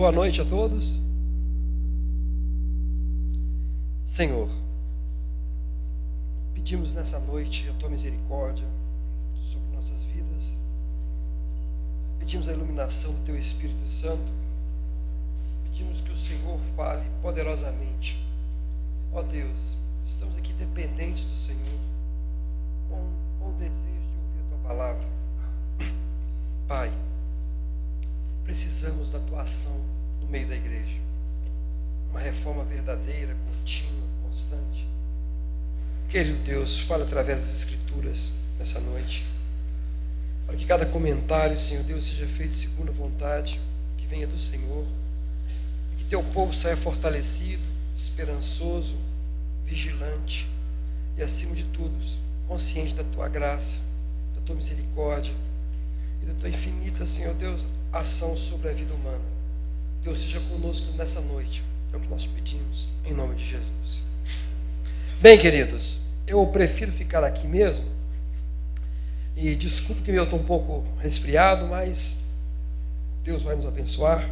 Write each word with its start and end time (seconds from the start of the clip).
Boa 0.00 0.12
noite 0.12 0.40
a 0.40 0.46
todos. 0.46 0.98
Senhor, 4.06 4.48
pedimos 6.54 6.94
nessa 6.94 7.18
noite 7.18 7.68
a 7.68 7.74
tua 7.74 7.90
misericórdia 7.90 8.64
sobre 9.38 9.76
nossas 9.76 10.04
vidas. 10.04 10.56
Pedimos 12.18 12.48
a 12.48 12.52
iluminação 12.54 13.12
do 13.12 13.20
teu 13.26 13.36
Espírito 13.36 13.86
Santo. 13.90 14.32
Pedimos 15.64 16.00
que 16.00 16.12
o 16.12 16.16
Senhor 16.16 16.58
fale 16.74 17.04
poderosamente. 17.20 18.18
Ó 19.12 19.20
Deus, 19.20 19.76
estamos 20.02 20.34
aqui 20.38 20.54
dependentes 20.54 21.26
do 21.26 21.36
Senhor, 21.36 21.78
com, 22.88 23.06
com 23.38 23.50
o 23.50 23.52
desejo 23.58 23.76
de 23.76 24.16
ouvir 24.16 24.40
a 24.46 24.48
tua 24.48 24.58
palavra. 24.66 25.06
Pai, 26.66 26.90
precisamos 28.50 29.08
da 29.10 29.20
tua 29.20 29.42
ação 29.42 29.80
no 30.20 30.26
meio 30.26 30.48
da 30.48 30.56
igreja. 30.56 30.98
Uma 32.10 32.18
reforma 32.18 32.64
verdadeira, 32.64 33.36
contínua, 33.46 34.08
constante. 34.24 34.88
Querido 36.08 36.36
Deus, 36.42 36.80
fala 36.80 37.04
através 37.04 37.38
das 37.38 37.54
Escrituras 37.54 38.32
nessa 38.58 38.80
noite. 38.80 39.24
Para 40.46 40.56
que 40.56 40.64
cada 40.66 40.84
comentário, 40.84 41.56
Senhor 41.60 41.84
Deus, 41.84 42.04
seja 42.04 42.26
feito 42.26 42.56
segundo 42.56 42.88
a 42.88 42.92
vontade 42.92 43.60
que 43.96 44.04
venha 44.08 44.26
do 44.26 44.36
Senhor. 44.36 44.84
E 45.92 46.02
que 46.02 46.04
teu 46.06 46.20
povo 46.20 46.52
saia 46.52 46.76
fortalecido, 46.76 47.62
esperançoso, 47.94 48.96
vigilante 49.64 50.48
e, 51.16 51.22
acima 51.22 51.54
de 51.54 51.66
tudo, 51.66 51.96
consciente 52.48 52.96
da 52.96 53.04
tua 53.04 53.28
graça, 53.28 53.78
da 54.34 54.40
tua 54.40 54.56
misericórdia 54.56 55.32
e 56.20 56.26
da 56.26 56.34
tua 56.34 56.48
infinita, 56.48 57.06
Senhor 57.06 57.34
Deus, 57.34 57.64
ação 57.92 58.36
sobre 58.36 58.68
a 58.68 58.72
vida 58.72 58.94
humana. 58.94 59.20
Deus 60.02 60.20
seja 60.20 60.40
conosco 60.40 60.92
nessa 60.92 61.20
noite. 61.20 61.62
É 61.92 61.96
o 61.96 62.00
que 62.00 62.08
nós 62.08 62.26
pedimos, 62.26 62.88
em 63.04 63.12
nome 63.12 63.34
de 63.34 63.44
Jesus. 63.44 64.02
Bem, 65.20 65.38
queridos, 65.38 66.02
eu 66.26 66.46
prefiro 66.46 66.92
ficar 66.92 67.24
aqui 67.24 67.46
mesmo. 67.46 67.84
E 69.36 69.54
desculpe 69.54 70.02
que 70.02 70.10
eu 70.10 70.24
estou 70.24 70.38
um 70.38 70.44
pouco 70.44 70.84
resfriado, 71.00 71.66
mas 71.66 72.28
Deus 73.24 73.42
vai 73.42 73.56
nos 73.56 73.66
abençoar. 73.66 74.30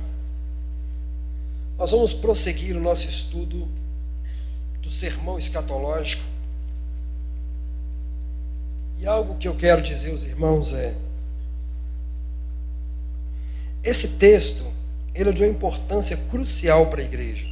Nós 1.77 1.91
vamos 1.91 2.13
prosseguir 2.13 2.77
o 2.77 2.81
nosso 2.81 3.09
estudo 3.09 3.69
do 4.81 4.91
sermão 4.91 5.39
escatológico. 5.39 6.23
E 8.99 9.07
algo 9.07 9.37
que 9.37 9.47
eu 9.47 9.55
quero 9.55 9.81
dizer 9.83 10.11
aos 10.11 10.25
irmãos 10.25 10.73
é: 10.73 10.95
esse 13.83 14.09
texto, 14.09 14.65
ele 15.15 15.31
é 15.31 15.33
de 15.33 15.43
uma 15.43 15.51
importância 15.51 16.17
crucial 16.31 16.87
para 16.87 17.01
a 17.01 17.05
igreja. 17.05 17.49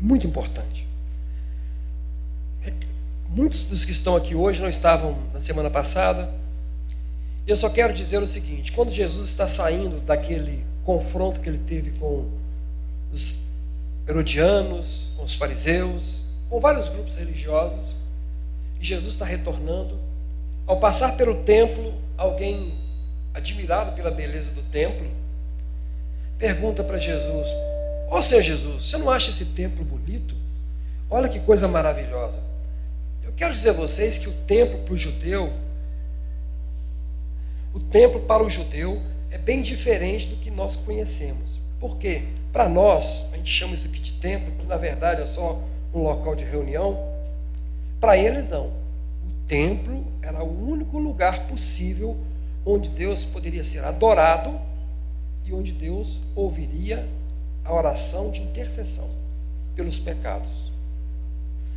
Muito 0.00 0.26
importante. 0.26 0.88
Muitos 3.28 3.64
dos 3.64 3.84
que 3.84 3.92
estão 3.92 4.16
aqui 4.16 4.34
hoje 4.34 4.60
não 4.60 4.68
estavam 4.68 5.16
na 5.32 5.38
semana 5.38 5.70
passada. 5.70 6.32
Eu 7.46 7.56
só 7.56 7.68
quero 7.68 7.92
dizer 7.92 8.20
o 8.22 8.26
seguinte: 8.26 8.72
quando 8.72 8.90
Jesus 8.90 9.28
está 9.28 9.46
saindo 9.46 10.00
daquele 10.00 10.64
confronto 10.84 11.40
que 11.40 11.48
ele 11.48 11.58
teve 11.58 11.92
com 11.92 12.28
os 13.12 13.40
herodianos, 14.08 15.10
com 15.16 15.22
os 15.22 15.34
fariseus, 15.34 16.24
com 16.48 16.58
vários 16.58 16.88
grupos 16.88 17.14
religiosos, 17.14 17.94
e 18.80 18.84
Jesus 18.84 19.12
está 19.12 19.24
retornando, 19.24 19.98
ao 20.66 20.80
passar 20.80 21.16
pelo 21.16 21.42
templo, 21.44 21.94
alguém 22.16 22.74
admirado 23.34 23.92
pela 23.92 24.10
beleza 24.10 24.52
do 24.52 24.62
templo, 24.70 25.06
pergunta 26.38 26.82
para 26.82 26.98
Jesus: 26.98 27.48
Ó 28.08 28.18
oh, 28.18 28.22
Senhor 28.22 28.42
Jesus, 28.42 28.88
você 28.88 28.96
não 28.96 29.10
acha 29.10 29.30
esse 29.30 29.46
templo 29.46 29.84
bonito? 29.84 30.34
Olha 31.08 31.28
que 31.28 31.40
coisa 31.40 31.68
maravilhosa. 31.68 32.40
Eu 33.22 33.32
quero 33.32 33.52
dizer 33.52 33.70
a 33.70 33.74
vocês 33.74 34.18
que 34.18 34.28
o 34.28 34.32
templo 34.32 34.78
para 34.80 34.94
o 34.94 34.96
judeu, 34.96 35.52
o 37.72 37.80
templo 37.80 38.20
para 38.20 38.42
o 38.42 38.50
judeu 38.50 39.00
é 39.30 39.38
bem 39.38 39.62
diferente 39.62 40.26
do 40.26 40.36
que 40.36 40.50
nós 40.50 40.76
conhecemos. 40.76 41.60
Por 41.78 41.96
quê? 41.98 42.24
Para 42.52 42.68
nós, 42.68 43.28
a 43.32 43.36
gente 43.36 43.50
chama 43.50 43.74
isso 43.74 43.86
aqui 43.86 44.00
de 44.00 44.12
templo, 44.14 44.52
que 44.58 44.66
na 44.66 44.76
verdade 44.76 45.22
é 45.22 45.26
só 45.26 45.62
um 45.94 46.02
local 46.02 46.34
de 46.34 46.44
reunião. 46.44 46.98
Para 48.00 48.16
eles, 48.16 48.50
não. 48.50 48.66
O 48.66 49.46
templo 49.46 50.04
era 50.20 50.42
o 50.42 50.70
único 50.70 50.98
lugar 50.98 51.46
possível 51.46 52.16
onde 52.64 52.90
Deus 52.90 53.24
poderia 53.24 53.64
ser 53.64 53.84
adorado 53.84 54.58
e 55.44 55.52
onde 55.52 55.72
Deus 55.72 56.20
ouviria 56.34 57.06
a 57.64 57.72
oração 57.72 58.30
de 58.30 58.40
intercessão 58.40 59.08
pelos 59.74 59.98
pecados. 59.98 60.70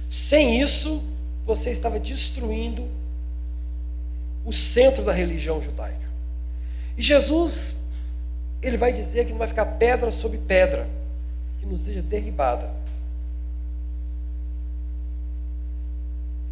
Sem 0.09 0.61
isso, 0.61 1.01
você 1.45 1.71
estava 1.71 1.99
destruindo 1.99 2.87
o 4.45 4.51
centro 4.51 5.03
da 5.03 5.11
religião 5.11 5.61
judaica. 5.61 6.07
E 6.97 7.01
Jesus, 7.01 7.75
ele 8.61 8.77
vai 8.77 8.93
dizer 8.93 9.25
que 9.25 9.31
não 9.31 9.39
vai 9.39 9.47
ficar 9.47 9.65
pedra 9.65 10.11
sobre 10.11 10.37
pedra 10.37 10.87
que 11.59 11.65
não 11.65 11.77
seja 11.77 12.01
derribada. 12.01 12.69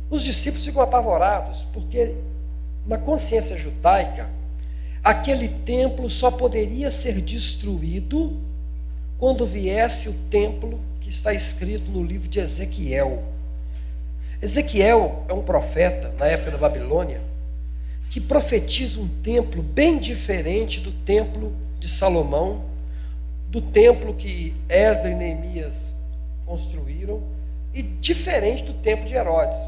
Os 0.10 0.24
discípulos 0.24 0.66
ficam 0.66 0.82
apavorados 0.82 1.66
porque 1.74 2.16
na 2.86 2.98
consciência 2.98 3.56
judaica, 3.56 4.30
aquele 5.04 5.48
templo 5.48 6.10
só 6.10 6.32
poderia 6.32 6.90
ser 6.90 7.22
destruído 7.22 8.38
quando 9.18 9.46
viesse 9.46 10.10
o 10.10 10.14
templo 10.30 10.80
que 11.00 11.10
está 11.10 11.34
escrito 11.34 11.90
no 11.92 12.04
livro 12.04 12.28
de 12.28 12.40
Ezequiel. 12.40 13.24
Ezequiel 14.42 15.26
é 15.30 15.34
um 15.34 15.44
profeta 15.44 16.14
na 16.18 16.26
época 16.26 16.52
da 16.52 16.58
Babilônia 16.58 17.22
que 18.10 18.20
profetiza 18.20 19.00
um 19.00 19.08
templo 19.08 19.64
bem 19.64 19.98
diferente 19.98 20.82
do 20.82 20.92
templo 20.92 21.54
de 21.80 21.88
Salomão, 21.88 22.66
do 23.48 23.62
templo 23.62 24.14
que 24.14 24.54
Esdras 24.68 25.14
e 25.14 25.16
Neemias 25.16 25.96
construíram 26.46 27.22
e 27.74 27.82
diferente 27.82 28.64
do 28.64 28.74
templo 28.74 29.06
de 29.06 29.16
Herodes. 29.16 29.60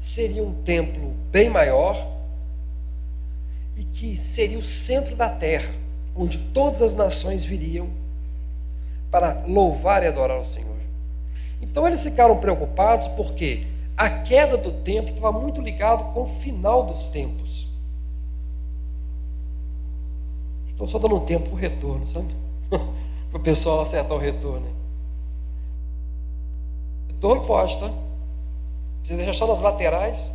Seria 0.00 0.42
um 0.42 0.54
templo 0.62 1.12
bem 1.30 1.50
maior, 1.50 2.13
e 3.76 3.84
que 3.84 4.16
seria 4.16 4.58
o 4.58 4.64
centro 4.64 5.16
da 5.16 5.28
terra, 5.28 5.74
onde 6.14 6.38
todas 6.38 6.82
as 6.82 6.94
nações 6.94 7.44
viriam 7.44 7.88
para 9.10 9.44
louvar 9.46 10.02
e 10.02 10.06
adorar 10.06 10.40
o 10.40 10.46
Senhor. 10.46 10.76
Então 11.60 11.86
eles 11.86 12.02
ficaram 12.02 12.36
preocupados 12.38 13.08
porque 13.08 13.66
a 13.96 14.10
queda 14.10 14.56
do 14.56 14.72
templo 14.72 15.14
estava 15.14 15.32
muito 15.32 15.60
ligado 15.60 16.12
com 16.12 16.22
o 16.22 16.26
final 16.26 16.84
dos 16.84 17.06
tempos. 17.06 17.68
Estou 20.68 20.88
só 20.88 20.98
dando 20.98 21.14
um 21.14 21.24
tempo 21.24 21.50
para 21.50 21.54
o 21.54 21.58
retorno, 21.58 22.06
sabe? 22.06 22.26
para 23.30 23.38
o 23.38 23.40
pessoal 23.40 23.82
acertar 23.82 24.16
o 24.16 24.20
retorno. 24.20 24.66
Retorno 27.08 27.46
pode, 27.46 27.78
tá? 27.78 27.90
Você 29.02 29.16
deixa 29.16 29.32
só 29.32 29.46
nas 29.46 29.60
laterais. 29.60 30.34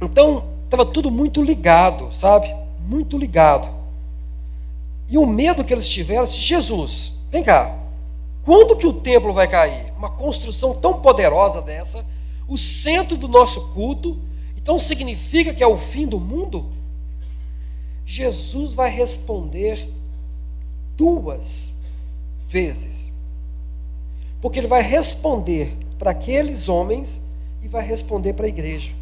Então, 0.00 0.53
Estava 0.64 0.84
tudo 0.84 1.10
muito 1.10 1.42
ligado, 1.42 2.12
sabe? 2.12 2.54
Muito 2.86 3.16
ligado. 3.16 3.70
E 5.08 5.18
o 5.18 5.26
medo 5.26 5.64
que 5.64 5.72
eles 5.72 5.88
tiveram, 5.88 6.26
se 6.26 6.40
Jesus, 6.40 7.12
vem 7.30 7.42
cá, 7.42 7.78
quando 8.44 8.76
que 8.76 8.86
o 8.86 8.92
templo 8.92 9.32
vai 9.32 9.48
cair? 9.48 9.92
Uma 9.96 10.10
construção 10.10 10.74
tão 10.74 11.00
poderosa 11.00 11.62
dessa, 11.62 12.04
o 12.48 12.58
centro 12.58 13.16
do 13.16 13.28
nosso 13.28 13.68
culto, 13.68 14.18
então 14.56 14.78
significa 14.78 15.54
que 15.54 15.62
é 15.62 15.66
o 15.66 15.78
fim 15.78 16.06
do 16.06 16.20
mundo? 16.20 16.66
Jesus 18.04 18.74
vai 18.74 18.90
responder 18.90 19.88
duas 20.96 21.74
vezes. 22.48 23.12
Porque 24.40 24.58
ele 24.58 24.66
vai 24.66 24.82
responder 24.82 25.76
para 25.98 26.10
aqueles 26.10 26.68
homens 26.68 27.22
e 27.62 27.68
vai 27.68 27.84
responder 27.84 28.34
para 28.34 28.44
a 28.44 28.48
igreja. 28.48 28.92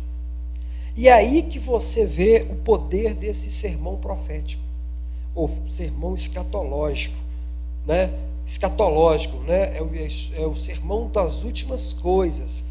E 0.95 1.09
é 1.09 1.13
aí 1.13 1.43
que 1.43 1.59
você 1.59 2.05
vê 2.05 2.47
o 2.51 2.55
poder 2.57 3.15
desse 3.15 3.51
sermão 3.51 3.97
profético, 3.97 4.63
ou 5.35 5.51
sermão 5.71 6.15
escatológico, 6.15 7.17
né? 7.87 8.13
Escatológico, 8.47 9.39
né? 9.39 9.77
É 9.77 9.83
o, 9.83 9.91
é 9.95 10.47
o 10.47 10.55
sermão 10.55 11.09
das 11.09 11.43
últimas 11.43 11.93
coisas. 11.93 12.65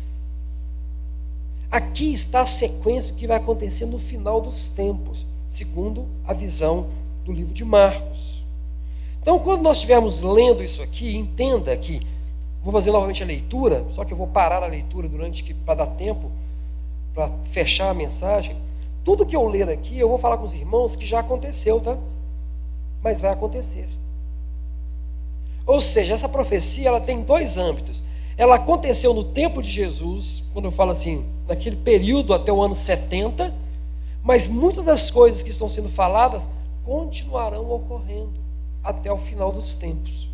Aqui 1.71 2.13
está 2.13 2.41
a 2.41 2.47
sequência 2.47 3.13
que 3.15 3.25
vai 3.25 3.37
acontecer 3.37 3.85
no 3.85 3.97
final 3.97 4.41
dos 4.41 4.69
tempos, 4.69 5.25
segundo 5.49 6.05
a 6.27 6.33
visão 6.33 6.87
do 7.25 7.31
livro 7.31 7.53
de 7.53 7.63
Marcos. 7.63 8.45
Então, 9.21 9.39
quando 9.39 9.61
nós 9.61 9.77
estivermos 9.77 10.21
lendo 10.21 10.63
isso 10.63 10.81
aqui, 10.81 11.15
entenda 11.15 11.75
que 11.77 12.05
vou 12.63 12.71
fazer 12.71 12.91
novamente 12.91 13.23
a 13.23 13.25
leitura, 13.25 13.85
só 13.91 14.03
que 14.03 14.13
eu 14.13 14.17
vou 14.17 14.27
parar 14.27 14.63
a 14.63 14.67
leitura 14.67 15.07
durante 15.07 15.43
que 15.43 15.53
para 15.53 15.85
dar 15.85 15.87
tempo 15.87 16.31
para 17.13 17.29
fechar 17.45 17.89
a 17.89 17.93
mensagem, 17.93 18.57
tudo 19.03 19.25
que 19.25 19.35
eu 19.35 19.47
ler 19.47 19.69
aqui, 19.69 19.97
eu 19.97 20.09
vou 20.09 20.17
falar 20.17 20.37
com 20.37 20.45
os 20.45 20.53
irmãos 20.53 20.95
que 20.95 21.05
já 21.05 21.19
aconteceu, 21.19 21.79
tá? 21.79 21.97
Mas 23.01 23.21
vai 23.21 23.31
acontecer. 23.31 23.87
Ou 25.65 25.79
seja, 25.79 26.13
essa 26.13 26.29
profecia 26.29 26.87
ela 26.87 27.01
tem 27.01 27.21
dois 27.21 27.57
âmbitos. 27.57 28.03
Ela 28.37 28.55
aconteceu 28.55 29.13
no 29.13 29.23
tempo 29.23 29.61
de 29.61 29.69
Jesus, 29.69 30.43
quando 30.53 30.65
eu 30.65 30.71
falo 30.71 30.91
assim, 30.91 31.25
naquele 31.47 31.75
período 31.75 32.33
até 32.33 32.51
o 32.51 32.61
ano 32.61 32.75
70, 32.75 33.53
mas 34.23 34.47
muitas 34.47 34.85
das 34.85 35.09
coisas 35.11 35.41
que 35.43 35.49
estão 35.49 35.69
sendo 35.69 35.89
faladas 35.89 36.49
continuarão 36.83 37.69
ocorrendo 37.71 38.33
até 38.83 39.11
o 39.11 39.17
final 39.17 39.51
dos 39.51 39.75
tempos. 39.75 40.29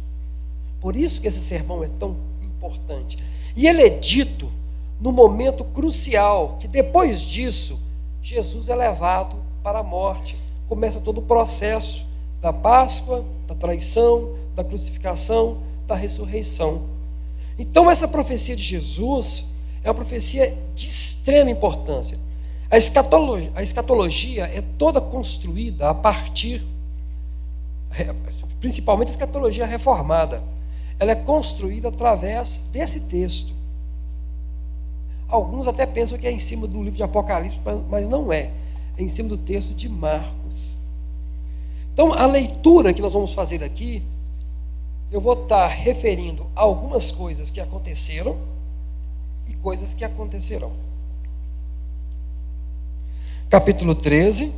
Por 0.80 0.96
isso 0.96 1.20
que 1.20 1.28
esse 1.28 1.40
sermão 1.40 1.84
é 1.84 1.90
tão 2.00 2.16
importante. 2.42 3.18
E 3.56 3.68
ele 3.68 3.82
é 3.82 3.90
dito 3.90 4.50
no 5.00 5.12
momento 5.12 5.64
crucial, 5.64 6.58
que 6.60 6.68
depois 6.68 7.22
disso, 7.22 7.80
Jesus 8.22 8.70
é 8.70 8.76
levado 8.76 9.36
para 9.64 9.80
a 9.80 9.84
morte. 9.84 10.38
Começa 10.68 11.00
todo 11.00 11.20
o 11.20 11.22
processo 11.22 12.06
da 12.42 12.52
Páscoa, 12.52 13.24
da 13.48 13.56
traição, 13.56 14.36
da 14.56 14.64
crucificação, 14.64 15.60
da 15.88 15.96
ressurreição. 15.96 16.84
Então, 17.58 17.90
essa 17.90 18.08
profecia 18.08 18.56
de 18.56 18.64
Jesus 18.64 19.54
é 19.84 19.90
uma 19.90 19.96
profecia 19.96 20.58
de 20.76 20.88
extrema 20.88 21.50
importância. 21.50 22.20
A 22.70 22.78
escatologia, 22.78 23.52
a 23.56 23.64
escatologia 23.64 24.44
é 24.46 24.62
toda 24.78 25.00
construída 25.00 25.90
a 25.90 25.94
partir, 25.94 26.66
principalmente 28.60 29.08
a 29.08 29.12
escatologia 29.12 29.66
reformada, 29.66 30.44
ela 31.00 31.12
é 31.12 31.16
construída 31.16 31.88
através 31.88 32.58
desse 32.72 33.00
texto. 33.00 33.56
Alguns 35.28 35.68
até 35.68 35.86
pensam 35.86 36.18
que 36.18 36.26
é 36.26 36.32
em 36.32 36.40
cima 36.40 36.68
do 36.68 36.78
livro 36.82 36.98
de 36.98 37.04
Apocalipse, 37.04 37.60
mas 37.90 38.08
não 38.08 38.32
é. 38.32 38.52
É 38.98 39.04
em 39.04 39.08
cima 39.08 39.30
do 39.30 39.38
texto 39.38 39.74
de 39.74 39.90
Marcos. 39.90 40.78
Então, 41.94 42.14
a 42.14 42.26
leitura 42.26 42.94
que 42.94 43.02
nós 43.02 43.14
vamos 43.14 43.34
fazer 43.34 43.64
aqui, 43.64 44.04
eu 45.12 45.20
vou 45.20 45.34
estar 45.34 45.68
referindo 45.68 46.46
a 46.56 46.62
algumas 46.62 47.12
coisas 47.12 47.52
que 47.52 47.60
aconteceram 47.60 48.38
e 49.48 49.54
coisas 49.56 49.94
que 49.94 50.06
acontecerão. 50.06 50.72
Capítulo 53.50 53.96
13. 53.96 54.54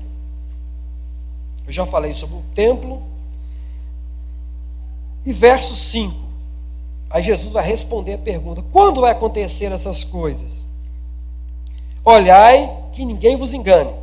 Eu 1.65 1.71
já 1.71 1.85
falei 1.85 2.13
sobre 2.13 2.37
o 2.37 2.43
templo. 2.53 3.01
E 5.25 5.31
verso 5.31 5.75
5. 5.75 6.28
Aí 7.09 7.23
Jesus 7.23 7.51
vai 7.51 7.65
responder 7.65 8.13
a 8.13 8.17
pergunta: 8.17 8.63
quando 8.71 9.01
vai 9.01 9.11
acontecer 9.11 9.71
essas 9.71 10.03
coisas? 10.03 10.65
Olhai 12.03 12.77
que 12.93 13.05
ninguém 13.05 13.35
vos 13.35 13.53
engane, 13.53 13.93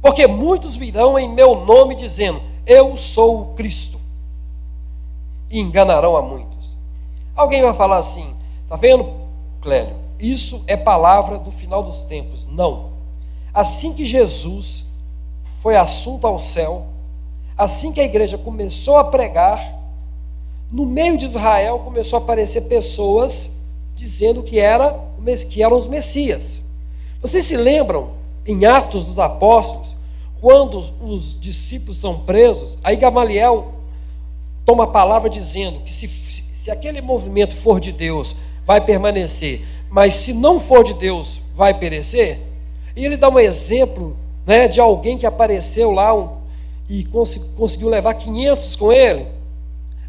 porque 0.00 0.26
muitos 0.26 0.76
virão 0.76 1.18
em 1.18 1.28
meu 1.28 1.64
nome 1.64 1.94
dizendo: 1.94 2.40
Eu 2.66 2.96
sou 2.96 3.40
o 3.40 3.44
Cristo, 3.54 4.00
e 5.50 5.60
enganarão 5.60 6.16
a 6.16 6.22
muitos. 6.22 6.78
Alguém 7.34 7.62
vai 7.62 7.74
falar 7.74 7.98
assim: 7.98 8.34
Está 8.62 8.76
vendo, 8.76 9.12
Clélio? 9.60 9.96
Isso 10.18 10.62
é 10.66 10.76
palavra 10.76 11.38
do 11.38 11.50
final 11.50 11.82
dos 11.82 12.02
tempos. 12.02 12.46
Não. 12.46 12.90
Assim 13.52 13.92
que 13.92 14.04
Jesus 14.04 14.86
foi 15.60 15.76
assunto 15.76 16.26
ao 16.26 16.38
céu, 16.38 16.86
assim 17.56 17.92
que 17.92 18.00
a 18.00 18.04
igreja 18.04 18.38
começou 18.38 18.96
a 18.96 19.04
pregar, 19.04 19.74
no 20.70 20.84
meio 20.84 21.16
de 21.16 21.24
Israel 21.24 21.80
começou 21.80 22.18
a 22.18 22.22
aparecer 22.22 22.62
pessoas 22.62 23.60
dizendo 23.94 24.42
que, 24.42 24.58
era, 24.58 24.98
que 25.48 25.62
eram 25.62 25.78
os 25.78 25.86
Messias. 25.86 26.60
Vocês 27.20 27.46
se 27.46 27.56
lembram, 27.56 28.10
em 28.46 28.64
Atos 28.64 29.04
dos 29.04 29.18
Apóstolos, 29.18 29.96
quando 30.40 30.84
os 31.00 31.38
discípulos 31.40 31.98
são 31.98 32.20
presos, 32.20 32.78
aí 32.84 32.96
Gamaliel 32.96 33.72
toma 34.64 34.84
a 34.84 34.88
palavra 34.88 35.30
dizendo 35.30 35.80
que 35.80 35.92
se, 35.92 36.06
se 36.06 36.70
aquele 36.70 37.00
movimento 37.00 37.54
for 37.54 37.80
de 37.80 37.90
Deus, 37.90 38.36
vai 38.64 38.80
permanecer, 38.80 39.64
mas 39.88 40.14
se 40.14 40.32
não 40.32 40.60
for 40.60 40.84
de 40.84 40.94
Deus, 40.94 41.40
vai 41.54 41.78
perecer. 41.78 42.40
E 42.94 43.04
ele 43.04 43.16
dá 43.16 43.28
um 43.28 43.38
exemplo 43.38 44.16
né, 44.44 44.68
de 44.68 44.80
alguém 44.80 45.16
que 45.16 45.26
apareceu 45.26 45.90
lá 45.90 46.14
um, 46.14 46.36
e 46.88 47.04
cons 47.04 47.40
conseguiu 47.56 47.88
levar 47.88 48.14
500 48.14 48.76
com 48.76 48.92
ele 48.92 49.35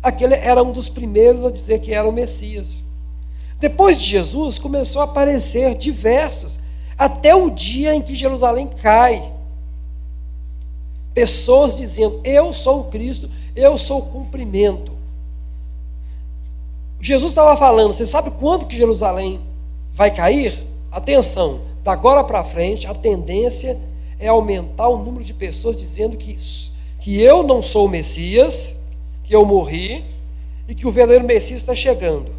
aquele 0.07 0.36
era 0.36 0.63
um 0.63 0.71
dos 0.71 0.89
primeiros 0.89 1.44
a 1.44 1.51
dizer 1.51 1.80
que 1.80 1.94
era 1.94 2.07
o 2.07 2.12
Messias. 2.12 2.86
Depois 3.59 4.00
de 4.00 4.06
Jesus, 4.06 4.59
começou 4.59 5.01
a 5.01 5.06
aparecer 5.06 5.75
diversos, 5.75 6.59
até 6.98 7.36
o 7.36 7.50
dia 7.50 7.94
em 7.95 8.01
que 8.01 8.15
Jerusalém 8.15 8.68
cai. 8.68 9.33
Pessoas 11.13 11.75
dizendo: 11.75 12.21
Eu 12.24 12.54
sou 12.54 12.81
o 12.81 12.83
Cristo, 12.86 13.30
eu 13.56 13.77
sou 13.77 14.00
o 14.00 14.06
cumprimento. 14.06 14.92
Jesus 17.01 17.31
estava 17.31 17.57
falando: 17.57 17.94
Você 17.94 18.06
sabe 18.06 18.31
quando 18.31 18.65
que 18.65 18.77
Jerusalém 18.77 19.39
vai 19.94 20.13
cair? 20.13 20.65
Atenção, 20.92 21.62
da 21.83 21.92
agora 21.92 22.24
para 22.24 22.44
frente, 22.44 22.88
a 22.88 22.94
tendência 22.94 23.77
é 24.19 24.27
aumentar 24.27 24.88
o 24.88 25.04
número 25.04 25.24
de 25.24 25.33
pessoas 25.33 25.75
dizendo 25.75 26.18
que, 26.18 26.36
que 27.00 27.21
eu 27.21 27.44
não 27.44 27.62
sou 27.62 27.86
o 27.86 27.89
Messias 27.89 28.77
que 29.27 29.35
eu 29.35 29.45
morri 29.45 30.06
e 30.69 30.74
que 30.74 30.88
o 30.88 30.91
verdadeiro 30.91 31.25
Messias 31.25 31.59
está 31.59 31.75
chegando. 31.75 32.31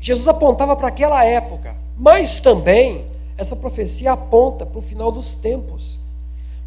Jesus 0.00 0.28
apontava 0.28 0.76
para 0.76 0.88
aquela 0.88 1.24
época, 1.24 1.76
mas 1.98 2.40
também 2.40 3.04
essa 3.36 3.56
profecia 3.56 4.12
aponta 4.12 4.64
para 4.64 4.78
o 4.78 4.82
final 4.82 5.10
dos 5.10 5.34
tempos. 5.34 5.98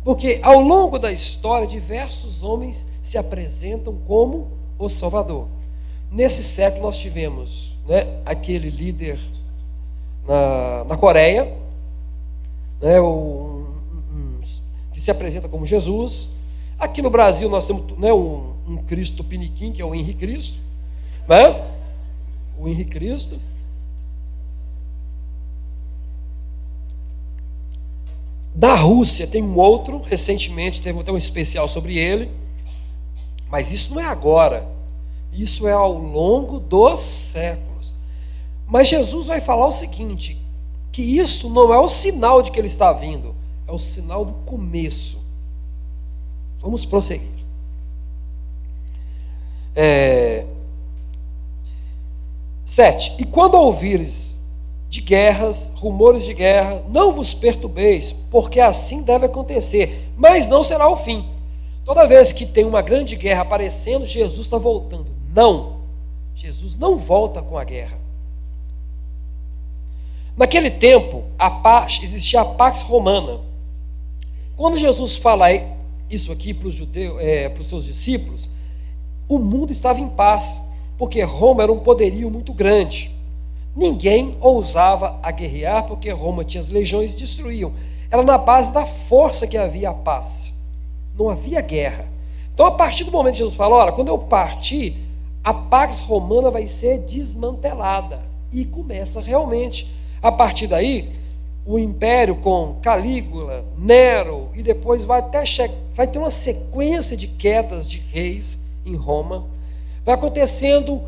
Porque 0.03 0.41
ao 0.43 0.59
longo 0.59 0.99
da 0.99 1.11
história, 1.13 1.65
diversos 1.65 2.43
homens 2.43 2.85
se 3.01 3.17
apresentam 3.17 3.95
como 4.05 4.49
o 4.77 4.89
Salvador. 4.89 5.47
Nesse 6.11 6.43
século, 6.43 6.83
nós 6.83 6.99
tivemos 6.99 7.77
né, 7.87 8.19
aquele 8.25 8.69
líder 8.69 9.17
na, 10.27 10.83
na 10.83 10.97
Coreia, 10.97 11.57
né, 12.81 12.99
um, 12.99 13.65
um, 14.11 14.41
que 14.91 14.99
se 14.99 15.09
apresenta 15.09 15.47
como 15.47 15.65
Jesus. 15.65 16.29
Aqui 16.77 17.01
no 17.01 17.09
Brasil, 17.09 17.47
nós 17.47 17.65
temos 17.65 17.97
né, 17.97 18.11
um, 18.11 18.52
um 18.67 18.77
Cristo 18.77 19.23
piniquim, 19.23 19.71
que 19.71 19.81
é 19.81 19.85
o 19.85 19.93
Henrique 19.93 20.19
Cristo, 20.19 20.57
né? 21.27 21.67
O 22.57 22.67
Henrique 22.67 22.91
Cristo. 22.91 23.39
Da 28.55 28.75
Rússia 28.75 29.25
tem 29.25 29.41
um 29.41 29.57
outro, 29.57 30.01
recentemente 30.01 30.81
teve 30.81 30.99
até 30.99 31.11
um 31.11 31.17
especial 31.17 31.67
sobre 31.67 31.97
ele, 31.97 32.29
mas 33.49 33.71
isso 33.71 33.93
não 33.93 34.01
é 34.01 34.05
agora, 34.05 34.67
isso 35.31 35.67
é 35.67 35.73
ao 35.73 35.93
longo 35.93 36.59
dos 36.59 37.01
séculos. 37.01 37.93
Mas 38.67 38.87
Jesus 38.87 39.27
vai 39.27 39.41
falar 39.41 39.67
o 39.67 39.73
seguinte: 39.73 40.37
que 40.91 41.01
isso 41.01 41.49
não 41.49 41.73
é 41.73 41.79
o 41.79 41.89
sinal 41.89 42.41
de 42.41 42.51
que 42.51 42.59
ele 42.59 42.67
está 42.67 42.93
vindo, 42.93 43.35
é 43.67 43.71
o 43.71 43.79
sinal 43.79 44.23
do 44.23 44.33
começo. 44.45 45.17
Vamos 46.61 46.85
prosseguir. 46.85 47.42
É... 49.75 50.45
Sete. 52.65 53.15
E 53.19 53.25
quando 53.25 53.55
ouvires 53.55 54.39
de 54.89 55.01
guerras, 55.01 55.71
rumores 55.75 56.23
de 56.23 56.33
guerra, 56.33 56.83
não 56.87 57.11
vos 57.11 57.33
perturbeis, 57.33 58.13
porque 58.29 58.59
assim 58.59 59.01
deve 59.01 59.25
acontecer, 59.25 60.07
mas 60.15 60.47
não 60.47 60.63
será 60.63 60.87
o 60.87 60.95
fim. 60.95 61.27
Toda 61.83 62.07
vez 62.07 62.31
que 62.31 62.45
tem 62.45 62.63
uma 62.63 62.81
grande 62.81 63.15
guerra 63.15 63.41
aparecendo, 63.41 64.05
Jesus 64.05 64.41
está 64.41 64.57
voltando. 64.57 65.07
Não. 65.33 65.77
Jesus 66.35 66.75
não 66.77 66.97
volta 66.97 67.41
com 67.41 67.57
a 67.57 67.63
guerra. 67.63 67.97
Naquele 70.35 70.71
tempo, 70.71 71.23
a 71.37 71.49
paz, 71.49 71.99
existia 72.01 72.41
a 72.41 72.45
Pax 72.45 72.81
Romana. 72.81 73.39
Quando 74.55 74.77
Jesus 74.77 75.15
fala 75.15 75.47
isso 76.09 76.31
aqui 76.31 76.53
para 76.53 76.67
os, 76.67 76.73
judeus, 76.73 77.19
é, 77.19 77.49
para 77.49 77.61
os 77.61 77.69
seus 77.69 77.85
discípulos, 77.85 78.49
o 79.27 79.37
mundo 79.37 79.71
estava 79.71 79.99
em 79.99 80.07
paz, 80.07 80.61
porque 80.97 81.21
Roma 81.21 81.63
era 81.63 81.71
um 81.71 81.79
poderio 81.79 82.29
muito 82.29 82.53
grande. 82.53 83.11
Ninguém 83.75 84.37
ousava 84.39 85.19
a 85.23 85.31
guerrear, 85.31 85.83
porque 85.85 86.09
Roma 86.11 86.43
tinha 86.43 86.61
as 86.61 86.69
legiões 86.69 87.13
e 87.13 87.17
destruíam. 87.17 87.73
Era 88.11 88.21
na 88.21 88.37
base 88.37 88.71
da 88.71 88.85
força 88.85 89.47
que 89.47 89.57
havia 89.57 89.89
a 89.89 89.93
paz. 89.93 90.53
Não 91.17 91.29
havia 91.29 91.61
guerra. 91.61 92.07
Então, 92.53 92.65
a 92.65 92.71
partir 92.71 93.03
do 93.03 93.11
momento 93.11 93.33
que 93.33 93.39
Jesus 93.39 93.55
falou, 93.55 93.79
olha, 93.79 93.91
quando 93.91 94.09
eu 94.09 94.17
partir, 94.19 94.95
a 95.43 95.53
Pax 95.53 95.99
Romana 96.01 96.51
vai 96.51 96.67
ser 96.67 96.99
desmantelada. 96.99 98.21
E 98.51 98.63
começa 98.63 99.19
realmente. 99.19 99.91
A 100.21 100.31
partir 100.31 100.67
daí, 100.67 101.11
o 101.65 101.79
império 101.79 102.35
com 102.35 102.75
Calígula, 102.81 103.65
Nero, 103.77 104.49
e 104.53 104.61
depois 104.61 105.03
vai 105.03 105.19
até 105.19 105.43
vai 105.93 106.05
ter 106.05 106.19
uma 106.19 106.31
sequência 106.31 107.17
de 107.17 107.27
quedas 107.27 107.89
de 107.89 107.97
reis 107.97 108.62
em 108.85 108.95
Roma. 108.95 109.45
Vai 110.05 110.15
acontecendo 110.15 111.01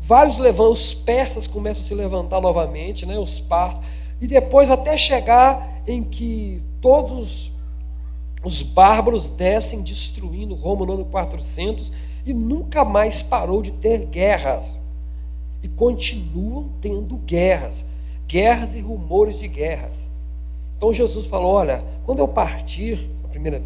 vários 0.00 0.38
levantos, 0.38 0.86
os 0.86 0.94
persas 0.94 1.46
começam 1.46 1.82
a 1.82 1.84
se 1.84 1.94
levantar 1.94 2.40
novamente, 2.40 3.04
né, 3.04 3.18
os 3.18 3.40
partos, 3.40 3.88
e 4.20 4.26
depois 4.26 4.70
até 4.70 4.96
chegar 4.96 5.82
em 5.86 6.02
que 6.02 6.62
todos 6.80 7.50
os 8.42 8.62
bárbaros 8.62 9.28
descem 9.28 9.82
destruindo 9.82 10.54
Roma 10.54 10.86
no 10.86 10.94
ano 10.94 11.04
400, 11.04 11.92
e 12.24 12.32
nunca 12.32 12.84
mais 12.84 13.22
parou 13.22 13.62
de 13.62 13.72
ter 13.72 14.06
guerras. 14.06 14.80
E 15.62 15.68
continuam 15.68 16.68
tendo 16.80 17.16
guerras, 17.18 17.84
guerras 18.26 18.74
e 18.74 18.80
rumores 18.80 19.38
de 19.38 19.48
guerras. 19.48 20.08
Então 20.76 20.92
Jesus 20.92 21.26
falou: 21.26 21.52
olha, 21.52 21.82
quando 22.04 22.18
eu 22.20 22.28
partir, 22.28 23.10
a 23.24 23.28
primeira, 23.28 23.62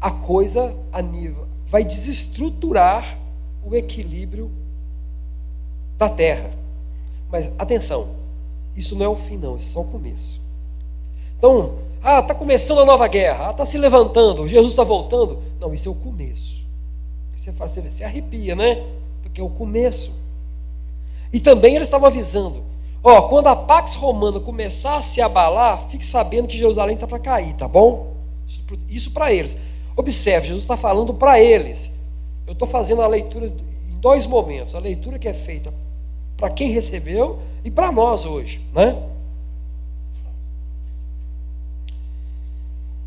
a 0.00 0.10
coisa 0.10 0.74
a 0.92 1.02
nível 1.02 1.46
vai 1.68 1.84
desestruturar 1.84 3.18
o 3.64 3.74
equilíbrio 3.74 4.50
da 5.98 6.08
terra. 6.08 6.50
Mas 7.30 7.52
atenção, 7.58 8.10
isso 8.76 8.94
não 8.94 9.06
é 9.06 9.08
o 9.08 9.16
fim, 9.16 9.36
não, 9.36 9.56
isso 9.56 9.70
é 9.70 9.72
só 9.72 9.80
o 9.80 9.84
começo. 9.84 10.40
Então, 11.38 11.74
ah, 12.02 12.20
está 12.20 12.34
começando 12.34 12.80
a 12.80 12.84
nova 12.84 13.06
guerra, 13.08 13.48
ah, 13.48 13.50
está 13.50 13.66
se 13.66 13.76
levantando, 13.76 14.46
Jesus 14.46 14.72
está 14.72 14.84
voltando. 14.84 15.42
Não, 15.60 15.74
isso 15.74 15.88
é 15.88 15.92
o 15.92 15.94
começo. 15.94 16.64
Você, 17.34 17.52
faz, 17.52 17.74
você 17.74 18.04
arrepia, 18.04 18.54
né? 18.54 18.84
Porque 19.22 19.40
é 19.40 19.44
o 19.44 19.50
começo. 19.50 20.12
E 21.32 21.40
também 21.40 21.74
eles 21.74 21.88
estavam 21.88 22.06
avisando: 22.06 22.62
ó, 23.02 23.22
quando 23.22 23.48
a 23.48 23.56
Pax 23.56 23.94
Romana 23.94 24.40
começar 24.40 24.96
a 24.96 25.02
se 25.02 25.20
abalar, 25.20 25.88
fique 25.90 26.06
sabendo 26.06 26.48
que 26.48 26.56
Jerusalém 26.56 26.94
está 26.94 27.06
para 27.06 27.18
cair, 27.18 27.54
tá 27.54 27.66
bom? 27.66 28.14
Isso 28.88 29.10
para 29.10 29.32
eles. 29.32 29.58
Observe, 29.96 30.48
Jesus 30.48 30.64
está 30.64 30.76
falando 30.76 31.14
para 31.14 31.40
eles. 31.40 31.92
Eu 32.46 32.52
estou 32.52 32.68
fazendo 32.68 33.02
a 33.02 33.06
leitura 33.06 33.46
em 33.46 33.98
dois 33.98 34.26
momentos: 34.26 34.74
a 34.74 34.78
leitura 34.78 35.18
que 35.18 35.26
é 35.26 35.34
feita 35.34 35.72
para 36.36 36.50
quem 36.50 36.70
recebeu 36.70 37.38
e 37.64 37.70
para 37.70 37.90
nós 37.90 38.26
hoje, 38.26 38.60
né? 38.74 39.02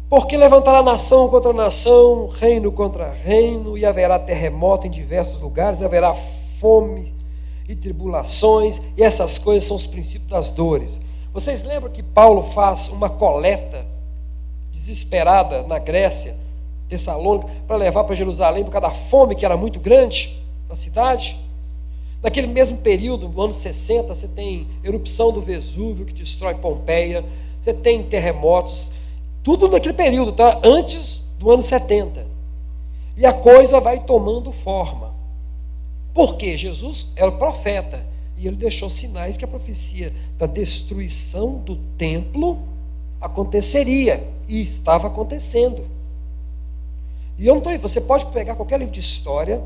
Porque 0.10 0.36
levantará 0.36 0.82
nação 0.82 1.30
contra 1.30 1.54
nação, 1.54 2.26
reino 2.26 2.72
contra 2.72 3.12
reino, 3.12 3.78
e 3.78 3.86
haverá 3.86 4.18
terremoto 4.18 4.88
em 4.88 4.90
diversos 4.90 5.40
lugares, 5.40 5.84
haverá 5.84 6.16
fome 6.16 7.14
e 7.68 7.76
tribulações, 7.76 8.82
e 8.98 9.04
essas 9.04 9.38
coisas 9.38 9.66
são 9.66 9.78
os 9.78 9.86
princípios 9.86 10.28
das 10.28 10.50
dores. 10.50 11.00
Vocês 11.32 11.62
lembram 11.62 11.92
que 11.92 12.02
Paulo 12.02 12.42
faz 12.42 12.90
uma 12.90 13.08
coleta 13.08 13.86
desesperada 14.72 15.62
na 15.62 15.78
Grécia, 15.78 16.36
Tessalônica, 16.90 17.48
para 17.68 17.78
levar 17.78 18.04
para 18.04 18.16
Jerusalém 18.16 18.66
por 18.66 18.72
causa 18.72 18.88
da 18.88 18.94
fome 18.94 19.36
que 19.36 19.46
era 19.46 19.56
muito 19.56 19.80
grande 19.80 20.38
na 20.68 20.76
cidade? 20.76 21.40
Naquele 22.22 22.48
mesmo 22.48 22.78
período, 22.78 23.30
no 23.30 23.42
ano 23.42 23.54
60, 23.54 24.14
você 24.14 24.28
tem 24.28 24.68
erupção 24.84 25.32
do 25.32 25.40
Vesúvio 25.40 26.06
que 26.06 26.14
destrói 26.14 26.56
Pompeia, 26.56 27.24
você 27.62 27.74
tem 27.74 28.04
terremotos, 28.04 28.92
tudo 29.44 29.70
naquele 29.70 29.94
período, 29.94 30.34
tá? 30.34 30.60
Antes 30.64 31.24
do 31.38 31.50
ano 31.50 31.64
70. 31.64 32.28
E 33.16 33.26
a 33.26 33.32
coisa 33.32 33.80
vai 33.80 34.02
tomando 34.04 34.52
forma. 34.52 35.14
Porque 36.14 36.58
Jesus 36.58 37.08
era 37.16 37.32
profeta 37.32 38.06
e 38.38 38.48
ele 38.48 38.56
deixou 38.56 38.90
sinais 38.90 39.38
que 39.38 39.46
a 39.46 39.48
profecia 39.48 40.14
da 40.38 40.46
destruição 40.46 41.56
do 41.60 41.76
templo 41.98 42.60
aconteceria 43.22 44.28
e 44.48 44.62
estava 44.62 45.08
acontecendo. 45.08 45.84
E 47.40 47.48
eu 47.48 47.56
não 47.56 47.62
estou 47.62 47.80
você 47.80 48.02
pode 48.02 48.26
pegar 48.28 48.56
qualquer 48.56 48.78
livro 48.78 48.94
de 48.94 49.00
história 49.00 49.64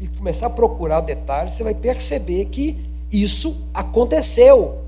e 0.00 0.08
começar 0.08 0.46
a 0.46 0.50
procurar 0.50 1.00
detalhes, 1.00 1.52
você 1.52 1.64
vai 1.64 1.74
perceber 1.74 2.46
que 2.46 2.78
isso 3.12 3.64
aconteceu. 3.74 4.78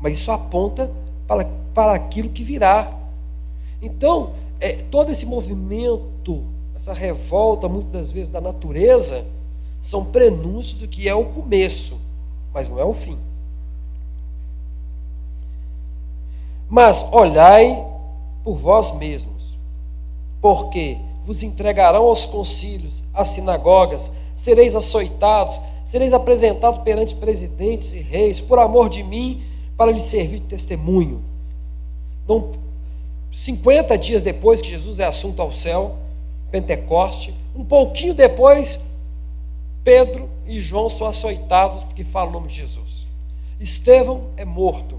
Mas 0.00 0.18
isso 0.18 0.30
aponta 0.30 0.90
para 1.26 1.46
para 1.76 1.92
aquilo 1.92 2.30
que 2.30 2.42
virá. 2.42 2.90
Então, 3.82 4.32
é, 4.58 4.76
todo 4.90 5.12
esse 5.12 5.26
movimento, 5.26 6.42
essa 6.74 6.94
revolta, 6.94 7.68
muitas 7.68 7.92
das 7.92 8.10
vezes, 8.10 8.30
da 8.30 8.40
natureza, 8.40 9.26
são 9.78 10.02
prenúncios 10.02 10.80
do 10.80 10.88
que 10.88 11.06
é 11.06 11.14
o 11.14 11.26
começo, 11.26 12.00
mas 12.54 12.70
não 12.70 12.80
é 12.80 12.84
o 12.84 12.94
fim. 12.94 13.18
Mas 16.66 17.06
olhai 17.12 17.86
por 18.42 18.56
vós 18.56 18.96
mesmos, 18.96 19.35
porque 20.40 20.98
vos 21.24 21.42
entregarão 21.42 22.04
aos 22.04 22.24
concílios, 22.24 23.02
às 23.12 23.30
sinagogas, 23.30 24.12
sereis 24.36 24.76
açoitados, 24.76 25.60
sereis 25.84 26.12
apresentados 26.12 26.82
perante 26.82 27.14
presidentes 27.14 27.94
e 27.94 28.00
reis, 28.00 28.40
por 28.40 28.58
amor 28.58 28.88
de 28.88 29.02
mim, 29.02 29.42
para 29.76 29.90
lhes 29.90 30.04
servir 30.04 30.40
de 30.40 30.46
testemunho. 30.46 31.22
Não, 32.28 32.52
50 33.32 33.98
dias 33.98 34.22
depois 34.22 34.60
que 34.60 34.68
Jesus 34.68 34.98
é 34.98 35.04
assunto 35.04 35.42
ao 35.42 35.52
céu, 35.52 35.96
Pentecoste, 36.50 37.34
um 37.54 37.64
pouquinho 37.64 38.14
depois, 38.14 38.84
Pedro 39.82 40.28
e 40.46 40.60
João 40.60 40.88
são 40.88 41.06
açoitados 41.06 41.84
porque 41.84 42.04
falam 42.04 42.30
o 42.30 42.32
nome 42.32 42.48
de 42.48 42.54
Jesus. 42.54 43.06
Estevão 43.58 44.24
é 44.36 44.44
morto. 44.44 44.98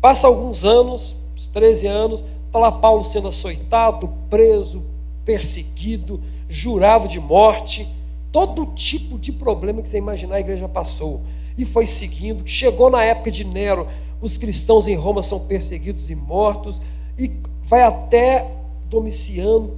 Passa 0.00 0.26
alguns 0.26 0.64
anos, 0.64 1.14
uns 1.34 1.48
13 1.48 1.86
anos, 1.86 2.24
está 2.50 2.58
lá 2.58 2.72
Paulo 2.72 3.04
sendo 3.04 3.28
açoitado, 3.28 4.10
preso, 4.28 4.82
perseguido, 5.24 6.20
jurado 6.48 7.06
de 7.06 7.20
morte. 7.20 7.88
Todo 8.32 8.66
tipo 8.66 9.18
de 9.18 9.30
problema 9.30 9.80
que 9.80 9.88
você 9.88 9.98
imaginar 9.98 10.36
a 10.36 10.40
igreja 10.40 10.68
passou. 10.68 11.20
E 11.56 11.64
foi 11.64 11.86
seguindo. 11.86 12.46
Chegou 12.46 12.90
na 12.90 13.04
época 13.04 13.30
de 13.30 13.44
Nero, 13.44 13.86
os 14.20 14.36
cristãos 14.36 14.88
em 14.88 14.96
Roma 14.96 15.22
são 15.22 15.38
perseguidos 15.38 16.10
e 16.10 16.16
mortos, 16.16 16.80
e 17.16 17.30
vai 17.64 17.82
até 17.82 18.50
Domiciano, 18.88 19.76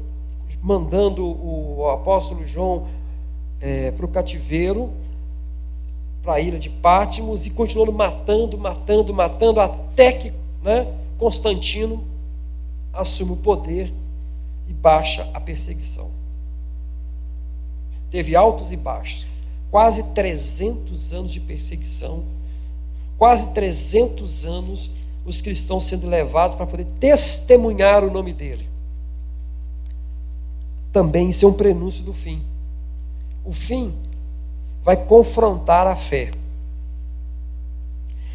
mandando 0.63 1.23
o 1.25 1.91
apóstolo 1.91 2.47
João 2.47 2.87
é, 3.61 3.91
para 3.91 4.07
o 4.07 4.09
cativeiro, 4.09 4.89
para 6.23 6.35
a 6.35 6.41
ilha 6.41 6.59
de 6.59 6.71
Pátimos, 6.71 7.47
e 7.47 7.51
continuando 7.51 7.93
matando, 7.93 8.57
matando, 8.57 9.13
matando, 9.13 9.61
até 9.61 10.13
que 10.13 10.33
né, 10.63 10.87
Constantino 11.19 12.12
assume 12.93 13.33
o 13.33 13.37
poder 13.37 13.93
e 14.69 14.73
baixa 14.73 15.29
a 15.33 15.41
perseguição. 15.41 16.11
Teve 18.11 18.37
altos 18.37 18.73
e 18.73 18.77
baixos, 18.77 19.27
quase 19.71 20.03
300 20.03 21.13
anos 21.13 21.33
de 21.33 21.41
perseguição 21.41 22.25
quase 23.23 23.47
300 23.51 24.45
anos 24.47 24.91
os 25.25 25.41
cristãos 25.41 25.87
sendo 25.87 26.09
levados 26.09 26.57
para 26.57 26.67
poder 26.67 26.85
testemunhar 26.99 28.03
o 28.03 28.11
nome 28.11 28.33
dele. 28.33 28.69
Também 30.91 31.31
isso 31.31 31.45
é 31.45 31.49
um 31.49 31.53
prenúncio 31.53 32.03
do 32.03 32.13
fim. 32.13 32.43
O 33.45 33.53
fim 33.53 33.95
vai 34.83 34.97
confrontar 34.97 35.87
a 35.87 35.95
fé. 35.95 36.33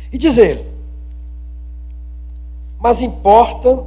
E 0.09 0.17
diz 0.17 0.37
ele: 0.37 0.65
Mas 2.79 3.01
importa, 3.01 3.83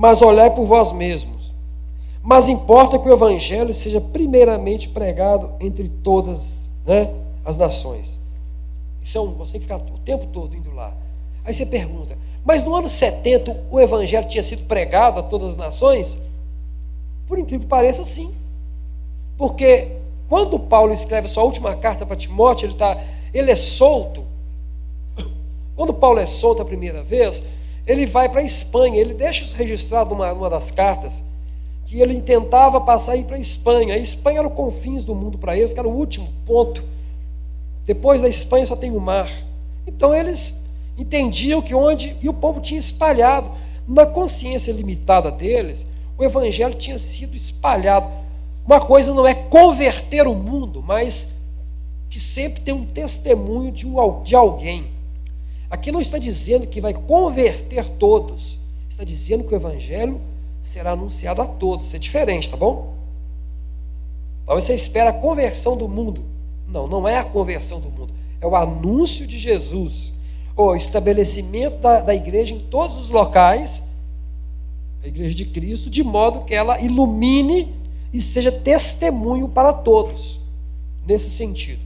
mas 0.00 0.22
olhai 0.22 0.48
por 0.50 0.64
vós 0.64 0.92
mesmos. 0.92 1.52
Mas 2.22 2.48
importa 2.48 2.98
que 2.98 3.06
o 3.06 3.12
evangelho 3.12 3.74
seja 3.74 4.00
primeiramente 4.00 4.88
pregado 4.88 5.52
entre 5.60 5.90
todas 5.90 6.72
né, 6.86 7.10
as 7.44 7.58
nações. 7.58 8.18
São, 9.04 9.32
você 9.32 9.52
tem 9.52 9.60
que 9.60 9.66
ficar 9.66 9.76
o 9.76 9.98
tempo 9.98 10.26
todo 10.28 10.56
indo 10.56 10.74
lá. 10.74 10.94
Aí 11.44 11.52
você 11.52 11.66
pergunta, 11.66 12.16
mas 12.42 12.64
no 12.64 12.74
ano 12.74 12.88
70 12.88 13.64
o 13.70 13.78
evangelho 13.78 14.26
tinha 14.26 14.42
sido 14.42 14.66
pregado 14.66 15.20
a 15.20 15.22
todas 15.22 15.50
as 15.50 15.56
nações? 15.58 16.16
Por 17.28 17.38
incrível 17.38 17.60
que 17.60 17.66
pareça, 17.66 18.02
sim. 18.02 18.32
Porque 19.36 19.96
quando 20.30 20.58
Paulo 20.58 20.94
escreve 20.94 21.26
a 21.26 21.30
sua 21.30 21.44
última 21.44 21.76
carta 21.76 22.06
para 22.06 22.16
Timóteo, 22.16 22.68
ele, 22.68 22.74
tá, 22.74 22.96
ele 23.34 23.50
é 23.50 23.56
solto. 23.56 24.24
Quando 25.76 25.92
Paulo 25.92 26.20
é 26.20 26.26
solto 26.26 26.62
a 26.62 26.64
primeira 26.64 27.02
vez, 27.02 27.44
ele 27.90 28.06
vai 28.06 28.28
para 28.28 28.40
a 28.40 28.44
Espanha, 28.44 29.00
ele 29.00 29.14
deixa 29.14 29.44
isso 29.44 29.54
registrado 29.54 30.14
numa, 30.14 30.32
numa 30.32 30.50
das 30.50 30.70
cartas, 30.70 31.22
que 31.86 32.00
ele 32.00 32.20
tentava 32.20 32.80
passar 32.80 33.16
para 33.24 33.36
a 33.36 33.40
Espanha. 33.40 33.94
A 33.94 33.98
Espanha 33.98 34.38
era 34.38 34.48
o 34.48 34.50
confins 34.50 35.04
do 35.04 35.14
mundo 35.14 35.38
para 35.38 35.56
eles, 35.56 35.72
que 35.72 35.78
era 35.78 35.88
o 35.88 35.92
último 35.92 36.28
ponto 36.46 36.84
depois 37.90 38.22
da 38.22 38.28
Espanha 38.28 38.66
só 38.66 38.76
tem 38.76 38.92
o 38.92 39.00
mar. 39.00 39.28
Então 39.84 40.14
eles 40.14 40.54
entendiam 40.96 41.60
que 41.60 41.74
onde. 41.74 42.16
E 42.22 42.28
o 42.28 42.32
povo 42.32 42.60
tinha 42.60 42.78
espalhado. 42.78 43.50
Na 43.88 44.06
consciência 44.06 44.70
limitada 44.70 45.32
deles, 45.32 45.84
o 46.16 46.22
evangelho 46.22 46.76
tinha 46.76 46.98
sido 47.00 47.34
espalhado. 47.34 48.08
Uma 48.64 48.80
coisa 48.80 49.12
não 49.12 49.26
é 49.26 49.34
converter 49.34 50.28
o 50.28 50.34
mundo, 50.34 50.80
mas 50.80 51.36
que 52.08 52.20
sempre 52.20 52.62
tem 52.62 52.72
um 52.72 52.84
testemunho 52.84 53.72
de, 53.72 53.88
um, 53.88 54.22
de 54.22 54.36
alguém. 54.36 54.86
Aqui 55.70 55.92
não 55.92 56.00
está 56.00 56.18
dizendo 56.18 56.66
que 56.66 56.80
vai 56.80 56.92
converter 56.92 57.88
todos, 57.90 58.58
está 58.88 59.04
dizendo 59.04 59.44
que 59.44 59.54
o 59.54 59.56
evangelho 59.56 60.20
será 60.60 60.92
anunciado 60.92 61.40
a 61.40 61.46
todos. 61.46 61.86
Isso 61.86 61.96
é 61.96 61.98
diferente, 61.98 62.50
tá 62.50 62.56
bom? 62.56 62.94
Talvez 64.44 64.64
você 64.64 64.74
espera 64.74 65.10
a 65.10 65.12
conversão 65.12 65.76
do 65.76 65.88
mundo. 65.88 66.24
Não, 66.66 66.88
não 66.88 67.06
é 67.06 67.18
a 67.18 67.24
conversão 67.24 67.80
do 67.80 67.88
mundo, 67.88 68.12
é 68.40 68.46
o 68.46 68.54
anúncio 68.54 69.26
de 69.26 69.38
Jesus, 69.38 70.12
o 70.56 70.74
estabelecimento 70.74 71.78
da, 71.78 72.00
da 72.00 72.14
igreja 72.14 72.54
em 72.54 72.60
todos 72.60 72.96
os 72.96 73.08
locais, 73.08 73.82
a 75.02 75.06
igreja 75.06 75.34
de 75.34 75.44
Cristo, 75.46 75.88
de 75.88 76.02
modo 76.02 76.44
que 76.44 76.54
ela 76.54 76.80
ilumine 76.80 77.74
e 78.12 78.20
seja 78.20 78.52
testemunho 78.52 79.48
para 79.48 79.72
todos, 79.72 80.40
nesse 81.06 81.30
sentido. 81.30 81.80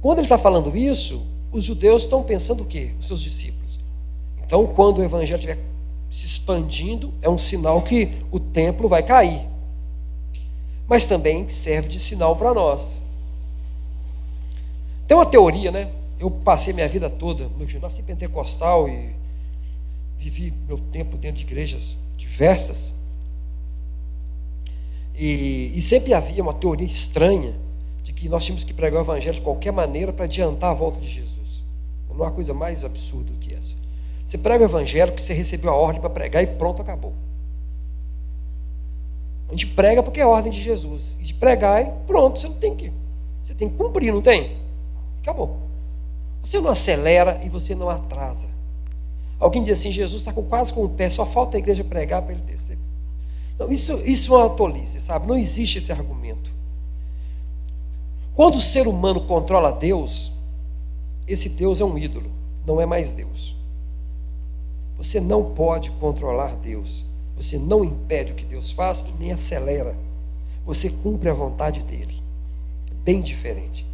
Quando 0.00 0.18
ele 0.18 0.26
está 0.26 0.38
falando 0.38 0.76
isso, 0.76 1.26
os 1.52 1.64
judeus 1.64 2.02
estão 2.02 2.22
pensando 2.22 2.62
o 2.62 2.66
quê? 2.66 2.92
Os 3.00 3.06
seus 3.06 3.20
discípulos. 3.20 3.78
Então, 4.44 4.66
quando 4.66 4.98
o 4.98 5.04
evangelho 5.04 5.36
estiver 5.36 5.58
se 6.10 6.26
expandindo, 6.26 7.12
é 7.22 7.28
um 7.28 7.38
sinal 7.38 7.82
que 7.82 8.18
o 8.30 8.40
templo 8.40 8.88
vai 8.88 9.02
cair. 9.02 9.46
Mas 10.88 11.04
também 11.04 11.48
serve 11.48 11.88
de 11.88 12.00
sinal 12.00 12.34
para 12.34 12.52
nós. 12.52 12.98
Tem 15.06 15.16
uma 15.16 15.26
teoria, 15.26 15.70
né? 15.70 15.90
Eu 16.18 16.30
passei 16.30 16.72
minha 16.72 16.88
vida 16.88 17.08
toda, 17.08 17.44
eu 17.44 17.80
nasci 17.80 18.02
pentecostal 18.02 18.88
e 18.88 19.10
vivi 20.18 20.52
meu 20.68 20.78
tempo 20.78 21.16
dentro 21.16 21.38
de 21.38 21.44
igrejas 21.44 21.96
diversas. 22.16 22.92
E, 25.16 25.72
e 25.74 25.82
sempre 25.82 26.12
havia 26.12 26.42
uma 26.42 26.52
teoria 26.52 26.86
estranha 26.86 27.54
de 28.02 28.12
que 28.12 28.28
nós 28.28 28.44
tínhamos 28.44 28.64
que 28.64 28.72
pregar 28.72 29.00
o 29.00 29.04
evangelho 29.04 29.34
de 29.34 29.40
qualquer 29.40 29.72
maneira 29.72 30.12
para 30.12 30.24
adiantar 30.24 30.70
a 30.70 30.74
volta 30.74 31.00
de 31.00 31.08
Jesus. 31.08 31.62
Não 32.08 32.24
há 32.24 32.30
coisa 32.30 32.52
mais 32.52 32.84
absurda 32.84 33.32
do 33.32 33.38
que 33.38 33.54
essa. 33.54 33.76
Você 34.26 34.36
prega 34.36 34.62
o 34.62 34.66
evangelho 34.66 35.10
porque 35.10 35.22
você 35.22 35.32
recebeu 35.32 35.70
a 35.70 35.74
ordem 35.74 36.00
para 36.00 36.10
pregar 36.10 36.42
e 36.42 36.46
pronto, 36.46 36.82
acabou. 36.82 37.12
A 39.48 39.52
gente 39.52 39.66
prega 39.68 40.02
porque 40.02 40.20
é 40.20 40.22
a 40.22 40.28
ordem 40.28 40.52
de 40.52 40.60
Jesus. 40.60 41.18
E 41.18 41.24
de 41.24 41.34
pregar 41.34 41.82
e 41.82 41.90
pronto, 42.06 42.40
você 42.40 42.46
não 42.46 42.56
tem 42.56 42.76
que. 42.76 42.92
Você 43.42 43.54
tem 43.54 43.68
que 43.68 43.76
cumprir, 43.76 44.12
não 44.12 44.22
tem? 44.22 44.58
Acabou. 45.22 45.56
Você 46.42 46.60
não 46.60 46.70
acelera 46.70 47.40
e 47.42 47.48
você 47.48 47.74
não 47.74 47.90
atrasa. 47.90 48.48
Alguém 49.38 49.62
diz 49.62 49.78
assim: 49.78 49.90
Jesus 49.90 50.20
está 50.20 50.32
quase 50.32 50.72
com 50.72 50.84
o 50.84 50.88
pé, 50.88 51.10
só 51.10 51.26
falta 51.26 51.56
a 51.56 51.58
igreja 51.58 51.82
pregar 51.82 52.22
para 52.22 52.34
ele 52.34 52.42
descer. 52.42 52.78
Não, 53.58 53.70
isso, 53.72 53.94
isso 54.04 54.34
é 54.34 54.38
uma 54.38 54.50
tolice, 54.50 55.00
sabe? 55.00 55.26
Não 55.26 55.36
existe 55.36 55.78
esse 55.78 55.90
argumento. 55.90 56.50
Quando 58.40 58.54
o 58.54 58.60
ser 58.62 58.88
humano 58.88 59.20
controla 59.26 59.70
Deus, 59.70 60.32
esse 61.28 61.46
Deus 61.46 61.78
é 61.78 61.84
um 61.84 61.98
ídolo, 61.98 62.30
não 62.66 62.80
é 62.80 62.86
mais 62.86 63.12
Deus. 63.12 63.54
Você 64.96 65.20
não 65.20 65.52
pode 65.52 65.90
controlar 65.90 66.56
Deus. 66.56 67.04
Você 67.36 67.58
não 67.58 67.84
impede 67.84 68.32
o 68.32 68.34
que 68.34 68.46
Deus 68.46 68.70
faz 68.70 69.02
e 69.02 69.12
nem 69.20 69.30
acelera. 69.30 69.94
Você 70.64 70.88
cumpre 70.88 71.28
a 71.28 71.34
vontade 71.34 71.82
dele. 71.82 72.22
Bem 73.04 73.20
diferente. 73.20 73.84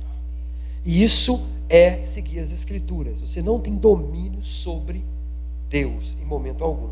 E 0.85 1.03
isso 1.03 1.45
é 1.69 2.05
seguir 2.05 2.39
as 2.39 2.53
Escrituras. 2.53 3.19
Você 3.19 3.43
não 3.43 3.59
tem 3.59 3.75
domínio 3.75 4.45
sobre 4.45 5.05
Deus 5.69 6.17
em 6.23 6.25
momento 6.25 6.63
algum. 6.63 6.91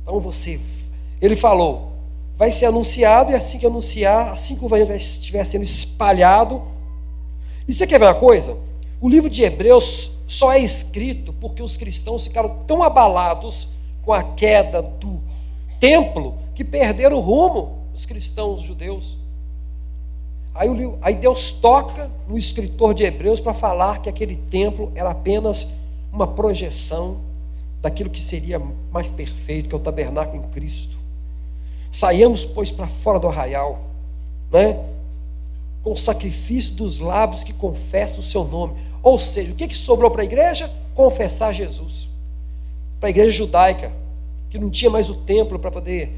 Então 0.00 0.18
você, 0.20 0.58
ele 1.20 1.36
falou, 1.36 1.95
vai 2.36 2.52
ser 2.52 2.66
anunciado, 2.66 3.32
e 3.32 3.34
assim 3.34 3.58
que 3.58 3.66
anunciar, 3.66 4.32
assim 4.32 4.56
que 4.56 4.62
o 4.62 4.66
evangelho 4.66 4.94
estiver 4.94 5.44
sendo 5.44 5.64
espalhado. 5.64 6.62
E 7.66 7.72
você 7.72 7.86
quer 7.86 7.98
ver 7.98 8.06
uma 8.06 8.14
coisa? 8.14 8.56
O 9.00 9.08
livro 9.08 9.28
de 9.28 9.42
Hebreus 9.42 10.12
só 10.26 10.52
é 10.52 10.58
escrito 10.58 11.32
porque 11.32 11.62
os 11.62 11.76
cristãos 11.76 12.24
ficaram 12.24 12.58
tão 12.66 12.82
abalados 12.82 13.68
com 14.02 14.12
a 14.12 14.22
queda 14.22 14.82
do 14.82 15.20
templo 15.80 16.38
que 16.54 16.64
perderam 16.64 17.18
o 17.18 17.20
rumo, 17.20 17.78
os 17.94 18.06
cristãos 18.06 18.60
judeus. 18.60 19.18
Aí, 20.54 20.68
aí 21.02 21.14
Deus 21.14 21.50
toca 21.50 22.10
no 22.26 22.38
escritor 22.38 22.94
de 22.94 23.04
Hebreus 23.04 23.40
para 23.40 23.52
falar 23.52 24.00
que 24.00 24.08
aquele 24.08 24.36
templo 24.36 24.90
era 24.94 25.10
apenas 25.10 25.68
uma 26.12 26.26
projeção 26.26 27.18
daquilo 27.82 28.08
que 28.08 28.22
seria 28.22 28.60
mais 28.90 29.10
perfeito, 29.10 29.68
que 29.68 29.74
é 29.74 29.78
o 29.78 29.80
tabernáculo 29.80 30.42
em 30.42 30.48
Cristo. 30.50 30.96
Saiamos, 31.96 32.44
pois, 32.44 32.70
para 32.70 32.86
fora 32.86 33.18
do 33.18 33.26
arraial, 33.26 33.80
né? 34.52 34.78
com 35.82 35.92
o 35.92 35.96
sacrifício 35.96 36.74
dos 36.74 36.98
lábios 36.98 37.42
que 37.42 37.54
confessam 37.54 38.20
o 38.20 38.22
seu 38.22 38.44
nome. 38.44 38.74
Ou 39.02 39.18
seja, 39.18 39.50
o 39.50 39.54
que, 39.54 39.66
que 39.66 39.74
sobrou 39.74 40.10
para 40.10 40.20
a 40.20 40.24
igreja? 40.26 40.70
Confessar 40.94 41.54
Jesus. 41.54 42.06
Para 43.00 43.08
a 43.08 43.10
igreja 43.10 43.30
judaica, 43.30 43.90
que 44.50 44.58
não 44.58 44.68
tinha 44.68 44.90
mais 44.90 45.08
o 45.08 45.14
templo 45.14 45.58
para 45.58 45.70
poder. 45.70 46.12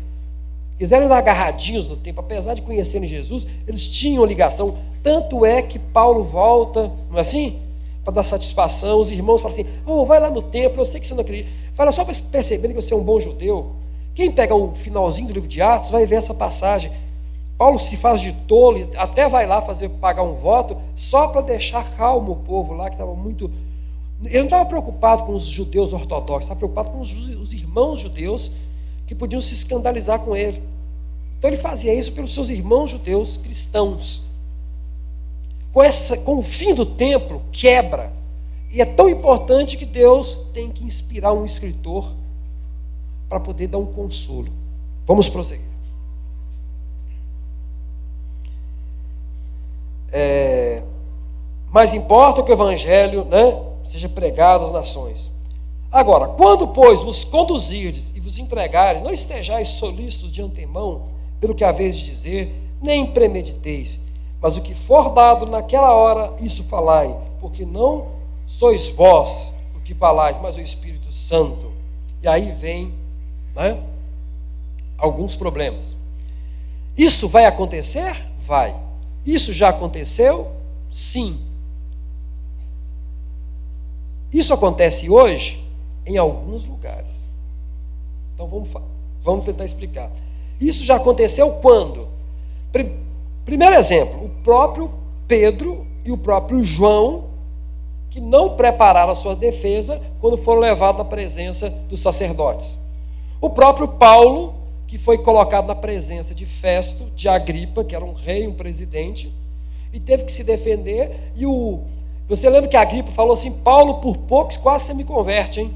Quiseram 0.81 1.07
andar 1.07 1.19
agarradinhos 1.19 1.87
no 1.87 1.97
templo, 1.97 2.25
apesar 2.25 2.55
de 2.55 2.63
conhecerem 2.63 3.09
Jesus, 3.09 3.47
eles 3.65 3.89
tinham 3.89 4.25
ligação. 4.25 4.79
Tanto 5.01 5.47
é 5.47 5.63
que 5.63 5.79
Paulo 5.79 6.25
volta, 6.25 6.91
não 7.09 7.19
é 7.19 7.21
assim? 7.21 7.61
para 8.03 8.15
dar 8.15 8.25
satisfação. 8.25 8.99
Os 8.99 9.13
irmãos 9.13 9.41
falam 9.41 9.55
assim: 9.55 9.71
oh, 9.87 10.05
vai 10.05 10.19
lá 10.19 10.29
no 10.29 10.43
templo, 10.43 10.81
eu 10.81 10.87
sei 10.87 10.99
que 10.99 11.07
você 11.07 11.15
não 11.15 11.21
acredita. 11.21 11.51
Fala 11.75 11.93
só 11.93 12.05
para 12.05 12.15
perceber 12.33 12.69
que 12.69 12.75
você 12.75 12.93
é 12.93 12.97
um 12.97 13.03
bom 13.05 13.21
judeu. 13.21 13.77
Quem 14.19 14.33
pega 14.33 14.53
o 14.53 14.75
finalzinho 14.75 15.29
do 15.29 15.35
livro 15.35 15.49
de 15.49 15.63
Atos 15.63 15.91
vai 15.91 16.05
ver 16.05 16.17
essa 16.17 16.35
passagem. 16.35 16.91
Paulo 17.57 17.79
se 17.79 17.97
faz 17.97 18.21
de 18.21 18.33
tolo, 18.33 18.91
até 18.97 19.29
vai 19.29 19.47
lá 19.47 19.63
fazer 19.63 19.89
pagar 19.91 20.25
um 20.25 20.35
voto, 20.35 20.77
só 20.97 21.29
para 21.29 21.41
deixar 21.41 21.89
calmo 21.97 22.33
o 22.33 22.37
povo 22.39 22.73
lá, 22.73 22.89
que 22.89 22.97
estava 22.97 23.15
muito. 23.15 23.49
Ele 24.25 24.39
não 24.39 24.47
estava 24.47 24.67
preocupado 24.67 25.23
com 25.23 25.35
os 25.35 25.45
judeus 25.45 25.93
ortodoxos, 25.93 26.47
estava 26.47 26.59
preocupado 26.59 26.91
com 26.91 26.99
os, 26.99 27.13
os 27.13 27.55
irmãos 27.55 28.01
judeus 28.01 28.51
que 29.07 29.15
podiam 29.15 29.41
se 29.41 29.55
escandalizar 29.55 30.19
com 30.19 30.35
ele. 30.35 30.65
Então 31.39 31.49
ele 31.49 31.57
fazia 31.57 31.95
isso 31.95 32.11
pelos 32.11 32.35
seus 32.35 32.51
irmãos 32.51 32.91
judeus 32.91 33.37
cristãos 33.37 34.25
com, 35.73 35.81
essa, 35.81 36.19
com 36.19 36.39
o 36.39 36.43
fim 36.43 36.75
do 36.75 36.85
templo, 36.85 37.41
quebra. 37.53 38.13
E 38.73 38.83
é 38.83 38.85
tão 38.85 39.09
importante 39.09 39.77
que 39.77 39.87
Deus 39.87 40.41
tem 40.53 40.71
que 40.71 40.83
inspirar 40.83 41.33
um 41.33 41.45
escritor 41.45 42.13
para 43.29 43.41
poder 43.41 43.67
dar 43.67 43.79
um 43.79 43.87
consolo. 43.87 44.49
Vamos 45.07 45.29
prosseguir. 45.29 45.67
É, 50.11 50.83
mas 51.71 51.93
importa 51.93 52.43
que 52.43 52.51
o 52.51 52.55
evangelho 52.55 53.25
né, 53.25 53.63
seja 53.85 54.09
pregado 54.09 54.65
às 54.65 54.73
nações. 54.73 55.31
Agora, 55.91 56.29
quando, 56.29 56.69
pois, 56.69 57.03
vos 57.03 57.25
conduzirdes 57.25 58.15
e 58.15 58.21
vos 58.21 58.39
entregares, 58.39 59.03
não 59.03 59.11
estejais 59.11 59.69
solícitos 59.69 60.31
de 60.31 60.43
antemão 60.43 61.07
pelo 61.41 61.55
que 61.55 61.65
haveis 61.65 61.97
de 61.97 62.05
dizer, 62.05 62.55
nem 62.81 63.07
premediteis, 63.07 63.99
mas 64.41 64.57
o 64.57 64.61
que 64.61 64.75
for 64.75 65.11
dado 65.11 65.47
naquela 65.47 65.93
hora, 65.93 66.33
isso 66.41 66.63
falai, 66.65 67.17
porque 67.41 67.65
não 67.65 68.09
sois 68.47 68.89
vós 68.89 69.53
o 69.77 69.81
que 69.81 69.95
falais, 69.95 70.39
mas 70.39 70.57
o 70.57 70.61
Espírito 70.61 71.13
Santo. 71.13 71.73
E 72.23 72.29
aí 72.29 72.51
vem 72.51 72.93
né, 73.59 73.83
alguns 74.97 75.35
problemas. 75.35 75.97
Isso 76.97 77.29
vai 77.29 77.45
acontecer? 77.45 78.17
Vai. 78.45 78.75
Isso 79.27 79.53
já 79.53 79.69
aconteceu? 79.69 80.53
Sim. 80.91 81.39
Isso 84.33 84.55
acontece 84.55 85.11
hoje 85.11 85.63
em 86.07 86.17
alguns 86.17 86.65
lugares. 86.65 87.29
Então 88.35 88.47
vamos, 88.47 88.71
vamos 89.23 89.45
tentar 89.45 89.65
explicar. 89.65 90.11
Isso 90.61 90.85
já 90.85 90.97
aconteceu 90.97 91.51
quando? 91.55 92.09
Primeiro 93.45 93.75
exemplo, 93.75 94.25
o 94.25 94.29
próprio 94.43 94.91
Pedro 95.27 95.87
e 96.05 96.13
o 96.13 96.17
próprio 96.17 96.63
João, 96.63 97.25
que 98.11 98.21
não 98.21 98.57
prepararam 98.57 99.13
a 99.13 99.17
sua 99.17 99.35
defesa 99.35 100.01
quando 100.21 100.37
foram 100.37 100.61
levados 100.61 100.99
na 100.99 101.05
presença 101.05 101.71
dos 101.71 102.01
sacerdotes. 102.01 102.79
O 103.41 103.51
próprio 103.51 103.89
Paulo, 103.89 104.55
que 104.87 104.99
foi 104.99 105.19
colocado 105.19 105.67
na 105.67 105.75
presença 105.75 106.35
de 106.35 106.47
Festo, 106.47 107.05
de 107.15 107.29
Agripa, 107.29 107.85
que 107.85 107.95
era 107.95 108.05
um 108.05 108.15
rei, 108.15 108.47
um 108.47 108.55
presidente, 108.55 109.33
e 109.93 110.01
teve 110.01 110.25
que 110.25 110.33
se 110.33 110.45
defender. 110.45 111.33
E 111.37 111.47
o 111.47 111.81
você 112.29 112.51
lembra 112.51 112.69
que 112.69 112.77
Agripa 112.77 113.11
falou 113.13 113.33
assim: 113.33 113.53
Paulo, 113.53 114.01
por 114.01 114.17
poucos, 114.17 114.57
quase 114.57 114.87
você 114.87 114.95
me 114.95 115.05
converte, 115.05 115.61
hein? 115.61 115.75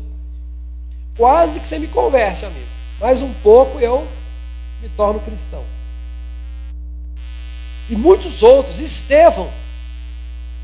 Quase 1.16 1.60
que 1.60 1.66
você 1.66 1.78
me 1.78 1.88
converte, 1.88 2.44
amigo. 2.44 2.66
Mais 3.00 3.22
um 3.22 3.32
pouco 3.42 3.78
eu 3.78 4.06
me 4.82 4.88
torno 4.90 5.20
cristão 5.20 5.62
e 7.92 7.96
muitos 7.96 8.42
outros. 8.42 8.80
Estevão, 8.80 9.50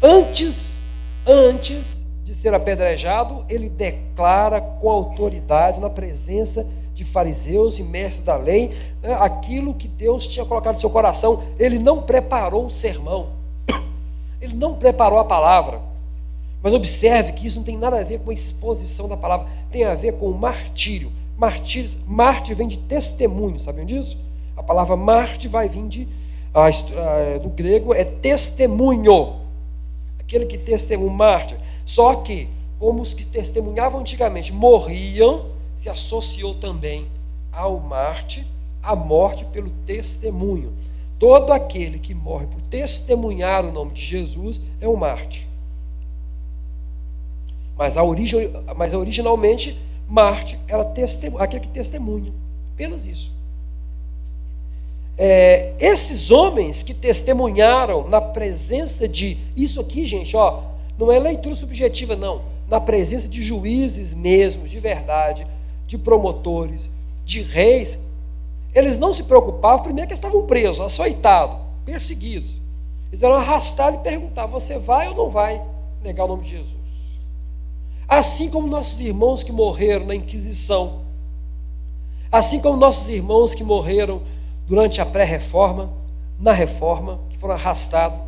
antes, 0.02 0.80
antes 1.26 2.06
de 2.24 2.34
ser 2.34 2.54
apedrejado, 2.54 3.44
ele 3.48 3.68
declara 3.68 4.61
com 4.61 4.90
autoridade, 4.90 5.80
na 5.80 5.90
presença 5.90 6.66
de 6.98 7.04
fariseus 7.04 7.78
e 7.78 7.82
mestres 7.82 8.24
da 8.24 8.37
lei, 8.37 8.76
né, 9.00 9.14
aquilo 9.14 9.72
que 9.72 9.87
Deus 9.87 10.26
tinha 10.26 10.44
colocado 10.44 10.74
no 10.74 10.80
seu 10.80 10.90
coração. 10.90 11.42
Ele 11.58 11.78
não 11.78 12.02
preparou 12.02 12.66
o 12.66 12.70
sermão, 12.70 13.28
ele 14.42 14.54
não 14.54 14.74
preparou 14.74 15.18
a 15.18 15.24
palavra. 15.24 15.80
Mas 16.61 16.74
observe 16.74 17.32
que 17.32 17.46
isso 17.46 17.58
não 17.58 17.64
tem 17.64 17.78
nada 17.78 18.00
a 18.00 18.04
ver 18.04 18.18
com 18.18 18.32
a 18.32 18.34
exposição 18.34 19.08
da 19.08 19.16
palavra, 19.16 19.46
tem 19.70 19.84
a 19.84 19.94
ver 19.94 20.14
com 20.14 20.28
o 20.28 20.37
martírio. 20.37 21.12
Martírio, 21.37 21.88
mártir 22.04 22.56
vem 22.56 22.66
de 22.66 22.78
testemunho, 22.78 23.61
sabiam 23.61 23.87
disso? 23.87 24.18
A 24.56 24.62
palavra 24.62 24.96
mártir 24.96 25.48
vai 25.48 25.68
vir 25.68 25.87
de 25.87 26.08
do 27.40 27.48
grego 27.48 27.94
é 27.94 28.02
testemunho. 28.02 29.37
Aquele 30.18 30.46
que 30.46 30.58
testemunha, 30.58 31.12
mártir. 31.12 31.58
Só 31.87 32.16
que, 32.16 32.48
como 32.80 33.00
os 33.00 33.14
que 33.14 33.24
testemunhavam 33.24 34.00
antigamente 34.00 34.52
morriam, 34.52 35.46
se 35.79 35.88
associou 35.88 36.55
também 36.55 37.07
ao 37.53 37.79
Marte 37.79 38.45
a 38.83 38.97
morte 38.97 39.45
pelo 39.45 39.71
testemunho. 39.87 40.73
Todo 41.21 41.53
aquele 41.53 42.01
que 42.01 42.12
morre 42.12 42.47
por 42.47 42.61
testemunhar 42.62 43.64
o 43.64 43.71
nome 43.71 43.93
de 43.93 44.05
Jesus 44.05 44.61
é 44.81 44.88
um 44.88 44.97
Marte. 44.97 45.49
Mas, 47.77 47.97
a 47.97 48.03
origem, 48.03 48.51
mas 48.77 48.93
originalmente, 48.93 49.79
Marte 50.09 50.59
era 50.67 50.85
testemunha, 50.85 51.45
aquele 51.45 51.61
que 51.61 51.69
testemunha. 51.69 52.33
Apenas 52.75 53.07
isso. 53.07 53.31
É, 55.17 55.75
esses 55.79 56.33
homens 56.33 56.83
que 56.83 56.93
testemunharam 56.93 58.09
na 58.09 58.21
presença 58.21 59.07
de. 59.07 59.38
Isso 59.57 59.81
aqui, 59.81 60.05
gente, 60.05 60.37
ó, 60.37 60.62
não 60.99 61.12
é 61.12 61.21
leitura 61.21 61.55
subjetiva, 61.55 62.17
não. 62.17 62.43
Na 62.69 62.81
presença 62.81 63.29
de 63.29 63.45
juízes 63.45 64.12
mesmos, 64.12 64.71
de 64.71 64.81
verdade, 64.81 65.47
de 65.88 65.96
promotores, 65.96 66.90
de 67.24 67.40
reis, 67.40 67.98
eles 68.74 68.98
não 68.98 69.14
se 69.14 69.22
preocupavam, 69.22 69.83
primeiro 69.83 70.07
que 70.07 70.12
eles 70.12 70.18
estavam 70.18 70.46
presos, 70.46 70.81
açoitados, 70.81 71.57
perseguidos. 71.85 72.61
Eles 73.11 73.22
eram 73.22 73.37
arrastados 73.37 73.98
e 73.98 74.03
perguntavam: 74.03 74.61
você 74.61 74.79
vai 74.79 75.09
ou 75.09 75.14
não 75.14 75.31
vai 75.31 75.62
negar 76.05 76.27
o 76.27 76.29
nome 76.29 76.42
de 76.42 76.51
Jesus? 76.51 76.77
Assim 78.07 78.51
como 78.51 78.68
nossos 78.68 79.01
irmãos 79.01 79.42
que 79.42 79.51
morreram 79.51 80.05
na 80.05 80.14
Inquisição, 80.14 81.01
assim 82.31 82.61
como 82.61 82.77
nossos 82.77 83.09
irmãos 83.09 83.55
que 83.55 83.64
morreram 83.64 84.20
durante 84.66 85.01
a 85.01 85.07
pré-reforma, 85.07 85.90
na 86.38 86.53
reforma, 86.53 87.18
que 87.31 87.38
foram 87.38 87.55
arrastados, 87.55 88.20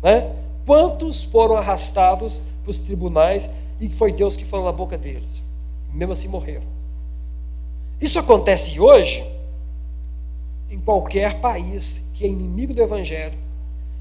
né? 0.00 0.32
Quantos 0.64 1.24
foram 1.24 1.56
arrastados 1.56 2.40
para 2.62 2.70
os 2.70 2.78
tribunais 2.78 3.50
e 3.80 3.88
foi 3.88 4.12
Deus 4.12 4.36
que 4.36 4.44
falou 4.44 4.66
na 4.66 4.72
boca 4.72 4.96
deles? 4.96 5.44
Mesmo 5.92 6.12
assim 6.12 6.28
morreram. 6.28 6.75
Isso 8.00 8.18
acontece 8.18 8.78
hoje 8.78 9.24
em 10.70 10.78
qualquer 10.78 11.40
país 11.40 12.04
que 12.12 12.24
é 12.24 12.28
inimigo 12.28 12.74
do 12.74 12.82
Evangelho, 12.82 13.38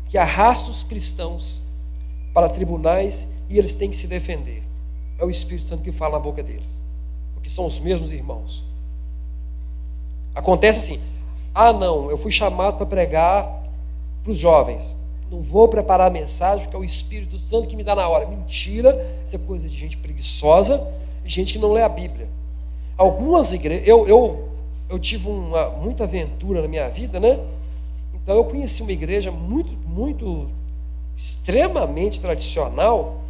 que 0.07 0.17
arrasta 0.17 0.71
os 0.71 0.83
cristãos 0.83 1.61
para 2.33 2.49
tribunais 2.49 3.27
e 3.49 3.57
eles 3.57 3.75
têm 3.75 3.89
que 3.89 3.97
se 3.97 4.07
defender. 4.07 4.63
É 5.17 5.23
o 5.25 5.29
Espírito 5.29 5.67
Santo 5.67 5.83
que 5.83 5.91
fala 5.91 6.17
na 6.17 6.19
boca 6.19 6.43
deles, 6.43 6.81
porque 7.33 7.49
são 7.49 7.65
os 7.65 7.79
mesmos 7.79 8.11
irmãos. 8.11 8.65
Acontece 10.33 10.79
assim: 10.79 11.01
ah, 11.53 11.71
não, 11.71 12.09
eu 12.09 12.17
fui 12.17 12.31
chamado 12.31 12.77
para 12.77 12.85
pregar 12.85 13.63
para 14.23 14.31
os 14.31 14.37
jovens. 14.37 14.95
Não 15.31 15.41
vou 15.41 15.67
preparar 15.67 16.07
a 16.07 16.13
mensagem 16.13 16.65
porque 16.65 16.75
é 16.75 16.79
o 16.79 16.83
Espírito 16.83 17.39
Santo 17.39 17.67
que 17.67 17.75
me 17.75 17.83
dá 17.83 17.95
na 17.95 18.07
hora. 18.07 18.27
Mentira, 18.27 19.21
isso 19.25 19.35
é 19.35 19.39
coisa 19.39 19.67
de 19.67 19.75
gente 19.75 19.97
preguiçosa 19.97 20.85
gente 21.25 21.53
que 21.53 21.59
não 21.59 21.71
lê 21.71 21.81
a 21.81 21.89
Bíblia. 21.89 22.27
Algumas 22.97 23.53
igrejas, 23.53 23.87
eu, 23.87 24.07
eu 24.07 24.45
eu 24.89 24.99
tive 24.99 25.29
uma, 25.29 25.69
muita 25.69 26.03
aventura 26.03 26.61
na 26.61 26.67
minha 26.67 26.87
vida, 26.89 27.19
né? 27.19 27.39
Então 28.13 28.35
eu 28.35 28.45
conheci 28.45 28.81
uma 28.81 28.91
igreja 28.91 29.31
muito, 29.31 29.71
muito 29.87 30.49
extremamente 31.17 32.19
tradicional 32.19 33.21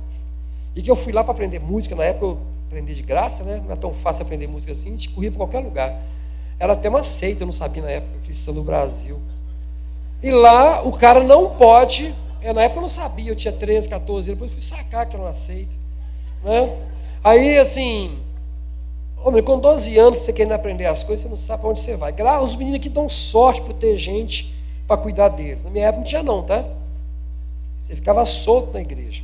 e 0.76 0.82
que 0.82 0.90
eu 0.90 0.96
fui 0.96 1.14
lá 1.14 1.24
para 1.24 1.34
aprender 1.34 1.60
música. 1.60 1.96
Na 1.96 2.04
época 2.04 2.26
eu 2.26 2.38
aprendi 2.68 2.94
de 2.94 3.02
graça, 3.02 3.44
né? 3.44 3.62
Não 3.64 3.74
é 3.74 3.76
tão 3.76 3.94
fácil 3.94 4.24
aprender 4.24 4.48
música 4.48 4.74
assim, 4.74 4.90
a 4.90 4.92
gente 4.92 5.10
corria 5.10 5.32
para 5.32 5.40
qualquer 5.40 5.60
lugar. 5.60 6.02
Era 6.60 6.74
até 6.74 6.90
uma 6.90 7.04
seita, 7.04 7.44
eu 7.44 7.46
não 7.46 7.54
sabia 7.54 7.84
na 7.84 7.90
época, 7.90 8.20
cristã 8.26 8.52
no 8.52 8.64
Brasil. 8.64 9.20
E 10.22 10.32
lá 10.32 10.82
o 10.84 10.92
cara 10.92 11.24
não 11.24 11.56
pode, 11.56 12.14
é, 12.42 12.52
na 12.54 12.64
época 12.64 12.80
eu 12.80 12.82
não 12.84 12.90
sabia, 12.90 13.32
eu 13.32 13.36
tinha 13.36 13.52
13, 13.52 13.90
14 13.90 14.12
anos, 14.12 14.26
depois 14.26 14.52
fui 14.52 14.62
sacar 14.62 15.06
que 15.06 15.16
era 15.16 15.24
uma 15.24 15.34
seita. 15.34 15.76
Né? 16.44 16.78
Aí 17.24 17.58
assim, 17.58 18.18
Homem, 19.26 19.42
com 19.42 19.58
12 19.58 19.98
anos 19.98 20.22
você 20.22 20.32
querendo 20.32 20.52
aprender 20.52 20.86
as 20.86 21.04
coisas, 21.04 21.24
você 21.24 21.28
não 21.28 21.36
sabe 21.36 21.62
para 21.62 21.72
onde 21.72 21.80
você 21.80 21.96
vai. 21.96 22.14
Os 22.44 22.56
meninos 22.56 22.80
aqui 22.80 22.90
dão 22.90 23.10
sorte 23.10 23.60
por 23.60 23.74
ter 23.74 23.98
gente 23.98 24.54
para 24.88 24.98
cuidar 24.98 25.30
deles. 25.30 25.66
Na 25.66 25.72
minha 25.72 25.86
época 25.86 25.98
não 25.98 26.06
tinha 26.06 26.22
não, 26.22 26.44
tá? 26.44 26.64
Você 27.82 27.96
ficava 27.96 28.24
solto 28.24 28.72
na 28.72 28.82
igreja. 28.82 29.24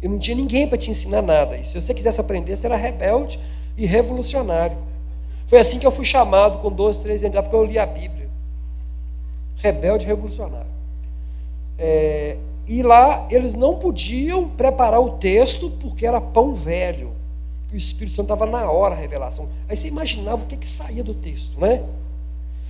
E 0.00 0.06
não 0.06 0.20
tinha 0.20 0.36
ninguém 0.36 0.68
para 0.68 0.78
te 0.78 0.88
ensinar 0.88 1.20
nada. 1.20 1.56
E 1.56 1.64
se 1.64 1.80
você 1.80 1.92
quisesse 1.92 2.20
aprender, 2.20 2.54
você 2.54 2.66
era 2.68 2.76
rebelde 2.76 3.40
e 3.76 3.86
revolucionário. 3.86 4.78
Foi 5.48 5.58
assim 5.58 5.80
que 5.80 5.86
eu 5.86 5.90
fui 5.90 6.04
chamado 6.04 6.58
com 6.58 6.70
12, 6.70 7.00
13 7.00 7.26
anos, 7.26 7.40
porque 7.40 7.56
eu 7.56 7.64
li 7.64 7.76
a 7.76 7.86
Bíblia. 7.86 8.28
Rebelde 9.56 10.04
e 10.04 10.06
revolucionário. 10.06 10.70
É, 11.76 12.36
e 12.68 12.84
lá 12.84 13.26
eles 13.32 13.54
não 13.54 13.80
podiam 13.80 14.48
preparar 14.48 15.00
o 15.00 15.18
texto 15.18 15.70
porque 15.80 16.06
era 16.06 16.20
pão 16.20 16.54
velho 16.54 17.17
que 17.68 17.74
o 17.74 17.76
Espírito 17.76 18.16
Santo 18.16 18.32
estava 18.32 18.50
na 18.50 18.70
hora 18.70 18.94
a 18.94 18.98
revelação. 18.98 19.48
Aí 19.68 19.76
você 19.76 19.88
imaginava 19.88 20.42
o 20.42 20.46
que, 20.46 20.56
que 20.56 20.68
saía 20.68 21.04
do 21.04 21.14
texto, 21.14 21.60
né? 21.60 21.84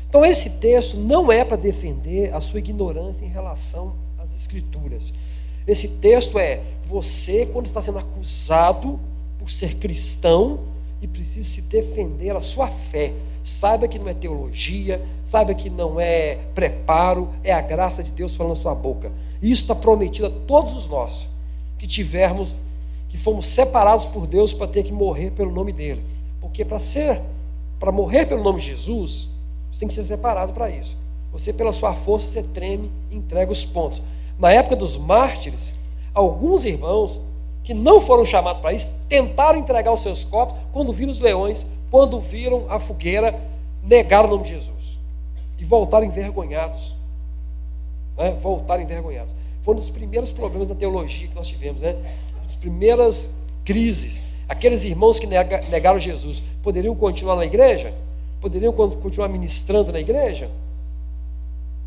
Então 0.08 0.24
esse 0.24 0.50
texto 0.50 0.96
não 0.96 1.30
é 1.30 1.44
para 1.44 1.56
defender 1.56 2.34
a 2.34 2.40
sua 2.40 2.58
ignorância 2.58 3.24
em 3.24 3.28
relação 3.28 3.94
às 4.18 4.34
Escrituras. 4.34 5.12
Esse 5.66 5.86
texto 5.88 6.38
é 6.38 6.62
você, 6.86 7.46
quando 7.46 7.66
está 7.66 7.82
sendo 7.82 7.98
acusado 7.98 8.98
por 9.38 9.50
ser 9.50 9.76
cristão 9.76 10.60
e 11.00 11.06
precisa 11.06 11.48
se 11.48 11.62
defender 11.62 12.34
a 12.34 12.40
sua 12.40 12.68
fé. 12.68 13.12
Saiba 13.44 13.86
que 13.86 13.98
não 13.98 14.08
é 14.08 14.14
teologia, 14.14 15.00
saiba 15.24 15.54
que 15.54 15.70
não 15.70 16.00
é 16.00 16.38
preparo, 16.54 17.30
é 17.44 17.52
a 17.52 17.60
graça 17.60 18.02
de 18.02 18.10
Deus 18.10 18.34
falando 18.34 18.56
na 18.56 18.62
sua 18.62 18.74
boca. 18.74 19.12
Isso 19.40 19.62
está 19.62 19.74
prometido 19.74 20.26
a 20.26 20.30
todos 20.30 20.88
nós 20.88 21.28
que 21.78 21.86
tivermos 21.86 22.60
que 23.08 23.16
fomos 23.16 23.46
separados 23.46 24.06
por 24.06 24.26
Deus 24.26 24.52
para 24.52 24.66
ter 24.66 24.82
que 24.82 24.92
morrer 24.92 25.30
pelo 25.30 25.50
nome 25.50 25.72
dele. 25.72 26.02
Porque 26.40 26.64
para 26.64 26.78
ser, 26.78 27.20
para 27.80 27.90
morrer 27.90 28.26
pelo 28.26 28.42
nome 28.42 28.60
de 28.60 28.66
Jesus, 28.66 29.30
você 29.70 29.80
tem 29.80 29.88
que 29.88 29.94
ser 29.94 30.04
separado 30.04 30.52
para 30.52 30.70
isso. 30.70 30.96
Você, 31.32 31.52
pela 31.52 31.72
sua 31.72 31.94
força, 31.94 32.26
você 32.26 32.42
treme 32.42 32.90
e 33.10 33.16
entrega 33.16 33.52
os 33.52 33.64
pontos. 33.64 34.02
Na 34.38 34.50
época 34.50 34.76
dos 34.76 34.96
mártires, 34.96 35.78
alguns 36.14 36.64
irmãos 36.64 37.20
que 37.64 37.74
não 37.74 38.00
foram 38.00 38.24
chamados 38.24 38.62
para 38.62 38.72
isso 38.72 38.98
tentaram 39.08 39.58
entregar 39.58 39.92
os 39.92 40.00
seus 40.00 40.24
corpos 40.24 40.56
quando 40.72 40.92
viram 40.92 41.10
os 41.10 41.20
leões, 41.20 41.66
quando 41.90 42.18
viram 42.20 42.64
a 42.68 42.80
fogueira, 42.80 43.38
negaram 43.82 44.28
o 44.28 44.32
nome 44.32 44.44
de 44.44 44.50
Jesus 44.50 44.98
e 45.58 45.64
voltaram 45.64 46.06
envergonhados. 46.06 46.96
Né? 48.16 48.36
Voltaram 48.40 48.82
envergonhados. 48.82 49.34
Foi 49.62 49.74
um 49.74 49.76
dos 49.76 49.90
primeiros 49.90 50.30
problemas 50.30 50.68
da 50.68 50.74
teologia 50.74 51.28
que 51.28 51.34
nós 51.34 51.48
tivemos, 51.48 51.82
né? 51.82 51.96
Primeiras 52.60 53.30
crises, 53.64 54.22
aqueles 54.48 54.84
irmãos 54.84 55.18
que 55.18 55.26
negaram 55.26 55.98
Jesus, 55.98 56.42
poderiam 56.62 56.94
continuar 56.94 57.36
na 57.36 57.44
igreja? 57.44 57.92
Poderiam 58.40 58.72
continuar 58.72 59.28
ministrando 59.28 59.92
na 59.92 60.00
igreja? 60.00 60.50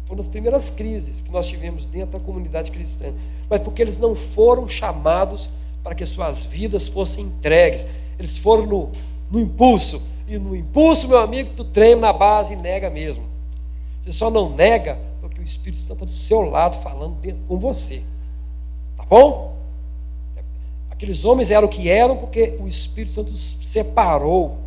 Foi 0.05 0.15
uma 0.15 0.17
das 0.17 0.27
primeiras 0.27 0.69
crises 0.69 1.21
que 1.21 1.31
nós 1.31 1.47
tivemos 1.47 1.85
dentro 1.85 2.19
da 2.19 2.25
comunidade 2.25 2.71
cristã. 2.71 3.13
Mas 3.49 3.61
porque 3.61 3.81
eles 3.81 3.97
não 3.97 4.15
foram 4.15 4.67
chamados 4.67 5.49
para 5.83 5.95
que 5.95 6.05
suas 6.05 6.43
vidas 6.43 6.87
fossem 6.87 7.25
entregues. 7.25 7.85
Eles 8.19 8.37
foram 8.37 8.65
no, 8.65 8.89
no 9.29 9.39
impulso. 9.39 10.01
E 10.27 10.37
no 10.37 10.55
impulso, 10.55 11.07
meu 11.07 11.17
amigo, 11.17 11.51
tu 11.55 11.63
treme 11.63 12.01
na 12.01 12.11
base 12.11 12.53
e 12.53 12.57
nega 12.57 12.89
mesmo. 12.89 13.23
Você 14.01 14.11
só 14.11 14.29
não 14.29 14.49
nega 14.53 14.99
porque 15.21 15.39
o 15.39 15.43
Espírito 15.43 15.81
Santo 15.81 15.93
está 15.93 16.05
do 16.05 16.11
seu 16.11 16.41
lado 16.41 16.81
falando 16.81 17.17
com 17.47 17.57
você. 17.57 18.01
Tá 18.97 19.05
bom? 19.09 19.55
Aqueles 21.01 21.25
homens 21.25 21.49
eram 21.49 21.65
o 21.65 21.67
que 21.67 21.89
eram 21.89 22.15
porque 22.15 22.55
o 22.59 22.67
Espírito 22.67 23.13
Santo 23.13 23.31
os 23.31 23.57
separou 23.63 24.59